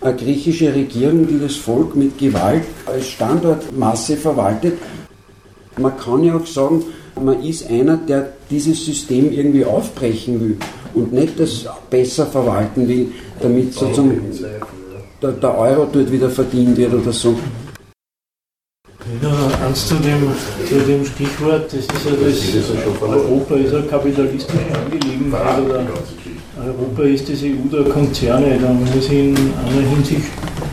Eine 0.00 0.16
griechische 0.16 0.74
Regierung, 0.74 1.26
die 1.26 1.38
das 1.38 1.56
Volk 1.56 1.94
mit 1.94 2.18
Gewalt 2.18 2.64
als 2.86 3.08
Standortmasse 3.08 4.16
verwaltet. 4.16 4.78
Man 5.76 5.96
kann 5.98 6.24
ja 6.24 6.36
auch 6.36 6.46
sagen, 6.46 6.84
man 7.22 7.42
ist 7.42 7.68
einer, 7.68 7.96
der 7.98 8.32
dieses 8.50 8.84
System 8.84 9.30
irgendwie 9.30 9.64
aufbrechen 9.64 10.40
will 10.40 10.56
und 10.94 11.12
nicht 11.12 11.38
das 11.38 11.66
besser 11.90 12.26
verwalten 12.26 12.88
will, 12.88 13.08
damit 13.40 13.74
sozusagen 13.74 14.22
der, 15.22 15.32
der 15.32 15.58
Euro 15.58 15.86
dort 15.92 16.10
wieder 16.10 16.30
verdient 16.30 16.76
wird 16.76 16.94
oder 16.94 17.12
so. 17.12 17.36
Ja, 19.22 19.66
eins 19.66 19.86
zu 19.86 19.96
dem, 19.96 20.32
zu 20.66 20.76
dem 20.76 21.04
Stichwort, 21.04 21.66
das 21.66 21.80
ist 21.80 21.90
ja 22.06 22.12
das, 22.12 23.02
Europa 23.02 23.54
ist 23.56 23.74
eine 23.74 23.82
kapitalistische 23.82 24.58
Angelegenheit 24.74 25.60
oder 25.60 25.84
Europa 26.64 27.02
ist 27.02 27.28
das 27.28 27.42
EU 27.42 27.68
der 27.70 27.92
Konzerne, 27.92 28.58
da 28.58 28.72
muss 28.72 28.88
ich 28.96 29.12
in 29.12 29.36
einer 29.36 29.88
Hinsicht 29.90 30.24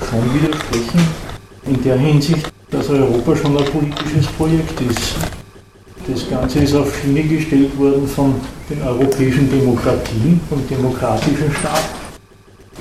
schon 0.09 0.33
widersprechen. 0.33 1.01
In 1.65 1.83
der 1.83 1.97
Hinsicht, 1.97 2.49
dass 2.71 2.89
Europa 2.89 3.35
schon 3.35 3.57
ein 3.57 3.65
politisches 3.65 4.27
Projekt 4.37 4.79
ist. 4.79 5.15
Das 6.07 6.29
Ganze 6.29 6.59
ist 6.59 6.73
auf 6.73 6.95
Schiene 7.01 7.23
gestellt 7.23 7.77
worden 7.77 8.07
von 8.07 8.35
den 8.69 8.81
europäischen 8.81 9.49
Demokratien, 9.51 10.39
vom 10.47 10.65
demokratischen 10.69 11.51
Staat. 11.59 11.89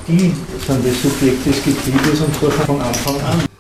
Die 0.06 0.32
sind 0.64 0.86
das 0.86 1.02
Subjekt 1.02 1.44
des 1.44 1.56
Getriebes 1.64 2.20
und 2.20 2.34
zwar 2.38 2.52
von 2.52 2.80
Anfang 2.80 3.16
an. 3.16 3.55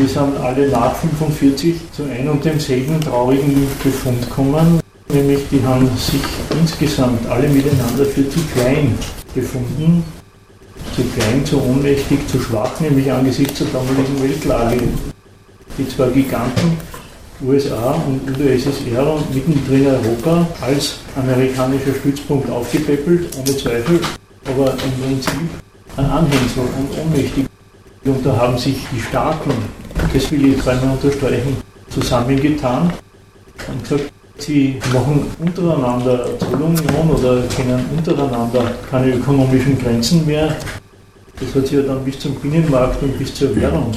Wir 0.00 0.08
sind 0.08 0.34
alle 0.38 0.66
nach 0.70 0.94
45 0.96 1.74
zu 1.92 2.04
einem 2.04 2.30
und 2.30 2.42
demselben 2.42 2.98
traurigen 3.02 3.68
Befund 3.84 4.22
gekommen, 4.22 4.80
nämlich 5.10 5.40
die 5.50 5.62
haben 5.62 5.90
sich 5.94 6.22
insgesamt 6.58 7.28
alle 7.28 7.46
miteinander 7.46 8.06
für 8.06 8.26
zu 8.30 8.40
klein 8.54 8.96
befunden, 9.34 10.02
zu 10.96 11.02
klein, 11.02 11.44
zu 11.44 11.62
ohnmächtig, 11.62 12.26
zu 12.28 12.40
schwach, 12.40 12.80
nämlich 12.80 13.12
angesichts 13.12 13.58
der 13.58 13.66
damaligen 13.66 14.22
Weltlage. 14.22 14.80
Die 15.76 15.86
zwei 15.86 16.08
Giganten, 16.08 16.78
USA 17.46 18.00
und 18.06 18.22
UdSSR 18.26 19.06
und 19.06 19.34
mittendrin 19.34 19.86
Europa, 19.86 20.48
als 20.62 21.00
amerikanischer 21.14 21.94
Stützpunkt 22.00 22.48
aufgepäppelt, 22.48 23.36
ohne 23.36 23.54
Zweifel, 23.54 24.00
aber 24.46 24.72
im 24.72 25.04
Prinzip 25.04 25.50
ein 25.98 26.06
Anhängsel 26.06 26.62
und 26.62 26.98
ohnmächtig. 26.98 27.44
Und 28.06 28.24
da 28.24 28.34
haben 28.34 28.56
sich 28.56 28.78
die 28.96 29.00
Staaten 29.02 29.50
das 30.12 30.30
will 30.30 30.46
ich 30.46 30.56
jetzt 30.56 30.68
einmal 30.68 30.96
unterstreichen, 30.96 31.56
zusammengetan 31.88 32.92
und 33.68 33.82
gesagt, 33.82 34.12
sie 34.38 34.76
machen 34.92 35.26
untereinander 35.38 36.26
Zollunion 36.38 37.10
oder 37.10 37.42
kennen 37.48 37.84
untereinander 37.96 38.72
keine 38.90 39.14
ökonomischen 39.14 39.78
Grenzen 39.78 40.26
mehr. 40.26 40.56
Das 41.38 41.54
hat 41.54 41.66
sich 41.66 41.76
ja 41.78 41.82
dann 41.82 42.04
bis 42.04 42.18
zum 42.18 42.34
Binnenmarkt 42.36 43.02
und 43.02 43.18
bis 43.18 43.34
zur 43.34 43.54
Währung 43.56 43.92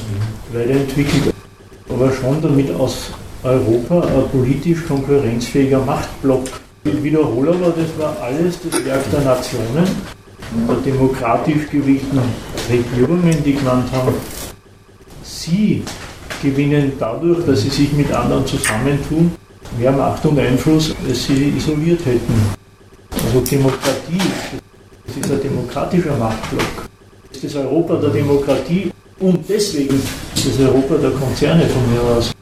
weiterentwickelt. 0.52 1.34
Aber 1.88 2.10
schon 2.12 2.40
damit 2.40 2.74
aus 2.74 3.10
Europa 3.42 4.00
ein 4.00 4.28
politisch 4.30 4.86
konkurrenzfähiger 4.86 5.80
Machtblock. 5.80 6.44
Ich 6.84 7.02
wiederhole 7.02 7.50
aber, 7.50 7.72
das 7.76 7.98
war 7.98 8.16
alles 8.22 8.58
das 8.62 8.84
Werk 8.84 9.10
der 9.10 9.20
Nationen, 9.20 9.86
der 10.68 10.76
demokratisch 10.76 11.68
gewählten 11.70 12.20
Regierungen, 12.70 13.42
die 13.44 13.54
genannt 13.54 13.88
haben, 13.92 14.14
sie 15.22 15.82
gewinnen 16.44 16.92
dadurch, 16.98 17.44
dass 17.46 17.62
sie 17.62 17.70
sich 17.70 17.92
mit 17.92 18.12
anderen 18.12 18.46
zusammentun, 18.46 19.32
mehr 19.78 19.92
Macht 19.92 20.24
und 20.26 20.38
Einfluss, 20.38 20.94
als 21.08 21.24
sie 21.24 21.54
isoliert 21.56 22.04
hätten. 22.04 22.34
Also 23.24 23.40
Demokratie, 23.40 24.20
das 25.06 25.16
ist 25.16 25.32
ein 25.32 25.42
demokratischer 25.42 26.16
Machtblock. 26.16 26.88
Das 27.32 27.42
ist 27.42 27.54
das 27.54 27.62
Europa 27.64 27.96
der 27.96 28.10
Demokratie 28.10 28.90
und 29.20 29.38
deswegen 29.48 30.00
das 30.34 30.60
Europa 30.60 30.96
der 30.96 31.10
Konzerne 31.12 31.66
von 31.66 31.82
mir 31.92 32.02
aus. 32.16 32.32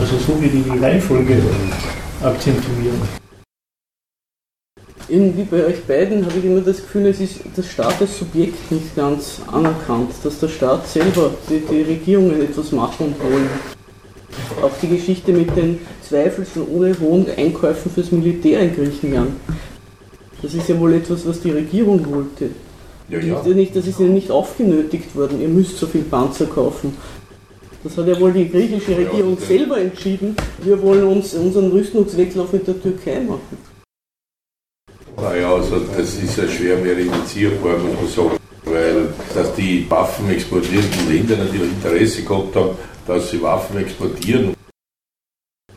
Also 0.00 0.16
so 0.26 0.40
wie 0.40 0.48
die 0.48 0.62
die 0.62 0.78
Reihenfolge 0.78 1.36
akzentuieren 2.22 3.23
irgendwie 5.08 5.44
bei 5.44 5.66
euch 5.66 5.84
beiden 5.84 6.24
habe 6.24 6.38
ich 6.38 6.44
immer 6.44 6.60
das 6.60 6.78
Gefühl, 6.78 7.06
es 7.06 7.20
ist 7.20 7.40
das 7.56 7.70
Staat 7.70 8.00
als 8.00 8.18
Subjekt 8.18 8.70
nicht 8.70 8.94
ganz 8.96 9.40
anerkannt, 9.50 10.12
dass 10.22 10.38
der 10.40 10.48
Staat 10.48 10.88
selber, 10.88 11.30
die, 11.48 11.60
die 11.60 11.82
Regierungen 11.82 12.42
etwas 12.42 12.72
machen 12.72 13.14
wollen. 13.20 13.48
Auch 14.62 14.72
die 14.82 14.88
Geschichte 14.88 15.32
mit 15.32 15.56
den 15.56 15.78
zweifelsohn 16.02 16.66
ohne 16.68 16.98
hohen 16.98 17.26
Einkäufen 17.36 17.90
fürs 17.90 18.10
Militär 18.12 18.60
in 18.60 18.74
Griechenland. 18.74 19.32
Das 20.42 20.54
ist 20.54 20.68
ja 20.68 20.78
wohl 20.78 20.94
etwas, 20.94 21.26
was 21.26 21.40
die 21.40 21.50
Regierung 21.50 22.04
wollte. 22.10 22.50
Ja, 23.08 23.18
ja. 23.18 23.34
Das, 23.34 23.86
ist 23.86 24.00
ja 24.00 24.06
nicht, 24.06 24.28
ja 24.28 24.34
aufgenötigt 24.34 25.14
worden, 25.14 25.40
ihr 25.40 25.48
müsst 25.48 25.76
so 25.76 25.86
viel 25.86 26.02
Panzer 26.02 26.46
kaufen. 26.46 26.96
Das 27.82 27.98
hat 27.98 28.08
ja 28.08 28.18
wohl 28.18 28.32
die 28.32 28.48
griechische 28.48 28.96
Regierung 28.96 29.36
selber 29.38 29.78
entschieden. 29.78 30.34
Wir 30.62 30.80
wollen 30.82 31.04
uns 31.04 31.34
unseren 31.34 31.70
Rüstungswettlauf 31.70 32.52
mit 32.54 32.66
der 32.66 32.80
Türkei 32.80 33.20
machen. 33.20 33.73
Naja, 35.16 35.54
also 35.54 35.80
das 35.96 36.14
ist 36.14 36.36
ja 36.36 36.48
schwer 36.48 36.78
verifizierbar, 36.78 37.78
muss 37.78 37.94
man 38.00 38.08
sagen, 38.08 38.38
weil 38.64 39.08
dass 39.34 39.54
die 39.54 39.86
Waffen 39.88 40.30
exportierenden 40.30 41.08
Länder 41.08 41.36
natürlich 41.36 41.70
Interesse 41.72 42.22
gehabt 42.22 42.56
haben, 42.56 42.70
dass 43.06 43.30
sie 43.30 43.42
Waffen 43.42 43.78
exportieren. 43.78 44.54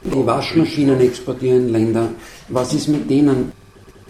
Die 0.03 0.25
Waschmaschinen 0.25 0.99
exportieren 1.01 1.69
Länder. 1.69 2.09
Was 2.49 2.73
ist 2.73 2.87
mit 2.87 3.09
denen? 3.09 3.51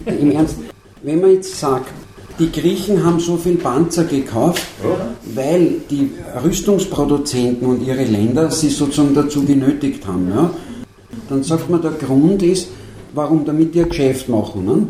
Im 0.06 0.32
Ernst, 0.32 0.58
wenn 1.02 1.22
man 1.22 1.32
jetzt 1.32 1.60
sagt, 1.60 1.92
die 2.40 2.52
Griechen 2.52 3.04
haben 3.04 3.20
so 3.20 3.36
viel 3.36 3.56
Panzer 3.56 4.04
gekauft, 4.04 4.62
ja. 4.84 5.16
weil 5.34 5.82
die 5.90 6.12
Rüstungsproduzenten 6.44 7.68
und 7.68 7.86
ihre 7.86 8.04
Länder 8.04 8.52
sie 8.52 8.70
sozusagen 8.70 9.16
dazu 9.16 9.44
genötigt 9.44 10.06
haben. 10.06 10.30
Ja? 10.30 10.52
Dann 11.30 11.42
sagt 11.44 11.70
man, 11.70 11.82
der 11.82 11.92
Grund 11.92 12.44
ist, 12.44 12.68
warum 13.18 13.44
damit 13.44 13.74
die 13.74 13.82
ein 13.82 13.90
Geschäft 13.90 14.30
machen. 14.30 14.66
Ne? 14.66 14.88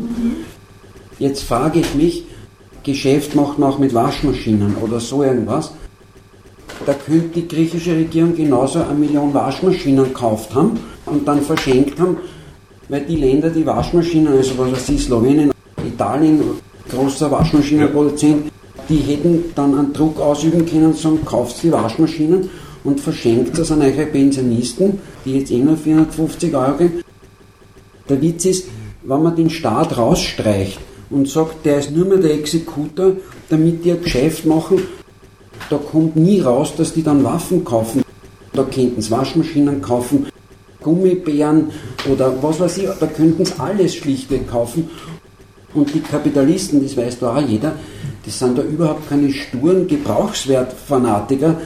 Jetzt 1.18 1.42
frage 1.42 1.80
ich 1.80 1.94
mich, 1.94 2.24
Geschäft 2.84 3.34
macht 3.34 3.58
man 3.58 3.72
auch 3.72 3.78
mit 3.78 3.92
Waschmaschinen 3.92 4.76
oder 4.76 5.00
so 5.00 5.22
irgendwas. 5.24 5.72
Da 6.86 6.94
könnte 6.94 7.40
die 7.40 7.48
griechische 7.48 7.96
Regierung 7.96 8.36
genauso 8.36 8.80
eine 8.80 8.94
Million 8.94 9.34
Waschmaschinen 9.34 10.04
gekauft 10.04 10.54
haben 10.54 10.78
und 11.06 11.26
dann 11.26 11.42
verschenkt 11.42 11.98
haben, 11.98 12.18
weil 12.88 13.04
die 13.04 13.16
Länder, 13.16 13.50
die 13.50 13.66
Waschmaschinen, 13.66 14.28
also 14.28 14.56
was 14.58 14.72
weiß 14.72 14.88
ich, 14.90 15.04
Slowenien, 15.04 15.50
Italien, 15.84 16.40
großer 16.90 17.30
Waschmaschinenproduzent, 17.30 18.52
die 18.88 18.98
hätten 18.98 19.44
dann 19.54 19.76
einen 19.76 19.92
Druck 19.92 20.20
ausüben 20.20 20.64
können 20.64 20.86
und 20.86 20.96
sagen, 20.96 21.24
kauft 21.24 21.62
die 21.62 21.72
Waschmaschinen 21.72 22.48
und 22.84 23.00
verschenkt 23.00 23.58
das 23.58 23.72
an 23.72 23.82
eure 23.82 24.06
Pensionisten, 24.06 24.98
die 25.24 25.38
jetzt 25.38 25.50
eh 25.50 25.58
nur 25.58 25.76
450 25.76 26.54
Euro 26.54 26.76
geben, 26.76 27.02
der 28.08 28.20
Witz 28.22 28.44
ist, 28.44 28.68
wenn 29.02 29.22
man 29.22 29.36
den 29.36 29.50
Staat 29.50 29.96
rausstreicht 29.96 30.78
und 31.10 31.28
sagt, 31.28 31.64
der 31.64 31.78
ist 31.78 31.90
nur 31.90 32.06
mehr 32.06 32.18
der 32.18 32.34
Exekutor, 32.34 33.12
damit 33.48 33.84
die 33.84 33.92
ein 33.92 34.02
Geschäft 34.02 34.44
machen, 34.44 34.82
da 35.70 35.76
kommt 35.76 36.16
nie 36.16 36.40
raus, 36.40 36.72
dass 36.76 36.92
die 36.92 37.02
dann 37.02 37.24
Waffen 37.24 37.64
kaufen. 37.64 38.02
Da 38.52 38.64
könnten 38.64 39.00
sie 39.00 39.10
Waschmaschinen 39.10 39.82
kaufen, 39.82 40.26
Gummibären 40.80 41.70
oder 42.10 42.42
was 42.42 42.60
weiß 42.60 42.78
ich, 42.78 42.88
da 42.98 43.06
könnten 43.06 43.44
sie 43.44 43.58
alles 43.58 43.94
schlichtweg 43.94 44.48
kaufen. 44.48 44.88
Und 45.74 45.92
die 45.94 46.00
Kapitalisten, 46.00 46.82
das 46.82 46.96
weiß 46.96 47.18
da 47.18 47.36
auch 47.36 47.42
jeder, 47.42 47.74
das 48.24 48.38
sind 48.38 48.56
da 48.56 48.62
überhaupt 48.62 49.08
keine 49.08 49.30
sturen 49.32 49.86
Gebrauchswertfanatiker, 49.86 51.60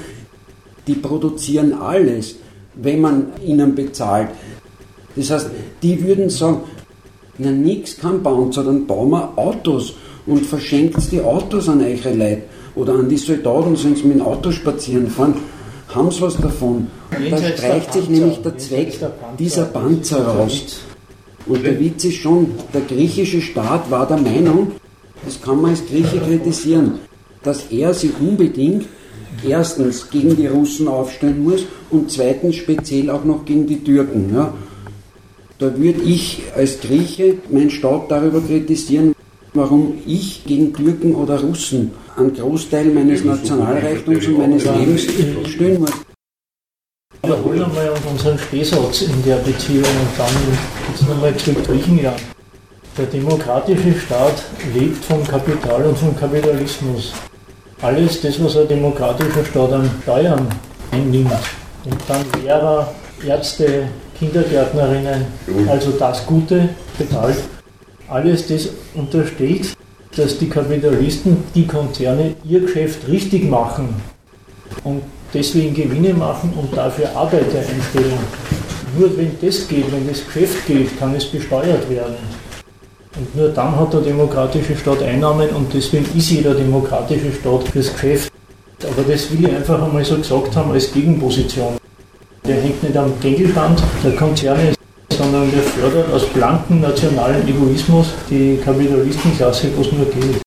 die 0.87 0.95
produzieren 0.95 1.75
alles, 1.75 2.37
wenn 2.75 3.01
man 3.01 3.27
ihnen 3.45 3.75
bezahlt. 3.75 4.31
Das 5.17 5.31
heißt, 5.31 5.51
die 5.83 6.03
würden 6.05 6.31
sagen, 6.31 6.61
na 7.39 7.51
nix 7.51 7.99
kann 7.99 8.23
bauen, 8.23 8.53
sondern 8.53 8.87
bauen 8.87 9.11
wir 9.11 9.33
Autos 9.37 9.95
und 10.27 10.47
verschenkt 10.47 11.11
die 11.11 11.21
Autos 11.21 11.69
an 11.69 11.83
eure 11.83 12.15
Leute 12.15 12.43
oder 12.75 12.95
an 12.95 13.09
die 13.09 13.17
Soldaten, 13.17 13.77
wenn 13.83 13.97
sie 13.97 14.05
mit 14.05 14.19
dem 14.19 14.23
Auto 14.23 14.51
spazieren 14.51 15.09
fahren, 15.09 15.35
haben 15.89 16.11
sie 16.11 16.23
was 16.23 16.37
davon. 16.37 16.87
Da 17.31 17.37
streicht 17.37 17.93
sich 17.93 18.09
nämlich 18.09 18.39
der 18.39 18.57
Zweck 18.57 18.99
dieser 19.39 19.65
Panzer 19.65 20.25
raus. 20.25 20.81
Und 21.47 21.65
der 21.65 21.79
Witz 21.79 22.05
ist 22.05 22.17
schon, 22.17 22.53
der 22.73 22.83
griechische 22.83 23.41
Staat 23.41 23.91
war 23.91 24.07
der 24.07 24.19
Meinung, 24.19 24.73
das 25.25 25.41
kann 25.41 25.61
man 25.61 25.73
als 25.73 25.85
Grieche 25.87 26.19
kritisieren, 26.19 27.01
dass 27.43 27.67
er 27.71 27.93
sich 27.95 28.13
unbedingt 28.21 28.87
erstens 29.47 30.09
gegen 30.11 30.37
die 30.37 30.47
Russen 30.47 30.89
aufstellen 30.89 31.43
muss 31.43 31.65
und 31.91 32.11
zweitens 32.11 32.57
speziell 32.57 33.11
auch 33.11 33.25
noch 33.25 33.45
gegen 33.45 33.67
die 33.67 33.83
Türken. 33.83 34.33
Ja. 34.35 34.55
Da 35.63 35.79
würde 35.79 36.03
ich 36.03 36.43
als 36.57 36.81
Grieche 36.81 37.37
meinen 37.49 37.71
Staat 37.71 38.11
darüber 38.11 38.41
kritisieren, 38.41 39.15
warum 39.55 39.99
ich 40.05 40.43
gegen 40.45 40.73
Türken 40.75 41.15
oder 41.15 41.39
Russen 41.39 41.93
einen 42.17 42.35
Großteil 42.35 42.87
meines 42.87 43.23
Nationalreichtums 43.23 44.27
und 44.27 44.39
meines 44.39 44.65
Lebens 44.65 45.03
stellen 45.53 45.83
muss. 45.83 45.93
Wiederholen 47.23 47.61
wir 47.61 47.67
mal 47.69 47.93
unseren 48.11 48.37
Stehsatz 48.41 49.03
in 49.03 49.23
der 49.25 49.37
Beziehung 49.37 49.85
und 49.85 50.19
dann 50.19 50.35
jetzt 50.91 51.09
nochmal 51.09 51.37
zurück 51.37 51.65
Griechenland. 51.65 52.21
Der 52.99 53.07
demokratische 53.07 53.95
Staat 54.01 54.43
lebt 54.75 55.05
vom 55.05 55.25
Kapital 55.25 55.85
und 55.85 55.97
vom 55.97 56.17
Kapitalismus. 56.17 57.13
Alles 57.81 58.21
das, 58.21 58.43
was 58.43 58.57
ein 58.57 58.67
demokratischer 58.67 59.45
Staat 59.45 59.73
an 59.75 59.89
Steuern 60.03 60.49
einnimmt, 60.91 61.31
und 61.85 61.99
dann 62.09 62.25
Lehrer, 62.43 62.93
Ärzte, 63.25 63.87
Kindergärtnerinnen, 64.23 65.25
also 65.69 65.91
das 65.99 66.25
Gute 66.25 66.69
bezahlt, 66.97 67.39
alles 68.09 68.47
das 68.47 68.69
unterstellt, 68.95 69.75
dass 70.17 70.39
die 70.39 70.49
Kapitalisten, 70.49 71.39
die 71.57 71.67
Konzerne 71.67 72.37
ihr 72.45 72.61
Geschäft 72.61 73.09
richtig 73.09 73.51
machen 73.51 73.89
und 74.85 75.03
deswegen 75.35 75.75
Gewinne 75.75 76.15
machen 76.15 76.53
und 76.57 76.77
dafür 76.77 77.11
Arbeiter 77.17 77.59
einstellen. 77.59 78.19
Nur 78.97 79.17
wenn 79.17 79.33
das 79.41 79.67
geht, 79.67 79.91
wenn 79.91 80.07
das 80.07 80.25
Geschäft 80.25 80.67
geht, 80.67 80.97
kann 81.01 81.17
es 81.17 81.25
besteuert 81.25 81.91
werden. 81.91 82.15
Und 83.17 83.35
nur 83.35 83.49
dann 83.49 83.75
hat 83.75 83.93
der 83.93 84.03
demokratische 84.03 84.77
Staat 84.77 85.03
Einnahmen 85.03 85.49
und 85.51 85.75
deswegen 85.75 86.07
ist 86.17 86.31
jeder 86.31 86.55
demokratische 86.55 87.33
Staat 87.33 87.65
fürs 87.65 87.93
Geschäft. 87.93 88.33
Aber 88.85 89.03
das 89.03 89.33
will 89.33 89.47
ich 89.47 89.53
einfach 89.53 89.83
einmal 89.83 90.05
so 90.05 90.17
gesagt 90.17 90.55
haben 90.55 90.71
als 90.71 90.93
Gegenposition. 90.93 91.82
Der 92.45 92.57
hängt 92.61 92.83
nicht 92.83 92.97
am 92.97 93.19
Gegenstand 93.21 93.81
der 94.03 94.17
Konzerne, 94.17 94.75
sondern 95.11 95.49
der 95.53 95.63
fördert 95.63 96.13
aus 96.13 96.27
blanken 96.27 96.81
nationalen 96.81 97.47
Egoismus 97.47 98.09
die 98.29 98.59
Kapitalistenklasse, 98.65 99.71
wo 99.77 99.83
es 99.83 99.93
nur 99.93 100.07
geht. 100.07 100.43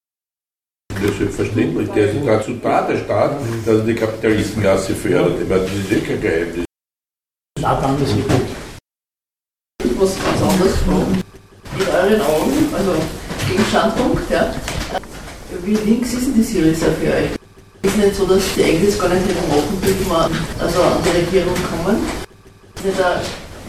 Das 0.90 1.10
ist 1.12 1.18
selbstverständlich. 1.20 1.90
Der 1.92 2.12
ist 2.12 2.28
dazu 2.28 2.56
da, 2.62 2.82
der 2.86 2.98
Staat, 2.98 3.38
dass 3.66 3.78
er 3.78 3.84
die 3.84 3.96
Kapitalistenklasse 3.96 4.94
fördert. 4.94 5.42
Ich 5.42 5.48
meine, 5.48 5.62
das 5.62 5.72
ist 5.72 5.92
eh 5.92 6.00
kein 6.02 6.22
Geheimnis. 6.22 6.66
Na, 7.62 7.80
dann 7.80 7.96
ist 8.04 8.10
es 8.10 8.16
gut. 8.16 8.48
Was 9.98 10.18
ganz 10.22 10.42
anderes 10.42 10.76
fragen. 10.80 11.22
In 11.80 11.88
euren 11.88 12.22
Augen, 12.22 12.76
also 12.76 12.92
gegen 13.50 13.64
Standpunkt, 13.70 14.30
ja, 14.30 14.54
wie 15.64 15.76
links 15.76 16.14
ist 16.14 16.28
denn 16.28 16.34
die 16.34 16.44
Syriza 16.44 16.88
für 16.88 17.08
euch? 17.08 17.45
Ist 17.86 17.98
nicht 17.98 18.16
so, 18.16 18.26
dass 18.26 18.42
die 18.56 18.64
eigentlich 18.64 18.98
gar 18.98 19.10
nicht 19.10 19.28
hätten 19.28 19.48
machen 19.48 19.80
dürfen, 19.80 20.10
also 20.60 20.82
an 20.82 20.98
die 21.06 21.20
Regierung 21.20 21.54
kommen? 21.70 21.98
Ist 22.78 22.84
nicht 22.84 23.00
ein, 23.00 23.22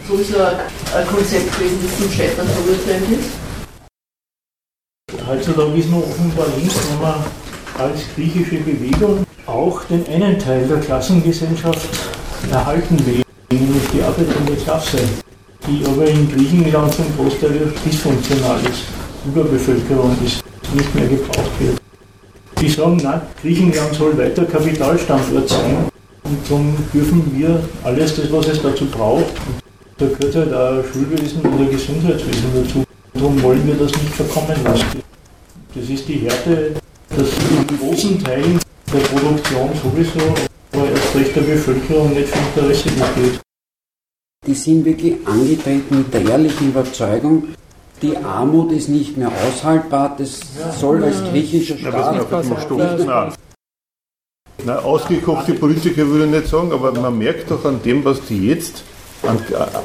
sowieso 0.09 0.39
ein 0.39 1.07
Konzept 1.07 1.53
gewesen, 1.53 1.77
das 1.83 1.97
zum 1.99 2.11
Scheitern 2.11 2.47
verurteilt 2.47 3.03
ist? 3.11 3.29
Heutzutage 5.27 5.77
ist 5.77 5.91
man 5.91 6.01
offenbar 6.01 6.47
links, 6.57 6.75
wenn 6.89 7.01
man 7.01 7.23
als 7.77 8.01
griechische 8.15 8.57
Bewegung 8.63 9.23
auch 9.45 9.83
den 9.83 10.03
einen 10.07 10.39
Teil 10.39 10.67
der 10.67 10.79
Klassengesellschaft 10.79 11.87
erhalten 12.49 12.97
will, 13.05 13.21
nämlich 13.51 13.83
die 13.93 14.01
arbeitende 14.01 14.55
Klasse, 14.55 14.97
die 15.67 15.85
aber 15.85 16.07
in 16.07 16.27
Griechenland 16.31 16.91
zum 16.91 17.05
Großteil 17.17 17.71
dysfunktional 17.85 18.61
ist, 18.61 18.81
Überbevölkerung 19.27 20.17
ist, 20.25 20.41
nicht 20.73 20.95
mehr 20.95 21.07
gebraucht 21.07 21.51
wird. 21.59 21.86
Die 22.59 22.69
sagen, 22.69 22.97
nein, 23.03 23.21
Griechenland 23.39 23.93
soll 23.93 24.17
weiter 24.17 24.43
Kapitalstandort 24.45 25.47
sein 25.47 25.89
und 26.23 26.49
darum 26.49 26.75
dürfen 26.91 27.31
wir 27.37 27.61
alles 27.83 28.15
das, 28.15 28.31
was 28.31 28.47
es 28.47 28.61
dazu 28.61 28.85
braucht, 28.85 29.25
und 29.25 29.61
da 29.97 30.05
gehört 30.07 30.35
halt 30.35 30.53
auch 30.53 30.83
Schulwesen 30.91 31.41
oder 31.41 31.69
Gesundheitswesen 31.69 32.49
dazu, 32.55 32.83
darum 33.13 33.41
wollen 33.43 33.65
wir 33.67 33.75
das 33.75 33.91
nicht 33.91 34.13
verkommen 34.13 34.57
lassen. 34.63 35.03
Das 35.75 35.87
ist 35.87 36.07
die 36.07 36.19
Härte, 36.19 36.73
dass 37.09 37.27
in 37.29 37.77
großen 37.77 38.23
Teilen 38.23 38.59
der 38.91 38.99
Produktion 38.99 39.69
sowieso, 39.83 40.33
aber 40.73 40.89
erst 40.89 41.15
recht 41.15 41.35
der 41.35 41.41
Bevölkerung 41.41 42.13
nicht 42.13 42.29
viel 42.29 42.41
Interesse 42.55 42.89
besteht. 42.89 43.39
Die 44.47 44.53
sind 44.53 44.83
wirklich 44.83 45.15
angetreten 45.25 45.97
mit 45.99 46.13
der 46.13 46.25
ehrlichen 46.25 46.69
Überzeugung, 46.69 47.49
die 48.01 48.17
Armut 48.17 48.71
ist 48.71 48.89
nicht 48.89 49.17
mehr 49.17 49.31
aushaltbar, 49.47 50.15
das 50.17 50.41
soll 50.79 51.03
als 51.03 51.23
griechischer 51.23 51.77
Staat 51.77 52.31
auf 52.31 52.61
Stoß, 52.61 53.05
nein. 53.05 53.33
Na, 54.65 54.79
ausgekochte 54.79 55.53
Politiker 55.53 56.07
würde 56.07 56.25
ich 56.25 56.31
nicht 56.31 56.47
sagen, 56.47 56.71
aber 56.71 56.91
man 56.91 57.17
merkt 57.17 57.51
doch 57.51 57.63
an 57.65 57.79
dem, 57.83 58.03
was 58.03 58.21
die 58.25 58.47
jetzt 58.47 58.83
an, 59.23 59.39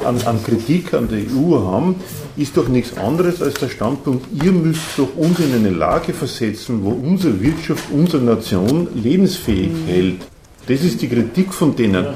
an, 0.04 0.20
an 0.22 0.42
Kritik 0.42 0.94
an 0.94 1.08
der 1.08 1.20
EU 1.20 1.58
haben, 1.60 1.96
ist 2.36 2.56
doch 2.56 2.68
nichts 2.68 2.96
anderes 2.96 3.42
als 3.42 3.54
der 3.54 3.68
Standpunkt, 3.68 4.26
ihr 4.42 4.52
müsst 4.52 4.98
doch 4.98 5.14
uns 5.16 5.38
in 5.40 5.54
eine 5.54 5.70
Lage 5.70 6.12
versetzen, 6.12 6.84
wo 6.84 6.90
unsere 6.90 7.40
Wirtschaft, 7.40 7.84
unsere 7.92 8.22
Nation 8.22 8.88
lebensfähig 8.94 9.70
hält. 9.86 10.22
Das 10.68 10.82
ist 10.82 11.02
die 11.02 11.08
Kritik 11.08 11.52
von 11.52 11.76
denen. 11.76 12.06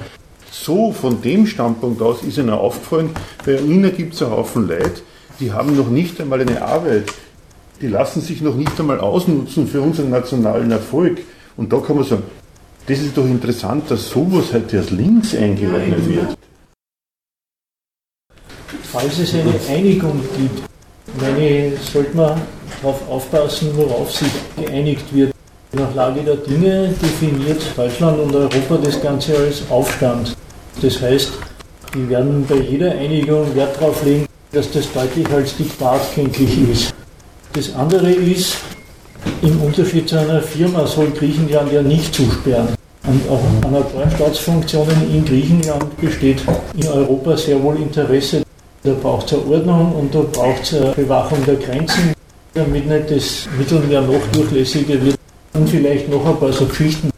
So 0.51 0.93
von 0.93 1.21
dem 1.21 1.47
Standpunkt 1.47 2.01
aus 2.01 2.23
ist 2.23 2.39
ihnen 2.39 2.51
aufgefallen, 2.51 3.11
bei 3.45 3.59
ihnen 3.59 3.95
gibt 3.95 4.15
es 4.15 4.23
einen 4.23 4.33
Haufen 4.33 4.67
Leute, 4.67 5.03
die 5.41 5.53
haben 5.53 5.77
noch 5.77 5.89
nicht 5.89 6.21
einmal 6.21 6.41
eine 6.41 6.63
Arbeit. 6.63 7.13
Die 7.81 7.89
lassen 7.89 8.21
sich 8.21 8.41
noch 8.41 8.55
nicht 8.55 8.79
einmal 8.79 9.01
ausnutzen 9.01 9.67
für 9.67 9.81
unseren 9.81 10.11
nationalen 10.11 10.71
Erfolg. 10.71 11.19
Und 11.57 11.73
da 11.73 11.79
kann 11.79 11.97
man 11.97 12.05
sagen, 12.05 12.23
das 12.87 13.01
ist 13.01 13.17
doch 13.17 13.25
interessant, 13.25 13.91
dass 13.91 14.09
sowas 14.09 14.53
halt 14.53 14.73
erst 14.73 14.91
links 14.91 15.35
eingeordnet 15.35 16.09
wird. 16.09 16.39
Falls 18.93 19.19
es 19.19 19.35
eine 19.35 19.53
Einigung 19.69 20.21
gibt, 20.37 20.63
meine, 21.21 21.77
sollte 21.77 22.17
man 22.17 22.41
darauf 22.81 23.09
aufpassen, 23.09 23.71
worauf 23.75 24.13
sich 24.13 24.31
geeinigt 24.57 25.05
wird. 25.13 25.33
Nach 25.73 25.95
Lage 25.95 26.23
der 26.23 26.37
Dinge 26.37 26.95
definiert 27.03 27.61
Deutschland 27.77 28.21
und 28.21 28.35
Europa 28.35 28.79
das 28.83 29.01
Ganze 29.03 29.37
als 29.37 29.63
Aufstand. 29.69 30.37
Das 30.81 31.01
heißt, 31.01 31.33
die 31.95 32.09
werden 32.09 32.47
bei 32.49 32.57
jeder 32.57 32.93
Einigung 32.93 33.55
Wert 33.55 33.77
darauf 33.77 34.05
legen, 34.05 34.27
dass 34.57 34.71
das 34.71 34.91
deutlich 34.91 35.29
als 35.31 35.55
Diktat 35.55 36.01
kenntlich 36.15 36.71
ist. 36.71 36.95
Das 37.53 37.75
andere 37.75 38.11
ist, 38.11 38.57
im 39.43 39.61
Unterschied 39.61 40.09
zu 40.09 40.19
einer 40.19 40.41
Firma 40.41 40.87
soll 40.87 41.11
Griechenland 41.11 41.71
ja 41.71 41.83
nicht 41.83 42.15
zusperren. 42.15 42.69
Und 43.07 43.21
auch 43.29 43.67
an 43.67 43.77
ein 43.77 43.85
paar 43.85 44.11
Staatsfunktionen 44.11 45.15
in 45.15 45.25
Griechenland 45.27 46.01
besteht 46.01 46.43
in 46.75 46.89
Europa 46.89 47.37
sehr 47.37 47.63
wohl 47.63 47.77
Interesse. 47.77 48.43
Da 48.83 48.93
braucht 48.95 49.31
es 49.31 49.39
Ordnung 49.39 49.95
und 49.95 50.15
da 50.15 50.21
braucht 50.21 50.73
es 50.73 50.95
Bewachung 50.95 51.45
der 51.45 51.57
Grenzen, 51.57 52.15
damit 52.55 52.87
nicht 52.87 53.11
das 53.11 53.47
Mittelmeer 53.59 54.01
noch 54.01 54.27
durchlässiger 54.33 55.01
wird. 55.05 55.17
Und 55.53 55.69
vielleicht 55.69 56.09
noch 56.09 56.25
ein 56.25 56.37
paar 56.39 56.53
so 56.53 56.65
Geschichten. 56.65 57.11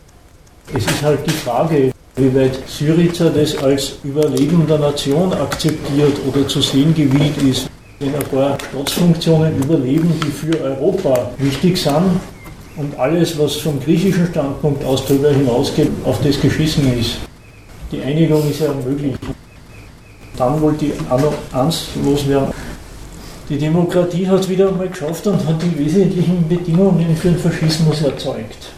Es 0.75 0.85
ist 0.85 1.03
halt 1.03 1.21
die 1.25 1.31
Frage, 1.31 1.93
wie 2.19 2.35
weit 2.35 2.59
Syriza 2.67 3.31
das 3.31 3.57
als 3.59 3.95
Überleben 4.03 4.67
der 4.67 4.79
Nation 4.79 5.33
akzeptiert 5.33 6.15
oder 6.27 6.47
zu 6.49 6.61
sehen 6.61 6.95
gewillt 6.95 7.41
ist. 7.43 7.71
Wenn 8.01 8.15
ein 8.15 8.23
paar 8.23 8.59
Staatsfunktionen 8.71 9.57
überleben, 9.63 10.13
die 10.25 10.31
für 10.31 10.61
Europa 10.61 11.31
wichtig 11.39 11.77
sind 11.81 12.21
und 12.77 12.99
alles, 12.99 13.39
was 13.39 13.57
vom 13.57 13.81
griechischen 13.81 14.27
Standpunkt 14.27 14.85
aus 14.85 15.05
darüber 15.07 15.31
hinausgeht, 15.31 15.91
auf 16.05 16.21
das 16.23 16.41
geschissen 16.41 16.99
ist. 16.99 17.19
Die 17.91 18.03
Einigung 18.03 18.49
ist 18.49 18.61
ja 18.61 18.73
möglich. 18.85 19.15
Dann 20.37 20.61
wollte 20.61 20.87
ich 20.87 20.93
auch 21.11 21.21
noch 21.21 21.35
eins 21.53 21.89
loswerden. 22.05 22.53
Die 23.49 23.59
Demokratie 23.59 24.29
hat 24.29 24.41
es 24.41 24.49
wieder 24.49 24.69
einmal 24.69 24.89
geschafft 24.89 25.27
und 25.27 25.45
hat 25.47 25.61
die 25.63 25.79
wesentlichen 25.79 26.47
Bedingungen 26.49 27.17
für 27.17 27.31
den 27.31 27.39
Faschismus 27.39 28.03
erzeugt. 28.03 28.73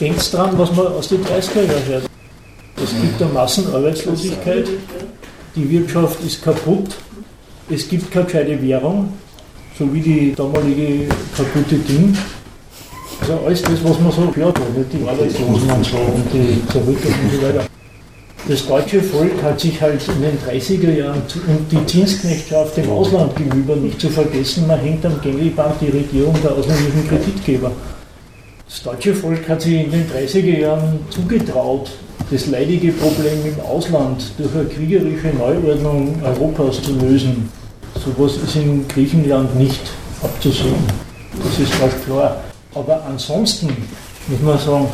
Denkt 0.00 0.32
dran, 0.32 0.50
was 0.56 0.74
man 0.74 0.86
aus 0.86 1.08
den 1.08 1.24
30er 1.24 1.62
Jahren 1.62 1.86
hört. 1.86 2.07
Es 2.82 2.90
gibt 2.90 3.20
eine 3.20 3.32
Massenarbeitslosigkeit, 3.32 4.68
die 5.56 5.70
Wirtschaft 5.70 6.22
ist 6.24 6.42
kaputt, 6.42 6.96
es 7.68 7.88
gibt 7.88 8.10
keine 8.10 8.24
gescheite 8.26 8.62
Währung, 8.62 9.12
so 9.76 9.92
wie 9.92 10.00
die 10.00 10.34
damalige 10.34 11.08
kaputte 11.36 11.76
Ding. 11.76 12.16
Also 13.20 13.40
alles 13.44 13.62
das, 13.62 13.82
was 13.82 13.98
man 13.98 14.12
so 14.12 14.30
gehört 14.30 14.58
hat, 14.58 14.66
die 14.92 15.08
Arbeitslosen 15.08 15.70
und 15.70 15.84
so 15.84 15.96
und 15.96 16.32
die 16.32 16.66
Zerrüttung 16.72 17.12
und 17.24 17.32
so 17.32 17.42
weiter. 17.46 17.66
Das 18.46 18.66
deutsche 18.66 19.02
Volk 19.02 19.42
hat 19.42 19.60
sich 19.60 19.80
halt 19.80 20.00
in 20.08 20.22
den 20.22 20.38
30er 20.38 20.90
Jahren 20.90 21.22
und 21.48 21.70
die 21.72 21.84
Zinsknechtschaft 21.86 22.78
im 22.78 22.90
Ausland 22.90 23.34
gegenüber 23.36 23.74
nicht 23.76 24.00
zu 24.00 24.08
vergessen, 24.08 24.66
man 24.66 24.78
hängt 24.78 25.04
am 25.04 25.20
Gängelbank 25.20 25.80
die 25.80 25.90
Regierung 25.90 26.34
der 26.42 26.52
ausländischen 26.52 27.08
Kreditgeber. 27.08 27.72
Das 28.66 28.82
deutsche 28.82 29.14
Volk 29.14 29.46
hat 29.48 29.62
sich 29.62 29.84
in 29.84 29.90
den 29.90 30.06
30er 30.08 30.58
Jahren 30.60 31.00
zugetraut, 31.10 31.90
das 32.30 32.46
leidige 32.46 32.92
Problem 32.92 33.38
im 33.46 33.60
Ausland 33.60 34.32
durch 34.36 34.54
eine 34.54 34.64
kriegerische 34.66 35.28
Neuordnung 35.28 36.14
Europas 36.22 36.82
zu 36.82 36.92
lösen. 36.92 37.48
So 37.94 38.10
etwas 38.10 38.36
ist 38.36 38.56
in 38.56 38.86
Griechenland 38.86 39.54
nicht 39.56 39.80
abzusehen. 40.22 40.74
Das 41.42 41.58
ist 41.58 41.72
fast 41.74 42.04
klar. 42.04 42.36
Aber 42.74 43.02
ansonsten 43.06 43.68
muss 44.28 44.42
man 44.42 44.58
sagen, 44.58 44.88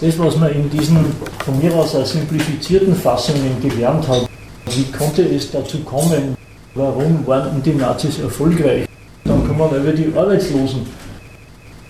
das, 0.00 0.18
was 0.18 0.36
man 0.36 0.52
in 0.52 0.70
diesen 0.70 0.98
von 1.44 1.58
mir 1.58 1.74
aus 1.74 1.94
als 1.94 2.12
simplifizierten 2.12 2.94
Fassungen 2.94 3.60
gelernt 3.60 4.06
hat, 4.06 4.28
wie 4.70 4.84
konnte 4.92 5.22
es 5.22 5.50
dazu 5.50 5.78
kommen, 5.80 6.36
warum 6.74 7.26
waren 7.26 7.62
die 7.62 7.72
Nazis 7.72 8.18
erfolgreich? 8.18 8.86
Dann 9.24 9.44
kommen 9.46 9.70
wir 9.70 9.78
über 9.78 9.92
die 9.92 10.12
Arbeitslosen. 10.16 10.86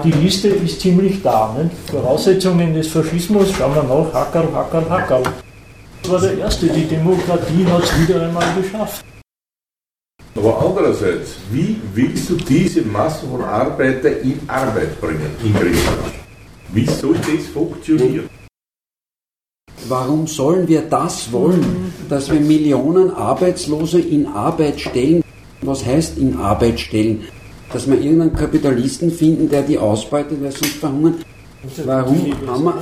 Die 0.04 0.12
Liste 0.12 0.48
ist 0.48 0.80
ziemlich 0.80 1.22
da. 1.22 1.56
Nicht? 1.58 1.74
Voraussetzungen 1.90 2.74
des 2.74 2.88
Faschismus, 2.88 3.50
schauen 3.52 3.74
wir 3.74 3.82
nach, 3.82 4.12
Hackerl, 4.12 4.52
Hackerl, 4.52 4.90
Hackerl. 4.90 5.22
Das 6.02 6.12
war 6.12 6.20
der 6.20 6.38
erste, 6.38 6.66
die 6.66 6.84
Demokratie 6.84 7.64
hat 7.66 7.82
es 7.82 8.00
wieder 8.00 8.22
einmal 8.22 8.46
geschafft. 8.60 9.04
Aber 10.36 10.66
andererseits, 10.66 11.36
wie 11.50 11.80
willst 11.94 12.28
du 12.28 12.36
diese 12.36 12.82
Masse 12.82 13.26
von 13.26 13.42
Arbeiter 13.42 14.20
in 14.20 14.38
Arbeit 14.46 15.00
bringen 15.00 15.30
in 15.42 15.54
Griechenland? 15.54 16.14
Wie 16.72 16.86
soll 16.86 17.14
das 17.14 17.46
funktionieren? 17.52 18.28
Warum 19.88 20.26
sollen 20.26 20.68
wir 20.68 20.82
das 20.82 21.32
wollen, 21.32 21.92
dass 22.08 22.30
wir 22.30 22.40
Millionen 22.40 23.10
Arbeitslose 23.10 24.00
in 24.00 24.26
Arbeit 24.26 24.78
stellen? 24.80 25.22
Was 25.62 25.84
heißt 25.84 26.18
in 26.18 26.36
Arbeit 26.36 26.80
stellen? 26.80 27.24
Dass 27.76 27.86
wir 27.86 28.00
irgendeinen 28.00 28.34
Kapitalisten 28.34 29.10
finden, 29.10 29.50
der 29.50 29.60
die 29.60 29.76
ausbeutet, 29.76 30.42
weil 30.42 30.50
sonst 30.50 30.76
verhungern. 30.76 31.16
Warum 31.84 32.16
haben 32.46 32.64
wir, 32.64 32.74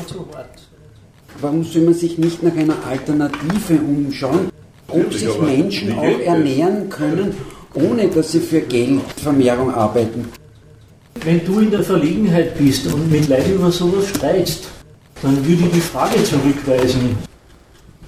warum 1.40 1.64
soll 1.64 1.82
man 1.82 1.94
sich 1.94 2.16
nicht 2.16 2.44
nach 2.44 2.54
einer 2.54 2.76
Alternative 2.88 3.74
umschauen, 3.74 4.50
ob 4.86 5.12
sich 5.12 5.36
Menschen 5.40 5.98
auch 5.98 6.20
ernähren 6.24 6.88
können, 6.90 7.34
ohne 7.74 8.06
dass 8.06 8.30
sie 8.30 8.38
für 8.38 8.60
Geldvermehrung 8.60 9.74
arbeiten? 9.74 10.26
Wenn 11.24 11.44
du 11.44 11.58
in 11.58 11.72
der 11.72 11.82
Verlegenheit 11.82 12.56
bist 12.56 12.86
und 12.86 13.10
mit 13.10 13.28
Leid 13.28 13.48
über 13.52 13.72
sowas 13.72 14.08
streitst, 14.10 14.68
dann 15.22 15.44
würde 15.44 15.64
ich 15.64 15.72
die 15.72 15.80
Frage 15.80 16.22
zurückweisen. 16.22 17.16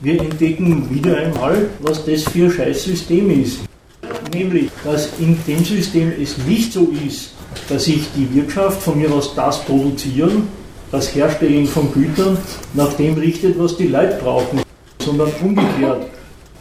Wir 0.03 0.21
entdecken 0.23 0.89
wieder 0.89 1.17
einmal, 1.17 1.69
was 1.81 2.05
das 2.05 2.23
für 2.23 2.45
ein 2.45 2.53
Scheißsystem 2.53 3.43
ist. 3.43 3.59
Nämlich, 4.33 4.71
dass 4.85 5.11
in 5.19 5.39
dem 5.47 5.65
System 5.65 6.13
es 6.21 6.39
nicht 6.39 6.73
so 6.73 6.93
ist, 7.07 7.31
dass 7.69 7.85
sich 7.85 8.07
die 8.17 8.35
Wirtschaft 8.35 8.83
von 8.83 8.99
mir 8.99 9.11
aus 9.13 9.35
das 9.35 9.63
produzieren, 9.65 10.49
das 10.91 11.15
Herstellen 11.15 11.67
von 11.67 11.93
Gütern, 11.93 12.37
nach 12.75 12.93
dem 12.95 13.15
richtet, 13.15 13.59
was 13.59 13.77
die 13.77 13.89
Leute 13.89 14.19
brauchen, 14.23 14.63
sondern 15.01 15.31
umgekehrt. 15.43 16.07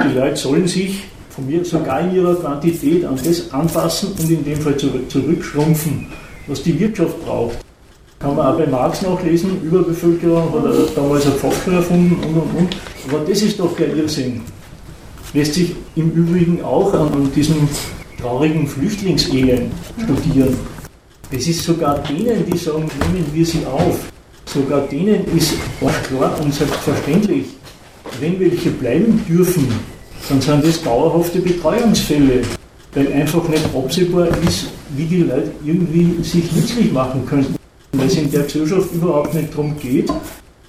Die 0.04 0.14
Leute 0.14 0.36
sollen 0.36 0.68
sich 0.68 1.04
von 1.30 1.48
mir 1.48 1.64
sogar 1.66 2.02
in 2.02 2.16
ihrer 2.16 2.36
Quantität 2.36 3.06
an 3.06 3.20
das 3.24 3.52
anpassen 3.52 4.14
und 4.18 4.30
in 4.30 4.44
dem 4.44 4.60
Fall 4.62 4.78
zurückschrumpfen, 4.78 6.08
was 6.48 6.64
die 6.64 6.80
Wirtschaft 6.80 7.24
braucht. 7.26 7.58
Kann 8.20 8.36
man 8.36 8.48
auch 8.48 8.58
bei 8.58 8.66
Marx 8.66 9.02
nachlesen, 9.02 9.62
Überbevölkerung, 9.62 10.54
hat 10.54 10.66
er 10.66 10.86
damals 10.96 11.26
ein 11.26 11.34
Fach 11.34 11.68
erfunden 11.72 12.16
und 12.16 12.36
und 12.36 12.58
und. 12.58 12.78
Aber 13.10 13.20
das 13.28 13.42
ist 13.42 13.60
doch 13.60 13.76
der 13.76 13.94
Irrsinn 13.96 14.42
lässt 15.36 15.54
sich 15.54 15.76
im 15.96 16.12
Übrigen 16.12 16.64
auch 16.64 16.94
an 16.94 17.30
diesem 17.36 17.68
traurigen 18.20 18.66
Flüchtlingselend 18.66 19.72
studieren. 20.02 20.58
Es 21.30 21.48
ist 21.48 21.64
sogar 21.64 22.00
denen, 22.04 22.46
die 22.50 22.58
sagen, 22.58 22.90
nehmen 23.12 23.26
wir 23.34 23.46
sie 23.46 23.66
auf, 23.66 24.00
sogar 24.46 24.82
denen 24.88 25.26
ist 25.36 25.54
klar 26.08 26.40
und 26.42 26.54
selbstverständlich, 26.54 27.48
wenn 28.22 28.40
welche 28.40 28.70
bleiben 28.72 29.22
dürfen, 29.28 29.68
dann 30.30 30.40
sind 30.40 30.64
das 30.64 30.82
dauerhafte 30.82 31.40
Betreuungsfälle, 31.40 32.42
weil 32.94 33.12
einfach 33.12 33.48
nicht 33.50 33.66
absehbar 33.76 34.30
ist, 34.48 34.68
wie 34.96 35.06
die 35.06 35.24
Leute 35.24 35.52
irgendwie 35.66 36.24
sich 36.24 36.50
nützlich 36.54 36.94
machen 36.94 37.26
könnten. 37.28 37.56
Weil 37.92 38.08
es 38.08 38.16
in 38.16 38.32
der 38.32 38.44
Gesellschaft 38.44 38.94
überhaupt 38.94 39.34
nicht 39.34 39.52
darum 39.52 39.78
geht, 39.78 40.10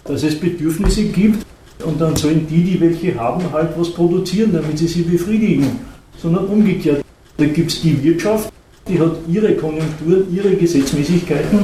dass 0.04 0.24
es 0.24 0.38
Bedürfnisse 0.38 1.04
gibt, 1.04 1.46
und 1.84 2.00
dann 2.00 2.16
sollen 2.16 2.46
die, 2.48 2.62
die 2.62 2.80
welche 2.80 3.14
haben, 3.18 3.42
halt 3.52 3.70
was 3.76 3.92
produzieren, 3.92 4.52
damit 4.52 4.78
sie 4.78 4.86
sie 4.86 5.02
befriedigen. 5.02 5.78
Sondern 6.18 6.46
umgekehrt. 6.46 7.04
Da 7.36 7.44
gibt 7.44 7.70
es 7.70 7.82
die 7.82 8.02
Wirtschaft, 8.02 8.50
die 8.88 8.98
hat 8.98 9.12
ihre 9.28 9.54
Konjunkturen, 9.54 10.34
ihre 10.34 10.56
Gesetzmäßigkeiten 10.56 11.58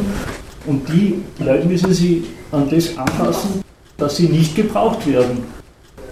und 0.66 0.88
die 0.88 1.14
Leute 1.42 1.66
müssen 1.66 1.92
sie 1.94 2.24
an 2.50 2.68
das 2.68 2.96
anpassen, 2.98 3.62
dass 3.96 4.16
sie 4.16 4.28
nicht 4.28 4.54
gebraucht 4.54 5.06
werden. 5.06 5.44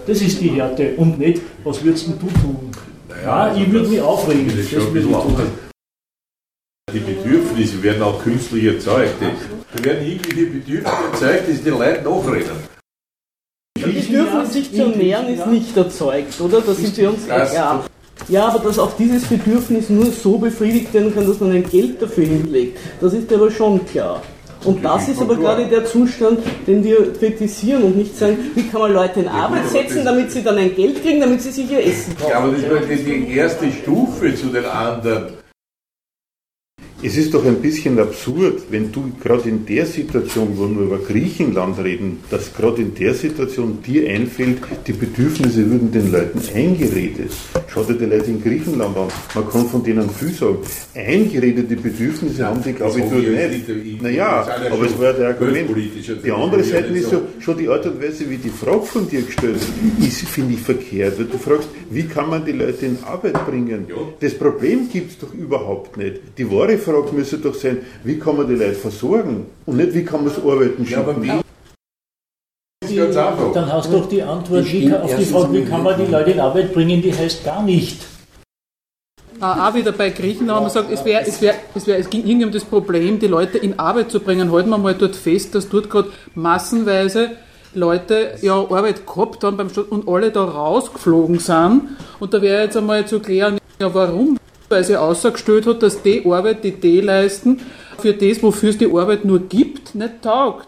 Das 0.07 0.21
ist 0.21 0.41
die 0.41 0.49
Härte 0.49 0.95
und 0.97 1.19
nicht, 1.19 1.41
was 1.63 1.83
würdest 1.83 2.07
du 2.07 2.13
tun? 2.13 2.71
Naja, 3.07 3.23
ja, 3.23 3.33
also 3.43 3.61
ich 3.61 3.71
würde 3.71 3.87
mich 3.89 4.01
aufregen. 4.01 4.47
Das 4.47 4.71
das 4.71 4.93
würde 4.93 5.07
die 6.93 6.99
Bedürfnisse 6.99 7.81
werden 7.83 8.01
auch 8.01 8.21
künstlich 8.21 8.65
erzeugt. 8.65 9.15
Da 9.73 9.83
werden 9.85 10.05
irgendwelche 10.05 10.45
Bedürfnisse 10.47 10.91
erzeugt, 11.11 11.47
die 11.47 11.63
die 11.63 11.69
Leute 11.69 12.01
nachrennen. 12.03 12.70
Das 13.81 13.93
Bedürfnis, 13.93 14.53
sich 14.53 14.73
zu 14.73 14.81
ernähren, 14.83 15.27
ist 15.27 15.47
nicht 15.47 15.75
erzeugt, 15.75 16.39
oder? 16.39 16.61
Da 16.61 16.73
sind 16.73 16.97
wir 16.97 17.09
uns 17.09 17.25
klar. 17.25 17.83
Ja, 18.27 18.47
aber 18.47 18.59
dass 18.59 18.77
auch 18.77 18.91
dieses 18.97 19.23
Bedürfnis 19.23 19.89
nur 19.89 20.05
so 20.05 20.37
befriedigt 20.37 20.93
werden 20.93 21.13
kann, 21.13 21.27
dass 21.27 21.39
man 21.39 21.51
ein 21.51 21.67
Geld 21.67 22.01
dafür 22.01 22.25
hinlegt, 22.25 22.77
das 23.01 23.13
ist 23.13 23.33
aber 23.33 23.49
schon 23.49 23.83
klar. 23.85 24.21
Und 24.63 24.85
das 24.85 25.07
ist 25.09 25.19
aber 25.19 25.35
gerade 25.35 25.65
der 25.65 25.85
Zustand, 25.85 26.39
den 26.67 26.83
wir 26.83 27.13
kritisieren 27.13 27.81
und 27.81 27.97
nicht 27.97 28.15
sagen, 28.15 28.37
wie 28.53 28.61
kann 28.67 28.81
man 28.81 28.93
Leute 28.93 29.21
in 29.21 29.27
Arbeit 29.27 29.67
setzen, 29.69 30.05
damit 30.05 30.31
sie 30.31 30.43
dann 30.43 30.57
ein 30.59 30.75
Geld 30.75 31.01
kriegen, 31.01 31.19
damit 31.19 31.41
sie 31.41 31.49
sich 31.49 31.71
ihr 31.71 31.83
Essen 31.83 32.15
kaufen. 32.15 32.29
Ja, 32.29 32.37
aber 32.37 32.51
das 32.51 32.89
ist 32.91 33.07
die 33.07 33.35
erste 33.35 33.71
Stufe 33.71 34.35
zu 34.35 34.47
den 34.47 34.65
anderen. 34.65 35.40
Es 37.03 37.17
ist 37.17 37.33
doch 37.33 37.43
ein 37.43 37.55
bisschen 37.55 37.97
absurd, 37.97 38.61
wenn 38.69 38.91
du 38.91 39.11
gerade 39.23 39.49
in 39.49 39.65
der 39.65 39.87
Situation, 39.87 40.49
wo 40.55 40.67
wir 40.69 40.85
über 40.85 40.99
Griechenland 40.99 41.79
reden, 41.83 42.19
dass 42.29 42.53
gerade 42.53 42.83
in 42.83 42.93
der 42.93 43.15
Situation 43.15 43.79
dir 43.83 44.07
einfällt, 44.07 44.59
die 44.85 44.93
Bedürfnisse 44.93 45.67
würden 45.67 45.91
den 45.91 46.11
Leuten 46.11 46.39
eingeredet. 46.53 47.31
Schau 47.69 47.83
dir 47.85 47.95
die 47.95 48.05
Leute 48.05 48.29
in 48.29 48.43
Griechenland 48.43 48.95
an. 48.95 49.07
Man 49.33 49.49
kann 49.49 49.65
von 49.65 49.83
denen 49.83 50.11
viel 50.11 50.29
sagen. 50.29 50.59
Eingeredete 50.93 51.75
Bedürfnisse 51.75 52.45
haben 52.45 52.61
die, 52.63 52.73
glaube 52.73 52.99
ich, 52.99 53.05
dort 53.05 53.23
nicht. 53.23 54.01
Naja, 54.03 54.47
aber 54.71 54.85
es 54.85 54.99
war 54.99 55.05
ja 55.05 55.13
der 55.13 55.27
Argument. 55.29 55.69
Die 56.23 56.31
andere 56.31 56.63
Seite 56.63 56.89
ist 56.89 57.09
so, 57.09 57.23
schon 57.39 57.57
die 57.57 57.67
Art 57.67 57.83
und 57.87 57.99
Weise, 57.99 58.29
wie 58.29 58.37
die 58.37 58.49
Frage 58.49 58.83
von 58.83 59.09
dir 59.09 59.23
gestellt 59.23 59.57
ist, 59.99 60.21
finde 60.27 60.53
ich 60.53 60.59
verkehrt. 60.59 61.17
Weil 61.17 61.25
du 61.25 61.39
fragst, 61.39 61.69
wie 61.89 62.03
kann 62.03 62.29
man 62.29 62.45
die 62.45 62.51
Leute 62.51 62.85
in 62.85 62.99
Arbeit 63.03 63.43
bringen? 63.47 63.87
Das 64.19 64.35
Problem 64.35 64.87
gibt 64.87 65.11
es 65.13 65.17
doch 65.17 65.33
überhaupt 65.33 65.97
nicht. 65.97 66.21
Die 66.37 66.49
wahre 66.51 66.77
Frage 66.77 66.90
Frage 66.91 67.15
müsste 67.15 67.37
doch 67.37 67.55
sein, 67.55 67.79
wie 68.03 68.19
kann 68.19 68.37
man 68.37 68.47
die 68.47 68.55
Leute 68.55 68.73
versorgen 68.73 69.47
und 69.65 69.77
nicht, 69.77 69.93
wie 69.93 70.03
kann 70.03 70.23
man 70.23 70.33
das 70.33 70.43
Arbeiten 70.43 70.85
schaffen. 70.85 71.23
Ja, 71.23 71.41
die, 72.87 73.53
dann 73.53 73.71
hast 73.71 73.91
du 73.91 73.99
doch 73.99 74.09
die 74.09 74.21
Antwort 74.21 74.65
wie, 74.71 74.93
auf 74.93 75.15
die 75.15 75.25
Frage, 75.25 75.53
wie 75.53 75.65
kann 75.65 75.83
man 75.83 76.03
die 76.03 76.11
Leute 76.11 76.31
in 76.31 76.39
Arbeit 76.39 76.73
bringen, 76.73 77.01
die 77.01 77.13
heißt 77.13 77.43
gar 77.43 77.63
nicht. 77.63 78.05
Ah, 79.39 79.69
auch 79.69 79.73
wieder 79.73 79.91
bei 79.91 80.09
Griechenland 80.09 80.57
haben 80.57 80.63
wir 80.65 80.67
gesagt, 80.67 80.91
es, 80.91 81.05
wär, 81.05 81.27
es, 81.27 81.41
wär, 81.41 81.55
es, 81.73 81.87
wär, 81.87 81.97
es 81.97 82.09
ging 82.09 82.25
irgendwie 82.25 82.45
um 82.45 82.51
das 82.51 82.63
Problem, 82.63 83.17
die 83.17 83.27
Leute 83.27 83.57
in 83.57 83.79
Arbeit 83.79 84.11
zu 84.11 84.19
bringen. 84.19 84.51
Halten 84.51 84.69
wir 84.69 84.77
mal 84.77 84.93
dort 84.93 85.15
fest, 85.15 85.55
dass 85.55 85.67
dort 85.69 85.89
gerade 85.89 86.09
massenweise 86.35 87.31
Leute 87.73 88.35
ja 88.41 88.55
Arbeit 88.55 89.07
gehabt 89.07 89.43
haben 89.43 89.57
beim 89.57 89.69
Stadt 89.69 89.89
und 89.89 90.07
alle 90.07 90.31
da 90.31 90.43
rausgeflogen 90.43 91.39
sind. 91.39 91.97
Und 92.19 92.33
da 92.33 92.41
wäre 92.41 92.63
jetzt 92.63 92.77
einmal 92.77 93.07
zu 93.07 93.19
klären, 93.19 93.57
ja 93.79 93.91
warum? 93.93 94.37
Weil 94.71 94.83
sie 94.83 94.97
ausgestellt 94.97 95.67
hat, 95.67 95.83
dass 95.83 96.01
die 96.01 96.25
Arbeit, 96.25 96.63
die 96.63 96.71
die 96.71 97.01
leisten, 97.01 97.59
für 97.99 98.13
das, 98.13 98.41
wofür 98.41 98.69
es 98.69 98.77
die 98.77 98.91
Arbeit 98.91 99.25
nur 99.25 99.39
gibt, 99.39 99.93
nicht 99.93 100.21
taugt. 100.21 100.67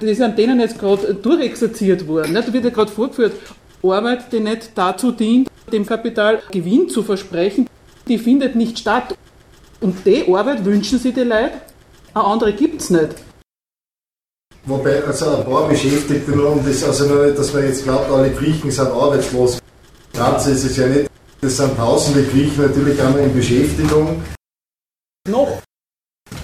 Das 0.00 0.10
ist 0.10 0.20
an 0.20 0.36
denen 0.36 0.60
jetzt 0.60 0.78
gerade 0.78 1.14
durchexerziert 1.14 2.06
worden. 2.06 2.34
Da 2.34 2.52
wird 2.52 2.64
ja 2.64 2.70
gerade 2.70 2.90
vorgeführt, 2.90 3.32
Arbeit, 3.82 4.32
die 4.32 4.40
nicht 4.40 4.70
dazu 4.74 5.12
dient, 5.12 5.48
dem 5.72 5.86
Kapital 5.86 6.42
Gewinn 6.50 6.88
zu 6.88 7.02
versprechen, 7.02 7.68
die 8.08 8.18
findet 8.18 8.56
nicht 8.56 8.78
statt. 8.78 9.14
Und 9.80 10.06
die 10.06 10.26
Arbeit 10.32 10.64
wünschen 10.64 10.98
sie 10.98 11.12
die 11.12 11.20
Leute, 11.20 11.52
eine 12.14 12.24
andere 12.24 12.52
gibt 12.52 12.80
es 12.80 12.90
nicht. 12.90 13.16
Wobei, 14.66 15.04
also 15.04 15.36
ein 15.36 15.44
paar 15.44 15.68
Beschäftigte, 15.68 16.32
um 16.32 16.64
das, 16.64 16.84
also 16.84 17.04
nicht, 17.22 17.38
dass 17.38 17.52
man 17.52 17.64
jetzt 17.64 17.84
glaubt, 17.84 18.10
alle 18.10 18.30
Griechen 18.30 18.70
sind 18.70 18.88
arbeitslos. 18.88 19.58
Ganze 20.14 20.52
ist 20.52 20.64
es 20.64 20.76
ja 20.76 20.86
nicht, 20.86 21.10
das 21.44 21.58
sind 21.58 21.76
tausende 21.76 22.22
Griechen 22.24 22.66
natürlich 22.66 23.00
einmal 23.00 23.22
in 23.22 23.34
Beschäftigung. 23.34 24.22
Noch? 25.28 25.60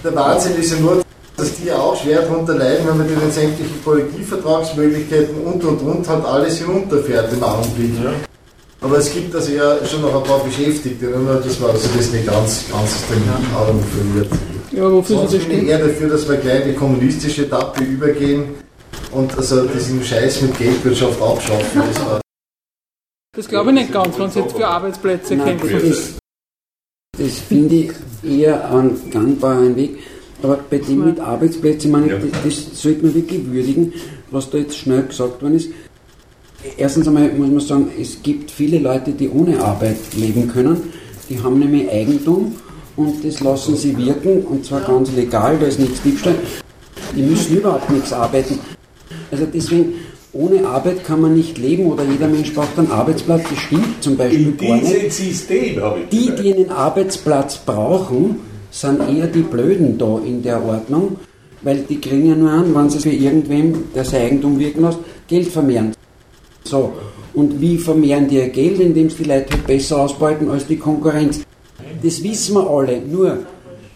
Der 0.03 0.15
Wahnsinn 0.15 0.55
ist 0.57 0.71
ja 0.71 0.79
nur, 0.79 1.01
dass 1.35 1.55
die 1.55 1.71
auch 1.71 1.95
schwer 1.99 2.21
darunter 2.21 2.55
leiden, 2.55 2.87
wenn 2.87 2.97
man 2.97 3.07
denen 3.07 3.31
sämtliche 3.31 3.73
Kollektivvertragsmöglichkeiten 3.83 5.41
und 5.41 5.63
und 5.63 5.81
und 5.81 6.07
hat 6.07 6.23
alles 6.25 6.59
hinunterfährt 6.59 7.33
im 7.33 7.43
Augenblick. 7.43 7.93
Ja. 8.03 8.13
Aber 8.81 8.97
es 8.97 9.13
gibt 9.13 9.33
also 9.33 9.51
ja 9.51 9.83
schon 9.85 10.01
noch 10.01 10.15
ein 10.15 10.23
paar 10.23 10.43
Beschäftigte, 10.43 11.07
dass 11.07 11.59
man 11.59 11.71
also 11.71 11.89
das 11.95 12.11
nicht 12.11 12.25
ganz, 12.25 12.65
ganz 12.69 12.73
aus 12.73 12.91
den 13.09 13.55
Augen 13.55 13.83
verliert. 13.83 14.31
Ja, 14.71 14.91
wofür 14.91 15.17
Sonst 15.17 15.47
bin 15.47 15.63
ich 15.63 15.69
eher 15.69 15.79
dafür, 15.79 16.09
dass 16.09 16.27
wir 16.27 16.37
gleich 16.37 16.61
in 16.61 16.69
die 16.69 16.75
kommunistische 16.75 17.45
Etappe 17.45 17.83
übergehen 17.83 18.55
und 19.11 19.35
also 19.37 19.65
diesen 19.65 20.03
Scheiß 20.03 20.41
mit 20.41 20.57
Geldwirtschaft 20.57 21.21
abschaffen. 21.21 21.81
Das, 21.93 22.20
das 23.33 23.47
glaube 23.47 23.69
ich 23.71 23.75
nicht 23.75 23.93
ganz, 23.93 24.17
wenn 24.19 24.27
es 24.27 24.35
jetzt 24.35 24.55
für 24.55 24.67
Arbeitsplätze 24.67 25.37
kämpft. 25.37 25.73
Das, 25.73 26.13
das 27.17 27.39
finde 27.39 27.75
ich 27.75 27.91
eher 28.23 28.69
einen 28.69 29.09
gangbaren 29.09 29.75
Weg. 29.75 29.99
Aber 30.43 30.57
bei 30.69 30.79
dem 30.79 31.05
mit 31.05 31.19
Arbeitsplätzen, 31.19 31.91
meine, 31.91 32.19
das, 32.19 32.43
das 32.43 32.81
sollte 32.81 33.05
man 33.05 33.13
wirklich 33.13 33.45
würdigen, 33.51 33.93
was 34.31 34.49
da 34.49 34.57
jetzt 34.57 34.77
schnell 34.77 35.03
gesagt 35.03 35.41
worden 35.41 35.55
ist. 35.55 35.69
Erstens 36.77 37.07
einmal 37.07 37.29
muss 37.33 37.49
man 37.49 37.59
sagen, 37.59 37.91
es 37.99 38.21
gibt 38.21 38.51
viele 38.51 38.79
Leute, 38.79 39.11
die 39.11 39.29
ohne 39.29 39.59
Arbeit 39.61 39.97
leben 40.15 40.47
können. 40.47 40.93
Die 41.29 41.41
haben 41.41 41.59
nämlich 41.59 41.89
Eigentum 41.89 42.55
und 42.95 43.23
das 43.23 43.39
lassen 43.39 43.75
sie 43.75 43.97
wirken 43.97 44.43
und 44.43 44.65
zwar 44.65 44.81
ganz 44.81 45.11
legal, 45.13 45.57
da 45.59 45.67
ist 45.67 45.79
nichts 45.79 46.01
Diebstahl. 46.01 46.35
Die 47.15 47.21
müssen 47.21 47.57
überhaupt 47.57 47.89
nichts 47.89 48.11
arbeiten. 48.13 48.59
Also 49.31 49.45
deswegen, 49.45 49.93
ohne 50.33 50.65
Arbeit 50.65 51.03
kann 51.03 51.21
man 51.21 51.35
nicht 51.35 51.57
leben 51.57 51.87
oder 51.87 52.03
jeder 52.05 52.27
Mensch 52.27 52.53
braucht 52.53 52.77
einen 52.77 52.91
Arbeitsplatz, 52.91 53.43
das 53.49 53.59
stimmt 53.59 54.01
zum 54.01 54.15
Beispiel 54.15 54.53
gar 54.53 54.77
nicht. 54.77 55.11
System 55.11 55.81
habe 55.81 55.99
ich 56.01 56.09
Die, 56.09 56.31
die 56.41 56.53
einen 56.53 56.69
Arbeitsplatz 56.69 57.57
brauchen, 57.57 58.39
sind 58.71 59.01
eher 59.01 59.27
die 59.27 59.41
Blöden 59.41 59.97
da 59.97 60.19
in 60.25 60.41
der 60.41 60.63
Ordnung, 60.63 61.17
weil 61.61 61.79
die 61.89 61.99
kriegen 61.99 62.29
ja 62.29 62.35
nur 62.35 62.51
an, 62.51 62.73
wenn 62.73 62.89
sie 62.89 62.99
für 62.99 63.11
irgendwem, 63.11 63.91
der 63.93 64.05
sein 64.05 64.21
Eigentum 64.23 64.57
wirken 64.57 64.83
lässt, 64.83 64.99
Geld 65.27 65.47
vermehren. 65.47 65.91
So, 66.63 66.93
und 67.33 67.59
wie 67.59 67.77
vermehren 67.77 68.27
die 68.29 68.35
ihr 68.35 68.49
Geld, 68.49 68.79
indem 68.79 69.09
sie 69.09 69.23
die 69.23 69.29
Leute 69.29 69.53
halt 69.53 69.67
besser 69.67 69.99
ausbeuten 69.99 70.49
als 70.49 70.65
die 70.65 70.77
Konkurrenz? 70.77 71.41
Das 72.01 72.23
wissen 72.23 72.55
wir 72.55 72.69
alle, 72.69 73.01
nur 73.01 73.39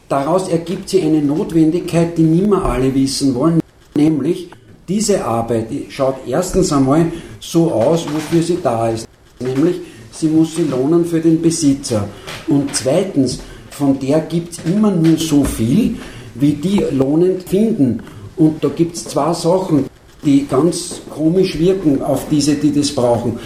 daraus 0.09 0.49
ergibt 0.49 0.89
sich 0.89 1.03
eine 1.03 1.21
Notwendigkeit, 1.21 2.17
die 2.17 2.23
nicht 2.23 2.47
mehr 2.47 2.63
alle 2.63 2.93
wissen 2.93 3.33
wollen, 3.35 3.61
nämlich 3.95 4.49
diese 4.87 5.23
Arbeit 5.23 5.71
die 5.71 5.85
schaut 5.89 6.15
erstens 6.27 6.71
einmal 6.71 7.11
so 7.39 7.71
aus, 7.71 8.05
wofür 8.11 8.41
sie 8.41 8.59
da 8.61 8.89
ist, 8.89 9.07
nämlich 9.39 9.77
sie 10.11 10.27
muss 10.27 10.55
sie 10.55 10.63
lohnen 10.63 11.05
für 11.05 11.19
den 11.19 11.41
Besitzer 11.41 12.07
und 12.47 12.75
zweitens, 12.75 13.39
von 13.69 13.99
der 13.99 14.21
gibt 14.21 14.53
es 14.53 14.59
immer 14.65 14.91
nur 14.91 15.17
so 15.17 15.43
viel, 15.43 15.97
wie 16.35 16.53
die 16.53 16.81
lohnend 16.91 17.43
finden 17.43 18.01
und 18.37 18.63
da 18.63 18.69
gibt 18.69 18.95
es 18.95 19.05
zwei 19.05 19.33
Sachen, 19.33 19.85
die 20.23 20.47
ganz 20.47 21.01
komisch 21.09 21.57
wirken 21.59 22.01
auf 22.01 22.27
diese, 22.29 22.55
die 22.55 22.73
das 22.73 22.91
brauchen. 22.91 23.39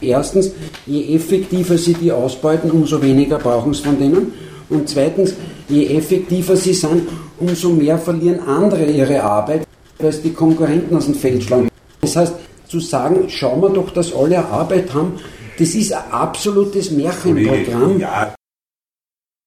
Erstens, 0.00 0.52
je 0.86 1.14
effektiver 1.14 1.78
sie 1.78 1.94
die 1.94 2.12
ausbeuten, 2.12 2.70
umso 2.70 3.00
weniger 3.00 3.38
brauchen 3.38 3.72
sie 3.74 3.82
von 3.82 3.98
denen. 3.98 4.32
Und 4.68 4.88
zweitens, 4.88 5.34
je 5.68 5.86
effektiver 5.86 6.56
sie 6.56 6.74
sind, 6.74 7.08
umso 7.38 7.70
mehr 7.70 7.98
verlieren 7.98 8.40
andere 8.40 8.84
ihre 8.84 9.22
Arbeit, 9.22 9.66
weil 9.98 10.08
es 10.08 10.22
die 10.22 10.32
Konkurrenten 10.32 10.96
aus 10.96 11.06
dem 11.06 11.14
Feld 11.14 11.42
schlagen. 11.42 11.68
Das 12.00 12.16
heißt, 12.16 12.34
zu 12.68 12.80
sagen, 12.80 13.28
schauen 13.28 13.60
wir 13.62 13.70
doch, 13.70 13.90
dass 13.90 14.14
alle 14.14 14.44
Arbeit 14.44 14.92
haben, 14.92 15.14
das 15.58 15.74
ist 15.74 15.92
ein 15.92 16.10
absolutes 16.10 16.90
Märchenprogramm. 16.90 18.00
Ja, 18.00 18.34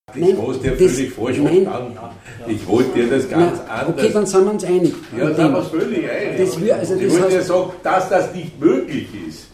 das 0.07 0.15
nein, 0.15 0.37
hast 0.47 0.63
du 0.63 0.67
ja 0.67 0.73
völlig 0.73 1.39
nein, 1.43 1.67
Ich 2.47 2.65
wollte 2.65 2.93
dir 2.93 3.07
das 3.09 3.29
ganz 3.29 3.59
nein, 3.59 3.69
anders. 3.69 3.89
Okay, 3.89 4.11
dann 4.13 4.25
sind 4.25 4.45
wir 4.45 4.51
uns 4.51 4.63
einig. 4.63 4.93
Ja, 5.11 5.25
dann 5.25 5.35
sind 5.35 5.51
wir 5.51 5.57
uns 5.59 5.67
völlig 5.67 6.09
einig. 6.09 6.37
Das 6.37 6.61
wir, 6.61 6.75
also 6.77 6.95
ich 6.95 7.11
wollte 7.11 7.29
dir 7.29 7.41
sagen, 7.43 7.71
dass 7.83 8.09
das 8.09 8.33
nicht 8.33 8.59
möglich 8.59 9.07
ist. 9.27 9.47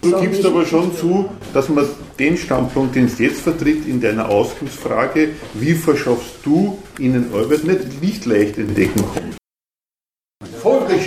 Du 0.00 0.20
gibst 0.20 0.46
aber 0.46 0.64
schon 0.64 0.94
zu, 0.94 1.28
dass 1.52 1.68
man 1.68 1.84
den 2.20 2.36
Standpunkt, 2.36 2.94
den 2.94 3.06
es 3.06 3.18
jetzt 3.18 3.40
vertritt, 3.40 3.88
in 3.88 4.00
deiner 4.00 4.28
Ausgangsfrage, 4.28 5.30
wie 5.54 5.74
verschaffst 5.74 6.36
du 6.44 6.78
ihnen 7.00 7.34
Arbeit, 7.34 7.64
nicht, 7.64 8.00
nicht 8.00 8.24
leicht 8.24 8.58
entdecken 8.58 9.02
kann. 9.14 9.37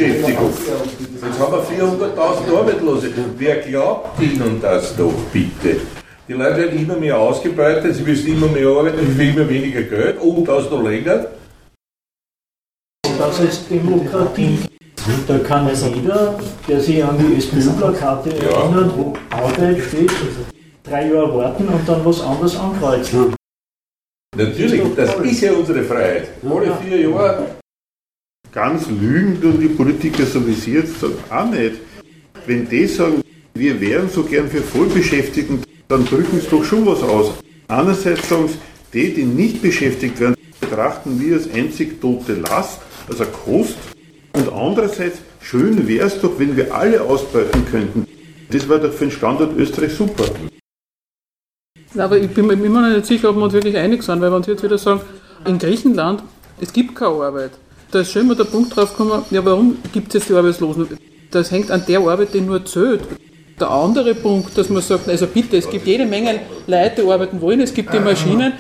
Vollbeschäftigung. 0.02 0.50
Jetzt 1.24 1.40
haben 1.40 1.54
wir 1.54 1.86
400.000 1.86 2.58
Arbeitslose. 2.58 3.10
Wer 3.38 3.56
glaubt 3.58 4.22
Ihnen 4.22 4.60
das 4.62 4.96
doch 4.96 5.14
bitte? 5.32 5.82
Die 6.28 6.34
Leute 6.34 6.58
werden 6.58 6.80
immer 6.80 6.96
mehr 6.96 7.18
ausgebeutet, 7.18 7.96
sie 7.96 8.04
müssen 8.04 8.28
immer 8.28 8.48
mehr 8.48 8.68
arbeiten 8.68 9.06
für 9.16 9.24
immer 9.24 9.50
weniger 9.50 9.82
Geld 9.82 10.22
und 10.22 10.46
das 10.46 10.70
noch 10.70 10.84
länger. 10.84 11.28
Das 13.18 13.40
ist 13.40 13.70
Demokratie. 13.70 14.60
Da 15.28 15.40
kann 15.40 15.68
jeder, 15.68 16.40
der 16.68 16.80
sich 16.80 17.04
an 17.04 17.18
die 17.18 17.38
SPÖ-Plakate 17.38 18.30
erinnert, 18.30 18.92
wo 18.96 19.14
Arbeit 19.32 19.82
steht, 19.82 20.12
drei 20.84 21.12
Jahre 21.12 21.36
warten 21.36 21.68
und 21.68 21.90
dann 21.90 22.06
was 22.06 22.22
anderes 22.22 22.56
ankreuzen. 22.56 23.36
Natürlich, 24.38 24.82
das 24.96 25.16
ist 25.16 25.42
ja 25.42 25.52
unsere 25.52 25.84
Freiheit. 25.84 26.30
Alle 26.48 26.72
vier 26.82 27.10
Jahre. 27.10 27.61
Ganz 28.52 28.90
lügen 28.90 29.42
tun 29.42 29.62
die 29.62 29.70
Politiker 29.70 30.26
so 30.26 30.46
wie 30.46 30.54
sie 30.54 30.74
jetzt 30.74 31.00
sagen, 31.00 31.14
auch 31.30 31.50
nicht. 31.50 31.76
Wenn 32.46 32.68
die 32.68 32.86
sagen, 32.86 33.22
wir 33.54 33.80
wären 33.80 34.10
so 34.10 34.24
gern 34.24 34.50
für 34.50 34.62
Vollbeschäftigten, 34.62 35.62
dann 35.88 36.06
drücken 36.06 36.42
sie 36.42 36.48
doch 36.50 36.64
schon 36.64 36.86
was 36.86 37.02
aus. 37.02 37.32
Einerseits 37.70 38.28
sagen 38.28 38.50
sie, 38.50 38.58
die, 38.94 39.14
die 39.14 39.24
nicht 39.24 39.62
beschäftigt 39.62 40.20
werden, 40.20 40.36
betrachten 40.60 41.18
wir 41.20 41.36
als 41.36 41.50
einzig 41.54 42.02
tote 42.02 42.34
Last, 42.34 42.82
also 43.08 43.24
Kost. 43.26 43.78
Und 44.34 44.52
andererseits, 44.52 45.20
schön 45.42 45.88
wäre 45.88 46.08
es 46.08 46.20
doch, 46.20 46.38
wenn 46.38 46.58
wir 46.58 46.74
alle 46.76 47.02
ausbeuten 47.02 47.66
könnten. 47.72 48.06
Das 48.50 48.68
wäre 48.68 48.82
doch 48.82 48.94
für 48.94 49.06
den 49.06 49.12
Standort 49.12 49.56
Österreich 49.58 49.94
super. 49.94 50.26
Aber 51.98 52.18
ich 52.18 52.30
bin 52.32 52.48
mir 52.48 52.54
immer 52.54 52.82
noch 52.82 52.96
nicht 52.96 53.06
sicher, 53.06 53.30
ob 53.30 53.38
wir 53.38 53.44
uns 53.44 53.54
wirklich 53.54 53.78
einig 53.78 54.04
sind, 54.04 54.20
weil 54.20 54.32
wenn 54.32 54.44
Sie 54.44 54.52
jetzt 54.52 54.64
wieder 54.64 54.78
sagen, 54.78 55.02
in 55.46 55.58
Griechenland, 55.58 56.24
es 56.60 56.74
gibt 56.74 56.96
keine 56.96 57.12
Arbeit. 57.12 57.52
Da 57.92 58.00
ist 58.00 58.12
schon 58.12 58.22
immer 58.22 58.36
der 58.36 58.46
Punkt 58.46 58.76
drauf 58.76 58.96
gekommen, 58.96 59.24
ja, 59.32 59.44
warum 59.44 59.78
gibt 59.92 60.10
es 60.10 60.14
jetzt 60.14 60.30
die 60.30 60.34
Arbeitslosen? 60.34 60.88
Das 61.30 61.52
hängt 61.52 61.72
an 61.72 61.84
der 61.88 62.00
Arbeit, 62.00 62.34
die 62.34 62.42
nur 62.42 62.64
zählt. 62.64 63.02
Der 63.60 63.70
andere 63.70 64.16
Punkt, 64.16 64.58
dass 64.58 64.70
man 64.70 64.82
sagt, 64.82 65.10
also 65.10 65.28
bitte, 65.28 65.58
es 65.58 65.70
gibt 65.70 65.86
jede 65.86 66.06
Menge 66.06 66.40
Leute, 66.68 67.02
die 67.02 67.12
arbeiten 67.12 67.42
wollen, 67.42 67.60
es 67.60 67.74
gibt 67.74 67.94
die 67.94 68.00
Maschinen, 68.00 68.54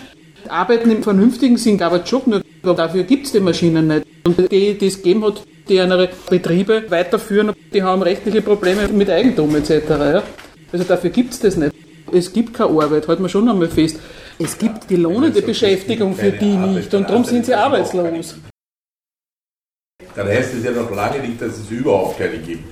arbeiten 0.48 0.92
im 0.92 1.02
vernünftigen 1.02 1.58
Sinn, 1.58 1.82
aber 1.82 2.04
Job 2.04 2.28
nur, 2.28 2.42
aber 2.62 2.74
dafür 2.74 3.04
gibt 3.04 3.26
es 3.26 3.32
die 3.32 3.40
Maschinen 3.40 3.88
nicht. 3.88 4.06
Und 4.26 4.38
die, 4.52 4.78
die 4.78 4.88
es 4.88 4.98
gegeben 4.98 5.26
hat, 5.26 5.42
die 5.68 5.76
ihre 5.76 6.10
Betriebe 6.30 6.84
weiterführen, 6.90 7.54
die 7.74 7.82
haben 7.82 8.02
rechtliche 8.02 8.42
Probleme 8.42 8.88
mit 8.90 9.10
Eigentum 9.10 9.56
etc. 9.56 9.72
Ja? 9.90 10.24
Also 10.72 10.86
dafür 10.86 11.10
gibt 11.10 11.34
es 11.34 11.40
das 11.40 11.56
nicht. 11.56 11.74
Es 12.12 12.32
gibt 12.34 12.54
keine 12.54 12.70
Arbeit, 12.70 13.08
halten 13.08 13.24
wir 13.24 13.30
schon 13.30 13.48
einmal 13.48 13.70
fest. 13.70 13.98
Es 14.38 14.58
gibt 14.58 14.90
die 14.90 14.98
lohnende 14.98 15.42
Beschäftigung 15.42 16.16
für 16.16 16.32
die 16.32 16.58
nicht 16.58 16.94
und 16.94 17.10
darum 17.10 17.24
sind 17.24 17.46
sie 17.46 17.56
arbeitslos. 17.56 18.36
Dann 20.16 20.28
heißt 20.28 20.54
es 20.54 20.64
ja 20.64 20.72
noch 20.72 20.94
lange 20.94 21.20
nicht, 21.20 21.42
dass 21.42 21.58
es 21.58 21.70
überhaupt 21.70 22.18
keine 22.18 22.38
gibt. 22.38 22.64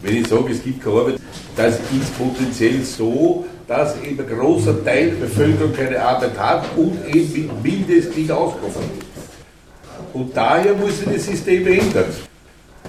Wenn 0.00 0.16
ich 0.16 0.26
sage, 0.26 0.52
es 0.52 0.62
gibt 0.62 0.82
keine 0.82 0.96
Arbeit, 0.96 1.20
das 1.56 1.74
ist 1.74 2.18
potenziell 2.18 2.82
so, 2.82 3.44
dass 3.68 4.00
eben 4.02 4.18
ein 4.18 4.38
großer 4.38 4.84
Teil 4.84 5.10
der 5.10 5.26
Bevölkerung 5.26 5.72
keine 5.74 6.00
Arbeit 6.00 6.36
hat 6.38 6.64
und 6.76 6.98
eben 7.14 7.32
mit 7.62 7.88
mindestens 7.88 8.30
auskommen. 8.30 9.12
Und 10.12 10.36
daher 10.36 10.74
muss 10.74 10.98
sich 10.98 11.08
das 11.08 11.26
System 11.26 11.66
ändern. 11.66 12.04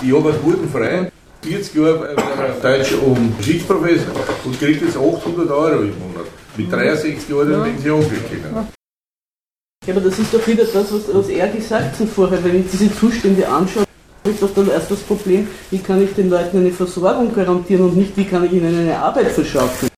Ich 0.02 0.14
habe 0.14 0.30
einen 0.30 0.42
guten 0.42 0.70
Freund, 0.70 1.12
40 1.44 1.76
Jahre 1.76 2.16
Deutsch 2.62 2.94
um 2.94 3.38
Geschichtsprofessor 3.38 4.14
und 4.46 4.60
kriegt 4.60 4.82
jetzt 4.82 4.98
800 4.98 5.50
Euro 5.52 5.82
im 5.82 6.00
Monat. 6.00 6.26
Mit 6.58 6.72
63 6.72 7.30
Jahren 7.30 7.52
ja. 7.52 7.64
Pension 7.64 8.02
gekriegt. 8.02 8.46
Ja, 9.86 9.94
aber 9.94 10.02
das 10.02 10.18
ist 10.18 10.34
doch 10.34 10.46
wieder 10.48 10.64
das, 10.64 10.94
was, 10.94 11.14
was 11.14 11.28
er 11.28 11.48
gesagt 11.50 12.00
hat 12.00 12.08
vorher, 12.08 12.42
wenn 12.44 12.62
ich 12.62 12.72
diese 12.72 12.94
Zustände 12.96 13.48
anschaue 13.48 13.84
ist 14.26 14.42
doch 14.42 14.54
dann 14.54 14.70
erst 14.70 14.90
das 14.90 15.00
Problem, 15.00 15.48
wie 15.70 15.80
kann 15.80 16.02
ich 16.02 16.14
den 16.14 16.30
Leuten 16.30 16.60
eine 16.60 16.72
Versorgung 16.72 17.34
garantieren 17.36 17.86
und 17.86 17.98
nicht, 17.98 18.16
wie 18.16 18.24
kann 18.24 18.46
ich 18.46 18.54
ihnen 18.54 18.80
eine 18.80 18.98
Arbeit 18.98 19.28
verschaffen. 19.28 19.93